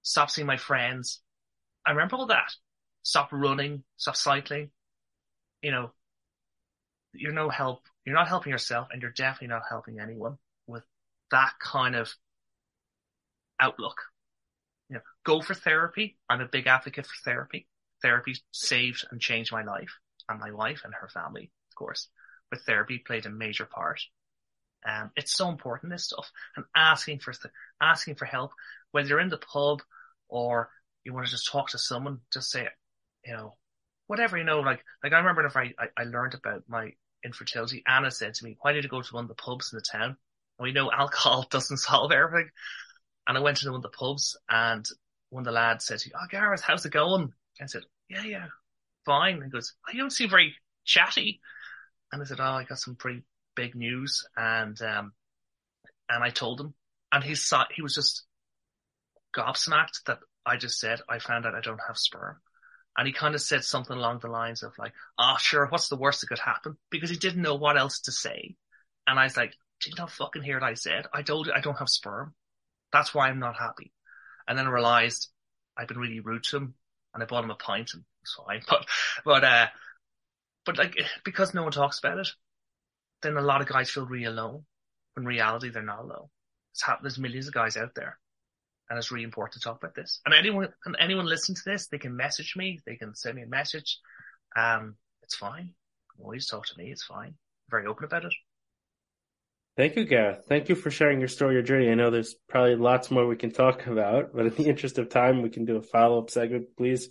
stopped 0.03 0.33
seeing 0.33 0.47
my 0.47 0.57
friends. 0.57 1.21
I 1.87 1.93
remember 1.93 2.17
all 2.17 2.27
that. 2.27 2.53
Stop 3.03 3.31
running, 3.33 3.85
stop 3.97 4.17
cycling. 4.17 4.71
You 5.63 5.71
know, 5.71 5.91
you're 7.13 7.33
no 7.33 7.49
help. 7.49 7.83
You're 8.05 8.17
not 8.17 8.29
helping 8.29 8.51
yourself 8.51 8.89
and 8.93 9.03
you're 9.03 9.13
definitely 9.13 9.49
not 9.49 9.63
helping 9.69 10.01
anyone 10.01 10.39
with 10.67 10.83
that 11.31 11.53
kind 11.61 11.95
of 11.95 12.13
outlook. 13.61 14.01
Go 15.25 15.41
for 15.41 15.55
therapy. 15.55 16.19
I'm 16.29 16.41
a 16.41 16.47
big 16.47 16.67
advocate 16.67 17.07
for 17.07 17.17
therapy. 17.25 17.67
Therapy 18.03 18.37
saved 18.53 19.05
and 19.11 19.21
changed 19.21 19.53
my 19.53 19.63
life 19.63 19.99
and 20.29 20.41
my 20.41 20.51
wife 20.53 20.83
and 20.85 20.95
her 20.95 21.09
family, 21.09 21.51
of 21.71 21.75
course. 21.75 22.09
But 22.51 22.61
therapy 22.63 22.99
played 22.99 23.27
a 23.27 23.31
major 23.31 23.67
part. 23.67 24.01
Um, 24.87 25.11
it's 25.17 25.33
so 25.33 25.49
important, 25.51 25.93
this 25.93 26.07
stuff, 26.07 26.31
and 26.57 26.65
asking 26.75 27.19
for, 27.19 27.35
asking 27.81 28.15
for 28.15 28.25
help, 28.25 28.53
whether 28.93 29.09
you're 29.09 29.21
in 29.21 29.29
the 29.29 29.37
pub 29.37 29.83
or 30.29 30.71
you 31.05 31.13
want 31.13 31.27
to 31.27 31.33
just 31.33 31.51
talk 31.51 31.71
to 31.71 31.79
someone, 31.79 32.21
just 32.33 32.51
say, 32.51 32.69
you 33.25 33.35
know, 33.35 33.57
whatever, 34.07 34.39
you 34.39 34.45
know, 34.45 34.61
like, 34.61 34.83
like 35.05 35.13
I 35.13 35.19
remember 35.19 35.45
if 35.45 35.57
I, 35.57 35.75
I, 35.79 35.87
I 35.99 36.05
learned 36.05 36.35
about 36.35 36.65
my 36.67 36.93
infertility, 37.25 37.83
Anna 37.87 38.11
said 38.11 38.35
to 38.35 38.45
me, 38.45 38.57
why 38.61 38.73
did 38.73 38.85
you 38.85 38.91
go 38.91 39.03
to 39.03 39.15
one 39.15 39.25
of 39.25 39.29
the 39.29 39.35
pubs 39.35 39.73
in 39.73 39.77
the 39.77 39.83
town? 39.83 40.17
And 40.59 40.65
we 40.65 40.73
know 40.73 40.91
alcohol 40.91 41.47
doesn't 41.51 41.77
solve 41.77 42.13
everything. 42.13 42.51
And 43.27 43.37
I 43.37 43.41
went 43.41 43.59
to 43.59 43.69
one 43.71 43.77
of 43.77 43.83
the 43.83 43.91
pubs 43.91 44.37
and 44.49 44.87
one 45.31 45.43
of 45.43 45.47
the 45.47 45.53
lads 45.53 45.91
me, 45.91 46.13
Oh, 46.15 46.27
Gareth, 46.29 46.61
how's 46.61 46.85
it 46.85 46.93
going? 46.93 47.33
I 47.61 47.67
said, 47.67 47.83
Yeah, 48.09 48.25
yeah, 48.25 48.47
fine. 49.05 49.37
And 49.37 49.45
he 49.45 49.51
goes, 49.51 49.75
oh, 49.89 49.93
You 49.93 50.01
don't 50.01 50.13
seem 50.13 50.31
very 50.31 50.55
chatty. 50.85 51.41
And 52.13 52.21
I 52.21 52.25
said, 52.25 52.41
Oh, 52.41 52.45
I 52.45 52.65
got 52.65 52.79
some 52.79 52.97
pretty 52.97 53.23
big 53.55 53.75
news. 53.75 54.27
And, 54.37 54.81
um, 54.83 55.13
and 56.09 56.23
I 56.23 56.31
told 56.31 56.61
him 56.61 56.75
and 57.13 57.25
he 57.25 57.35
saw, 57.35 57.65
he 57.75 57.83
was 57.83 57.95
just 57.95 58.25
gobsmacked 59.37 60.05
that 60.07 60.19
I 60.45 60.57
just 60.57 60.79
said, 60.79 61.01
I 61.09 61.19
found 61.19 61.47
out 61.47 61.55
I 61.55 61.61
don't 61.61 61.81
have 61.87 61.97
sperm. 61.97 62.37
And 62.97 63.07
he 63.07 63.13
kind 63.13 63.35
of 63.35 63.41
said 63.41 63.65
something 63.65 63.97
along 63.97 64.19
the 64.19 64.29
lines 64.29 64.63
of 64.63 64.73
like, 64.79 64.93
oh, 65.19 65.37
sure, 65.39 65.67
what's 65.67 65.89
the 65.89 65.97
worst 65.97 66.21
that 66.21 66.27
could 66.27 66.41
happen? 66.41 66.77
Because 66.91 67.11
he 67.11 67.17
didn't 67.17 67.43
know 67.43 67.55
what 67.55 67.79
else 67.79 68.01
to 68.01 68.13
say. 68.13 68.57
And 69.07 69.19
I 69.19 69.25
was 69.25 69.37
like, 69.37 69.55
did 69.81 69.91
you 69.91 69.97
not 69.97 70.11
fucking 70.11 70.43
hear 70.43 70.61
what 70.61 70.69
I 70.69 70.75
said? 70.75 71.07
I 71.13 71.23
told 71.23 71.47
you 71.47 71.53
I 71.55 71.61
don't 71.61 71.79
have 71.79 71.89
sperm. 71.89 72.35
That's 72.93 73.15
why 73.15 73.29
I'm 73.29 73.39
not 73.39 73.57
happy. 73.57 73.93
And 74.51 74.59
then 74.59 74.67
I 74.67 74.71
realized 74.71 75.29
I'd 75.79 75.87
been 75.87 75.97
really 75.97 76.19
rude 76.19 76.43
to 76.45 76.57
him 76.57 76.75
and 77.15 77.23
I 77.23 77.27
bought 77.27 77.45
him 77.45 77.53
a 77.53 77.55
pint 77.55 77.93
and 77.95 78.03
it's 78.23 78.35
fine. 78.35 78.63
But, 78.69 78.85
but, 79.25 79.45
uh, 79.45 79.67
but 80.67 80.77
like, 80.77 80.97
because 81.25 81.55
no 81.55 81.63
one 81.63 81.71
talks 81.71 82.01
about 82.01 82.19
it, 82.19 82.29
then 83.23 83.37
a 83.37 83.43
lot 83.43 83.61
of 83.61 83.69
guys 83.69 83.91
feel 83.91 84.07
really 84.07 84.25
alone. 84.25 84.65
In 85.17 85.25
reality, 85.25 85.71
they're 85.71 85.83
not 85.85 86.01
alone. 86.01 86.27
It's 86.73 86.83
happened. 86.83 87.05
There's 87.05 87.19
millions 87.19 87.47
of 87.47 87.55
guys 87.55 87.77
out 87.77 87.95
there 87.95 88.19
and 88.91 88.99
it's 88.99 89.13
really 89.13 89.23
important 89.23 89.55
to 89.55 89.61
talk 89.61 89.79
about 89.79 89.95
this. 89.95 90.21
And 90.27 90.35
anyone, 90.35 90.69
and 90.85 90.97
anyone 90.99 91.27
listen 91.27 91.55
to 91.55 91.63
this, 91.65 91.87
they 91.87 91.99
can 91.99 92.17
message 92.17 92.55
me, 92.57 92.81
they 92.85 92.97
can 92.97 93.15
send 93.15 93.37
me 93.37 93.43
a 93.43 93.47
message. 93.47 94.01
Um, 94.57 94.97
it's 95.23 95.37
fine. 95.37 95.75
Always 96.21 96.49
talk 96.49 96.67
to 96.67 96.77
me. 96.77 96.91
It's 96.91 97.05
fine. 97.05 97.29
I'm 97.29 97.71
very 97.71 97.87
open 97.87 98.05
about 98.05 98.25
it. 98.25 98.35
Thank 99.81 99.97
you, 99.97 100.05
Gareth. 100.05 100.45
Thank 100.47 100.69
you 100.69 100.75
for 100.75 100.91
sharing 100.91 101.21
your 101.21 101.29
story, 101.31 101.55
your 101.55 101.63
journey. 101.63 101.91
I 101.91 101.95
know 101.95 102.11
there's 102.11 102.35
probably 102.51 102.77
lots 102.77 103.11
more 103.11 103.27
we 103.27 103.37
can 103.37 103.51
talk 103.51 103.87
about, 103.87 104.35
but 104.35 104.45
in 104.45 104.55
the 104.55 104.69
interest 104.69 104.99
of 104.99 105.09
time, 105.09 105.41
we 105.41 105.49
can 105.49 105.65
do 105.65 105.79
a 105.79 105.81
follow 105.81 106.19
up 106.21 106.29
segment. 106.29 106.77
Please 106.77 107.09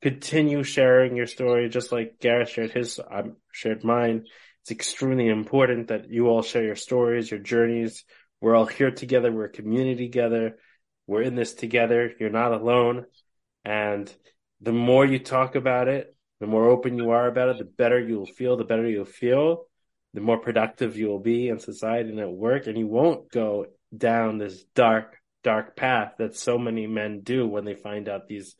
continue 0.00 0.62
sharing 0.62 1.14
your 1.14 1.26
story, 1.26 1.68
just 1.68 1.92
like 1.92 2.18
Gareth 2.18 2.48
shared 2.48 2.70
his, 2.70 2.98
I 2.98 3.24
shared 3.52 3.84
mine. 3.84 4.24
It's 4.62 4.70
extremely 4.70 5.28
important 5.28 5.88
that 5.88 6.08
you 6.08 6.28
all 6.28 6.40
share 6.40 6.64
your 6.64 6.74
stories, 6.74 7.30
your 7.30 7.38
journeys. 7.38 8.02
We're 8.40 8.56
all 8.56 8.64
here 8.64 8.92
together. 8.92 9.30
We're 9.30 9.44
a 9.44 9.50
community 9.50 10.06
together. 10.06 10.56
We're 11.06 11.20
in 11.20 11.34
this 11.34 11.52
together. 11.52 12.12
You're 12.18 12.30
not 12.30 12.52
alone. 12.52 13.04
And 13.62 14.10
the 14.62 14.72
more 14.72 15.04
you 15.04 15.18
talk 15.18 15.54
about 15.54 15.88
it, 15.88 16.16
the 16.40 16.46
more 16.46 16.70
open 16.70 16.96
you 16.96 17.10
are 17.10 17.26
about 17.26 17.50
it, 17.50 17.58
the 17.58 17.64
better 17.64 18.00
you'll 18.00 18.24
feel, 18.24 18.56
the 18.56 18.64
better 18.64 18.88
you'll 18.88 19.04
feel, 19.04 19.66
the 20.16 20.22
more 20.22 20.38
productive 20.38 20.96
you 20.96 21.08
will 21.08 21.20
be 21.20 21.50
in 21.50 21.58
society 21.58 22.08
and 22.08 22.18
at 22.18 22.32
work. 22.32 22.66
And 22.66 22.78
you 22.78 22.86
won't 22.86 23.30
go 23.30 23.66
down 23.94 24.38
this 24.38 24.64
dark, 24.74 25.18
dark 25.44 25.76
path 25.76 26.14
that 26.18 26.34
so 26.34 26.56
many 26.56 26.86
men 26.86 27.20
do 27.20 27.46
when 27.46 27.66
they 27.66 27.74
find 27.74 28.08
out 28.08 28.26
these 28.26 28.56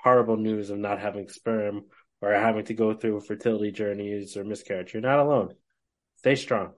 horrible 0.00 0.36
news 0.36 0.70
of 0.70 0.78
not 0.78 1.00
having 1.00 1.28
sperm 1.28 1.86
or 2.20 2.32
having 2.32 2.64
to 2.66 2.74
go 2.74 2.94
through 2.94 3.20
fertility 3.20 3.72
journeys 3.72 4.36
or 4.36 4.44
miscarriage. 4.44 4.94
You're 4.94 5.02
not 5.02 5.18
alone. 5.18 5.54
Stay 6.18 6.36
strong. 6.36 6.70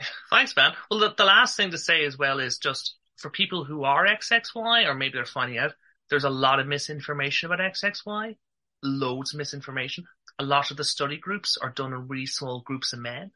Thanks, 0.30 0.54
man. 0.54 0.74
Well, 0.90 1.00
the, 1.00 1.14
the 1.16 1.24
last 1.24 1.56
thing 1.56 1.70
to 1.70 1.78
say 1.78 2.04
as 2.04 2.18
well 2.18 2.40
is 2.40 2.58
just 2.58 2.94
for 3.16 3.30
people 3.30 3.64
who 3.64 3.84
are 3.84 4.06
XXY, 4.06 4.86
or 4.86 4.94
maybe 4.94 5.14
they're 5.14 5.24
finding 5.24 5.56
out, 5.56 5.72
there's 6.10 6.24
a 6.24 6.30
lot 6.30 6.60
of 6.60 6.66
misinformation 6.66 7.50
about 7.50 7.72
XXY, 7.72 8.36
loads 8.82 9.32
of 9.32 9.38
misinformation. 9.38 10.04
A 10.38 10.44
lot 10.44 10.70
of 10.70 10.76
the 10.76 10.84
study 10.84 11.16
groups 11.16 11.56
are 11.56 11.70
done 11.70 11.94
in 11.94 12.08
really 12.08 12.26
small 12.26 12.60
groups 12.60 12.92
of 12.92 12.98
men, 12.98 13.30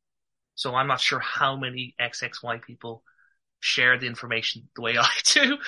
So 0.56 0.74
I'm 0.74 0.86
not 0.86 1.00
sure 1.00 1.20
how 1.20 1.56
many 1.56 1.94
XXY 2.00 2.62
people 2.62 3.02
share 3.60 3.98
the 3.98 4.06
information 4.06 4.68
the 4.76 4.82
way 4.82 4.96
I 4.98 5.10
do, 5.32 5.58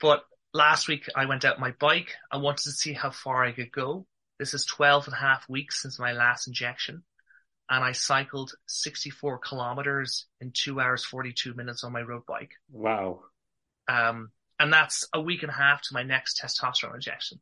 but 0.00 0.24
last 0.56 0.88
week 0.88 1.06
I 1.14 1.26
went 1.26 1.44
out 1.44 1.60
my 1.60 1.72
bike. 1.78 2.14
I 2.32 2.38
wanted 2.38 2.64
to 2.64 2.72
see 2.72 2.92
how 2.92 3.10
far 3.10 3.44
I 3.44 3.52
could 3.52 3.70
go. 3.70 4.06
This 4.38 4.54
is 4.54 4.64
12 4.64 5.06
and 5.06 5.14
a 5.14 5.18
half 5.18 5.48
weeks 5.48 5.80
since 5.82 5.98
my 5.98 6.12
last 6.12 6.48
injection. 6.48 7.04
and 7.68 7.84
I 7.84 7.92
cycled 7.92 8.52
64 8.68 9.38
kilometers 9.38 10.26
in 10.40 10.52
two 10.52 10.80
hours, 10.80 11.04
42 11.04 11.54
minutes 11.54 11.82
on 11.84 11.92
my 11.92 12.02
road 12.02 12.22
bike. 12.26 12.52
Wow. 12.70 13.24
Um, 13.88 14.30
and 14.58 14.72
that's 14.72 15.06
a 15.12 15.20
week 15.20 15.42
and 15.42 15.50
a 15.50 15.54
half 15.54 15.82
to 15.82 15.94
my 15.94 16.02
next 16.02 16.40
testosterone 16.40 16.94
injection. 16.94 17.40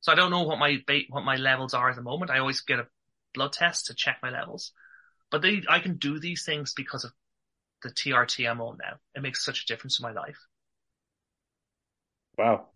So 0.00 0.12
I 0.12 0.14
don't 0.14 0.30
know 0.30 0.42
what 0.44 0.58
my 0.58 0.78
what 1.10 1.24
my 1.24 1.36
levels 1.36 1.74
are 1.74 1.90
at 1.90 1.96
the 1.96 2.02
moment. 2.02 2.30
I 2.30 2.38
always 2.38 2.60
get 2.60 2.78
a 2.78 2.86
blood 3.34 3.52
test 3.52 3.86
to 3.86 3.94
check 3.94 4.18
my 4.22 4.30
levels, 4.30 4.72
but 5.30 5.42
they, 5.42 5.62
I 5.68 5.80
can 5.80 5.96
do 5.96 6.18
these 6.18 6.44
things 6.44 6.72
because 6.74 7.04
of 7.04 7.12
the 7.82 7.90
TRT 7.90 8.48
I'm 8.48 8.60
on 8.60 8.78
now. 8.78 8.96
It 9.14 9.22
makes 9.22 9.44
such 9.44 9.62
a 9.62 9.66
difference 9.66 9.98
in 10.00 10.04
my 10.04 10.12
life. 10.12 10.38
Wow. 12.38 12.66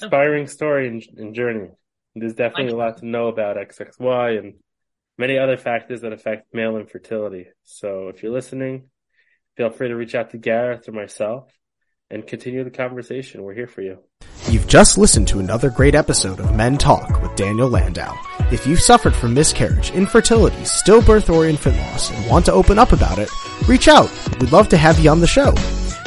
Inspiring 0.00 0.46
story 0.46 0.88
and, 0.88 1.02
and 1.16 1.34
journey. 1.34 1.70
There's 2.14 2.34
definitely 2.34 2.72
a 2.72 2.76
lot 2.76 2.98
to 2.98 3.06
know 3.06 3.28
about 3.28 3.56
XXY 3.56 4.38
and 4.38 4.54
many 5.16 5.38
other 5.38 5.56
factors 5.56 6.00
that 6.00 6.12
affect 6.12 6.54
male 6.54 6.76
infertility. 6.76 7.48
So 7.64 8.08
if 8.08 8.22
you're 8.22 8.32
listening, 8.32 8.90
feel 9.56 9.70
free 9.70 9.88
to 9.88 9.96
reach 9.96 10.14
out 10.14 10.30
to 10.30 10.38
Gareth 10.38 10.88
or 10.88 10.92
myself 10.92 11.50
and 12.10 12.26
continue 12.26 12.64
the 12.64 12.70
conversation. 12.70 13.42
We're 13.42 13.54
here 13.54 13.66
for 13.66 13.82
you. 13.82 13.98
You've 14.48 14.66
just 14.66 14.96
listened 14.96 15.28
to 15.28 15.40
another 15.40 15.68
great 15.68 15.94
episode 15.94 16.40
of 16.40 16.54
Men 16.54 16.78
Talk 16.78 17.20
with 17.20 17.36
Daniel 17.36 17.68
Landau. 17.68 18.16
If 18.50 18.66
you've 18.66 18.80
suffered 18.80 19.14
from 19.14 19.34
miscarriage, 19.34 19.90
infertility, 19.90 20.62
stillbirth, 20.62 21.32
or 21.32 21.44
infant 21.44 21.76
loss 21.76 22.10
and 22.10 22.30
want 22.30 22.46
to 22.46 22.52
open 22.52 22.78
up 22.78 22.92
about 22.92 23.18
it, 23.18 23.28
reach 23.68 23.88
out. 23.88 24.10
We'd 24.40 24.52
love 24.52 24.68
to 24.70 24.78
have 24.78 24.98
you 24.98 25.10
on 25.10 25.20
the 25.20 25.26
show. 25.26 25.52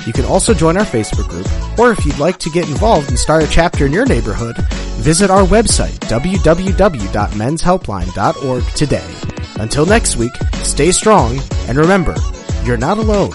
You 0.05 0.13
can 0.13 0.25
also 0.25 0.53
join 0.53 0.77
our 0.77 0.85
Facebook 0.85 1.27
group, 1.29 1.47
or 1.79 1.91
if 1.91 2.05
you'd 2.05 2.17
like 2.17 2.37
to 2.39 2.49
get 2.49 2.69
involved 2.69 3.09
and 3.09 3.19
start 3.19 3.43
a 3.43 3.47
chapter 3.47 3.85
in 3.85 3.91
your 3.91 4.05
neighborhood, 4.05 4.57
visit 5.01 5.29
our 5.29 5.43
website, 5.43 5.99
www.menshelpline.org 6.09 8.63
today. 8.75 9.13
Until 9.55 9.85
next 9.85 10.15
week, 10.17 10.33
stay 10.63 10.91
strong, 10.91 11.39
and 11.67 11.77
remember, 11.77 12.15
you're 12.63 12.77
not 12.77 12.97
alone. 12.97 13.33